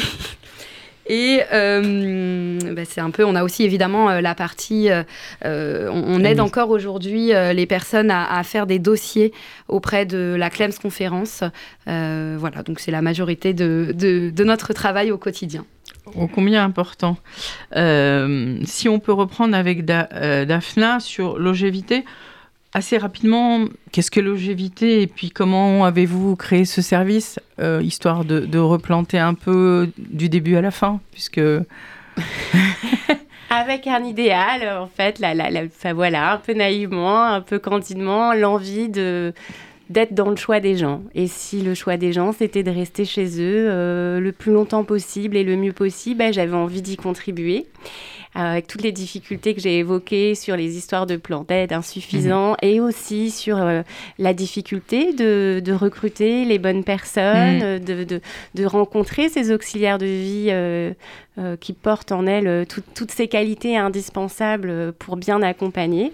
Et 1.10 1.41
euh, 1.51 2.60
bah, 2.76 2.84
c'est 2.86 3.01
un 3.01 3.10
peu, 3.10 3.26
on 3.26 3.36
a 3.36 3.43
aussi 3.43 3.64
évidemment 3.64 4.10
euh, 4.10 4.22
la 4.22 4.36
partie, 4.36 4.89
euh, 4.89 5.89
on, 5.91 6.03
on 6.07 6.24
aide 6.24 6.39
encore 6.39 6.70
aujourd'hui 6.70 7.32
les 7.53 7.66
personnes 7.66 8.12
à, 8.12 8.32
à 8.38 8.43
faire 8.43 8.66
des 8.68 8.80
dossiers 8.80 9.34
auprès 9.68 10.05
de 10.05 10.36
la 10.38 10.49
Clems 10.49 10.74
Conférence. 10.82 11.43
Voilà, 11.88 12.64
donc 12.64 12.80
c'est 12.80 12.91
la 12.91 13.01
majorité 13.01 13.53
de, 13.53 13.91
de- 13.93 14.30
de 14.30 14.43
notre 14.43 14.72
travail 14.74 15.12
au 15.12 15.18
quotidien. 15.18 15.66
Ô 16.16 16.28
combien 16.28 16.64
important. 16.64 17.18
Euh, 17.76 18.57
si 18.66 18.88
on 18.88 18.99
peut 18.99 19.12
reprendre 19.14 19.55
avec 19.55 19.86
Da- 19.86 20.10
euh, 20.14 20.45
Daphna 20.45 20.99
sur 20.99 21.38
longévité, 21.39 22.05
assez 22.74 22.97
rapidement, 22.97 23.65
qu'est-ce 23.91 24.11
que 24.11 24.20
longévité 24.20 25.01
et 25.01 25.07
puis 25.07 25.32
comment 25.32 25.86
avez-vous 25.86 26.36
créé 26.36 26.65
ce 26.65 26.82
service, 26.82 27.39
euh, 27.59 27.82
histoire 27.84 28.26
de, 28.26 28.59
replanter 28.59 29.17
un 29.17 29.34
peu 29.34 29.89
du 29.97 30.30
début 30.30 30.55
à 30.55 30.61
la 30.61 30.72
fin, 30.72 30.99
puisque 31.11 31.41
Avec 33.51 33.88
un 33.88 34.03
idéal, 34.03 34.78
en 34.78 34.86
fait, 34.88 35.17
la, 35.17 35.34
la, 35.34 35.49
voilà, 35.93 36.34
un 36.34 36.38
peu 36.38 36.53
naïvement, 36.53 37.24
un 37.24 37.41
peu 37.41 37.57
candidement, 37.57 38.34
l'envie 38.34 38.89
de 38.89 39.34
d'être 39.89 40.13
dans 40.13 40.30
le 40.30 40.36
choix 40.36 40.59
des 40.59 40.78
gens. 40.78 41.01
Et 41.15 41.26
si 41.26 41.61
le 41.61 41.74
choix 41.74 41.97
des 41.97 42.13
gens, 42.13 42.32
c'était 42.32 42.61
de 42.61 42.70
rester 42.70 43.05
chez 43.05 43.41
eux 43.41 43.67
euh, 43.70 44.20
le 44.20 44.32
plus 44.32 44.51
longtemps 44.51 44.84
possible 44.84 45.36
et 45.36 45.43
le 45.43 45.55
mieux 45.55 45.74
possible, 45.74 46.20
ben, 46.20 46.32
j'avais 46.32 46.55
envie 46.55 46.84
d'y 46.84 46.95
contribuer. 46.95 47.65
Euh, 48.36 48.41
avec 48.51 48.67
toutes 48.67 48.84
les 48.84 48.91
difficultés 48.91 49.55
que 49.55 49.59
j'ai 49.61 49.80
évoquées 49.80 50.36
sur 50.36 50.55
les 50.55 50.77
histoires 50.77 51.07
de 51.07 51.15
plans 51.17 51.43
d'aide 51.43 51.73
insuffisants 51.73 52.55
et 52.61 52.80
aussi 52.80 53.32
sur 53.32 53.57
euh, 53.57 53.82
la 54.19 54.36
difficulté 54.36 55.13
de, 55.13 55.59
de 55.65 55.73
recruter 55.73 56.45
les 56.45 56.59
bonnes 56.59 56.84
personnes, 56.84 57.57
Mhm. 57.57 57.80
de, 57.80 58.03
de, 58.03 58.21
de 58.53 58.65
rencontrer 58.65 59.30
ces 59.30 59.51
auxiliaires 59.51 59.97
de 59.97 60.05
vie 60.05 60.47
euh, 60.51 60.93
qui 61.59 61.73
portent 61.73 62.11
en 62.11 62.27
elles 62.27 62.67
tout- 62.67 62.84
toutes 62.93 63.09
ces 63.11 63.27
qualités 63.27 63.77
indispensables 63.77 64.93
pour 64.99 65.17
bien 65.17 65.41
accompagner. 65.41 66.13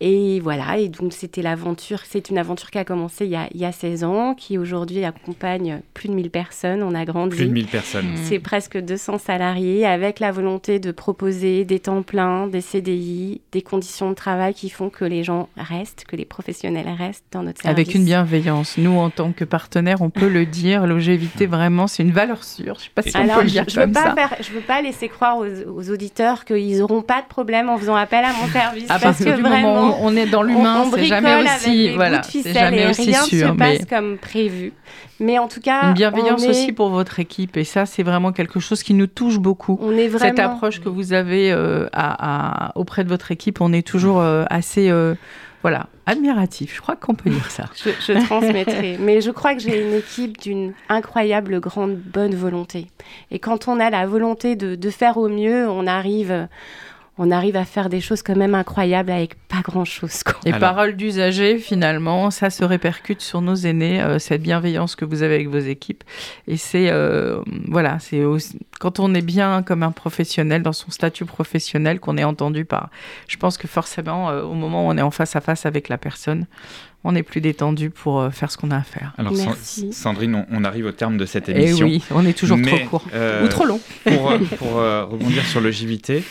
Et 0.00 0.40
voilà, 0.40 0.76
et 0.78 0.88
donc 0.88 1.14
c'était 1.14 1.40
l'aventure, 1.40 2.00
c'est 2.06 2.28
une 2.28 2.36
aventure 2.36 2.70
qui 2.70 2.76
a 2.76 2.84
commencé 2.84 3.24
il 3.24 3.30
y 3.30 3.36
a, 3.36 3.48
il 3.54 3.60
y 3.60 3.64
a 3.64 3.72
16 3.72 4.04
ans, 4.04 4.34
qui 4.34 4.58
aujourd'hui 4.58 5.02
accompagne 5.04 5.80
plus 5.94 6.08
de 6.10 6.14
1000 6.14 6.30
personnes, 6.30 6.82
on 6.82 6.94
a 6.94 7.06
grandi. 7.06 7.34
Plus 7.36 7.46
de 7.46 7.52
1000 7.52 7.66
personnes. 7.66 8.06
C'est 8.24 8.38
presque 8.38 8.76
200 8.78 9.16
salariés 9.18 9.86
avec 9.86 10.20
la 10.20 10.32
volonté 10.32 10.78
de 10.80 10.90
proposer 10.90 11.64
des 11.64 11.78
temps 11.80 12.02
pleins, 12.02 12.46
des 12.46 12.60
CDI, 12.60 13.40
des 13.52 13.62
conditions 13.62 14.10
de 14.10 14.14
travail 14.14 14.52
qui 14.52 14.68
font 14.68 14.90
que 14.90 15.06
les 15.06 15.24
gens 15.24 15.48
restent, 15.56 16.04
que 16.06 16.14
les 16.16 16.26
professionnels 16.26 16.88
restent 16.98 17.24
dans 17.32 17.42
notre 17.42 17.62
service. 17.62 17.80
avec 17.80 17.94
une 17.94 18.04
bienveillance. 18.04 18.76
Nous, 18.76 18.98
en 18.98 19.08
tant 19.08 19.32
que 19.32 19.44
partenaire, 19.44 20.02
on 20.02 20.10
peut 20.10 20.28
le 20.28 20.44
dire, 20.56 20.86
longévité, 20.86 21.46
vraiment, 21.46 21.86
c'est 21.86 22.02
une 22.02 22.12
valeur 22.12 22.44
sûre. 22.44 22.74
Je 22.74 22.80
ne 22.80 22.84
sais 22.84 22.90
pas 22.94 23.02
si 23.02 23.16
on 23.16 23.20
Alors, 23.20 23.36
peut 23.36 23.42
le 23.44 23.48
je, 23.48 23.52
dire 23.54 23.64
je 23.66 23.76
veux 23.76 23.82
comme 23.86 23.92
pas 23.92 24.02
ça. 24.04 24.14
faire, 24.14 24.36
je 24.40 24.52
veux 24.52 24.60
pas 24.60 24.82
laisser 24.82 25.08
croire 25.08 25.38
aux, 25.38 25.46
aux 25.46 25.90
auditeurs 25.90 26.44
qu'ils 26.44 26.80
n'auront 26.80 27.00
pas 27.02 27.22
de 27.22 27.26
problème 27.28 27.70
en 27.70 27.78
faisant 27.78 27.96
appel 27.96 28.22
à 28.24 28.32
mon 28.34 28.46
service. 28.52 28.90
À 28.90 28.98
parce 28.98 29.18
que 29.18 29.24
du 29.36 29.40
vraiment, 29.42 29.74
moment 29.74 29.85
on 30.00 30.16
est 30.16 30.26
dans 30.26 30.42
l'humain, 30.42 30.84
c'est 30.94 31.04
jamais 31.04 31.42
aussi, 31.44 31.90
voilà, 31.94 32.22
c'est 32.22 32.52
jamais 32.52 32.88
aussi 32.88 33.02
rien 33.10 33.22
sûr. 33.22 33.48
se 33.48 33.52
mais- 33.52 33.78
passe 33.78 33.86
comme 33.88 34.18
prévu. 34.18 34.72
Mais 35.18 35.38
en 35.38 35.48
tout 35.48 35.60
cas, 35.60 35.88
Une 35.88 35.94
bienveillance 35.94 36.44
est- 36.44 36.48
aussi 36.50 36.72
pour 36.72 36.90
votre 36.90 37.20
équipe. 37.20 37.56
Et 37.56 37.64
ça, 37.64 37.86
c'est 37.86 38.02
vraiment 38.02 38.32
quelque 38.32 38.60
chose 38.60 38.82
qui 38.82 38.92
nous 38.94 39.06
touche 39.06 39.38
beaucoup. 39.38 39.78
On 39.80 39.92
est 39.92 40.10
Cette 40.10 40.18
vraiment- 40.36 40.52
approche 40.54 40.80
que 40.80 40.88
vous 40.90 41.12
avez 41.14 41.52
euh, 41.52 41.86
à- 41.92 42.66
à- 42.68 42.72
auprès 42.78 43.02
de 43.04 43.08
votre 43.08 43.32
équipe, 43.32 43.60
on 43.62 43.72
est 43.72 43.86
toujours 43.86 44.20
euh, 44.20 44.44
assez 44.50 44.90
euh, 44.90 45.14
voilà, 45.62 45.86
admiratif. 46.04 46.74
Je 46.76 46.80
crois 46.82 46.96
qu'on 46.96 47.14
peut 47.14 47.30
dire 47.30 47.50
ça. 47.50 47.64
Je, 47.82 47.90
je 48.06 48.24
transmettrai. 48.26 48.98
Mais 49.00 49.20
je 49.22 49.30
crois 49.30 49.54
que 49.54 49.60
j'ai 49.60 49.82
une 49.82 49.94
équipe 49.94 50.38
d'une 50.38 50.74
incroyable 50.90 51.60
grande 51.60 51.96
bonne 51.96 52.34
volonté. 52.34 52.88
Et 53.30 53.38
quand 53.38 53.68
on 53.68 53.80
a 53.80 53.88
la 53.88 54.06
volonté 54.06 54.54
de, 54.54 54.74
de 54.74 54.90
faire 54.90 55.16
au 55.16 55.28
mieux, 55.28 55.66
on 55.68 55.86
arrive, 55.86 56.46
on 57.18 57.30
arrive 57.30 57.56
à 57.56 57.64
faire 57.64 57.88
des 57.88 58.00
choses 58.02 58.22
quand 58.22 58.36
même 58.36 58.54
incroyables 58.54 59.10
avec 59.10 59.36
pas 59.48 59.62
grand-chose. 59.62 60.22
quoi. 60.22 60.34
Et 60.44 60.52
parole 60.52 60.96
d'usager, 60.96 61.58
finalement, 61.58 62.30
ça 62.30 62.50
se 62.50 62.62
répercute 62.62 63.22
sur 63.22 63.40
nos 63.40 63.54
aînés, 63.54 64.02
euh, 64.02 64.18
cette 64.18 64.42
bienveillance 64.42 64.96
que 64.96 65.04
vous 65.06 65.22
avez 65.22 65.36
avec 65.36 65.48
vos 65.48 65.58
équipes. 65.58 66.04
Et 66.46 66.58
c'est, 66.58 66.90
euh, 66.90 67.40
voilà, 67.68 67.98
c'est 68.00 68.22
aussi- 68.24 68.58
quand 68.80 69.00
on 69.00 69.14
est 69.14 69.22
bien 69.22 69.62
comme 69.62 69.82
un 69.82 69.92
professionnel, 69.92 70.62
dans 70.62 70.74
son 70.74 70.90
statut 70.90 71.24
professionnel, 71.24 72.00
qu'on 72.00 72.18
est 72.18 72.24
entendu 72.24 72.64
par. 72.66 72.90
Je 73.28 73.36
pense 73.38 73.56
que 73.56 73.66
forcément, 73.66 74.28
euh, 74.28 74.42
au 74.42 74.52
moment 74.54 74.86
où 74.86 74.90
on 74.90 74.98
est 74.98 75.02
en 75.02 75.10
face 75.10 75.36
à 75.36 75.40
face 75.40 75.64
avec 75.64 75.88
la 75.88 75.96
personne, 75.96 76.46
on 77.02 77.14
est 77.14 77.22
plus 77.22 77.40
détendu 77.40 77.88
pour 77.88 78.28
faire 78.32 78.50
ce 78.50 78.58
qu'on 78.58 78.72
a 78.72 78.76
à 78.78 78.82
faire. 78.82 79.14
Alors, 79.16 79.34
San- 79.36 79.92
Sandrine, 79.92 80.44
on, 80.50 80.64
arrive 80.64 80.86
au 80.86 80.92
terme 80.92 81.16
de 81.16 81.24
cette 81.24 81.48
Eh 81.48 81.52
émission. 81.52 81.86
oui, 81.86 82.02
on 82.10 82.26
est 82.26 82.36
toujours 82.36 82.60
trop 82.60 82.78
court. 82.90 83.04
euh, 83.14 83.44
Ou 83.44 83.48
trop 83.48 83.64
long. 83.64 83.80
Pour, 84.04 84.32
pour, 84.58 84.72
rebondir 84.74 85.44
sur 85.46 85.60
le 85.60 85.70
JVT, 85.70 86.24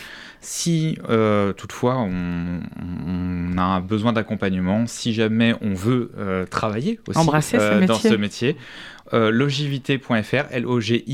si 0.46 0.98
euh, 1.10 1.52
toutefois 1.54 1.98
on, 1.98 2.62
on 3.08 3.58
a 3.58 3.80
besoin 3.80 4.14
d'accompagnement, 4.14 4.86
si 4.86 5.12
jamais 5.14 5.56
on 5.62 5.74
veut 5.74 6.12
euh, 6.18 6.46
travailler 6.46 7.00
aussi 7.08 7.18
Embrasser 7.18 7.58
ce 7.58 7.64
euh, 7.64 7.86
dans 7.86 7.96
ce 7.96 8.14
métier, 8.14 8.56
logivité.fr, 9.12 10.46
L-O-G-I-V-I-T-A-E.fr, 10.52 11.06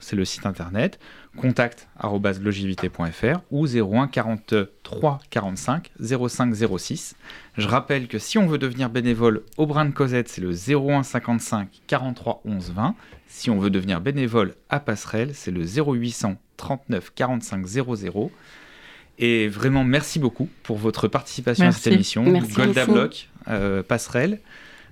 c'est 0.00 0.16
le 0.16 0.24
site 0.24 0.46
internet, 0.46 0.98
contact 1.36 1.88
arobase 1.98 2.40
logivité.fr 2.40 3.40
ou 3.50 3.66
01 3.66 4.08
43 4.08 5.20
45 5.30 5.90
05 6.00 6.54
06. 6.78 7.16
Je 7.56 7.66
rappelle 7.66 8.06
que 8.08 8.18
si 8.18 8.38
on 8.38 8.46
veut 8.46 8.58
devenir 8.58 8.90
bénévole 8.90 9.42
au 9.56 9.66
Brin 9.66 9.86
de 9.86 9.92
Cosette, 9.92 10.28
c'est 10.28 10.40
le 10.40 10.52
01 10.52 11.02
55 11.02 11.68
43 11.86 12.42
11 12.44 12.72
20. 12.72 12.94
Si 13.28 13.50
on 13.50 13.58
veut 13.58 13.70
devenir 13.70 14.00
bénévole 14.00 14.54
à 14.68 14.78
Passerelle, 14.78 15.30
c'est 15.34 15.50
le 15.50 15.64
0800 15.64 16.36
39 16.58 17.12
45 17.14 17.66
00. 17.66 18.30
Et 19.18 19.48
vraiment, 19.48 19.84
merci 19.84 20.18
beaucoup 20.18 20.48
pour 20.62 20.78
votre 20.78 21.08
participation 21.08 21.66
à 21.66 21.72
cette 21.72 21.92
émission. 21.92 22.24
Merci 22.24 22.52
Golda. 22.52 22.86
Block, 22.86 23.28
euh, 23.48 23.82
Passerelle, 23.82 24.40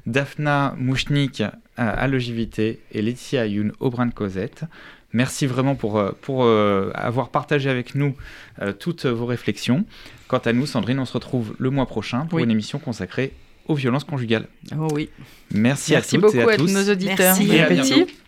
Daphna 0.07 0.75
Mouchnik 0.79 1.41
euh, 1.41 1.49
à 1.77 2.07
Logivité 2.09 2.81
et 2.93 3.03
Laetitia 3.03 3.47
Youn 3.47 3.73
au 3.81 3.91
Brin 3.91 4.07
de 4.07 4.15
Cosette. 4.15 4.65
Merci 5.13 5.47
vraiment 5.47 5.75
pour, 5.75 5.99
euh, 5.99 6.13
pour 6.23 6.45
euh, 6.45 6.91
avoir 6.95 7.31
partagé 7.31 7.69
avec 7.69 7.95
nous 7.95 8.15
euh, 8.63 8.73
toutes 8.73 9.07
vos 9.07 9.27
réflexions. 9.27 9.85
Quant 10.29 10.39
à 10.39 10.53
nous, 10.53 10.67
Sandrine, 10.67 10.99
on 11.01 11.05
se 11.05 11.13
retrouve 11.15 11.55
le 11.59 11.71
mois 11.71 11.87
prochain 11.87 12.27
pour 12.27 12.37
Oui. 12.37 12.45
une 12.45 12.51
émission 12.51 12.79
consacrée 12.79 13.33
aux 13.67 13.75
violences 13.75 14.05
conjugales. 14.05 14.47
Oh 14.79 14.89
oui. 14.93 15.11
Merci, 15.53 15.93
Merci 15.93 15.95
à 15.95 16.03
toutes 16.03 16.21
beaucoup 16.21 16.37
et 16.37 16.43
à, 16.43 16.55
à 16.55 16.57
tous 16.57 16.73
nos 16.73 16.91
auditeurs. 16.93 17.37
Merci. 17.39 17.53
Et 17.53 17.61
à. 17.61 17.69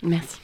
Merci. 0.03 0.42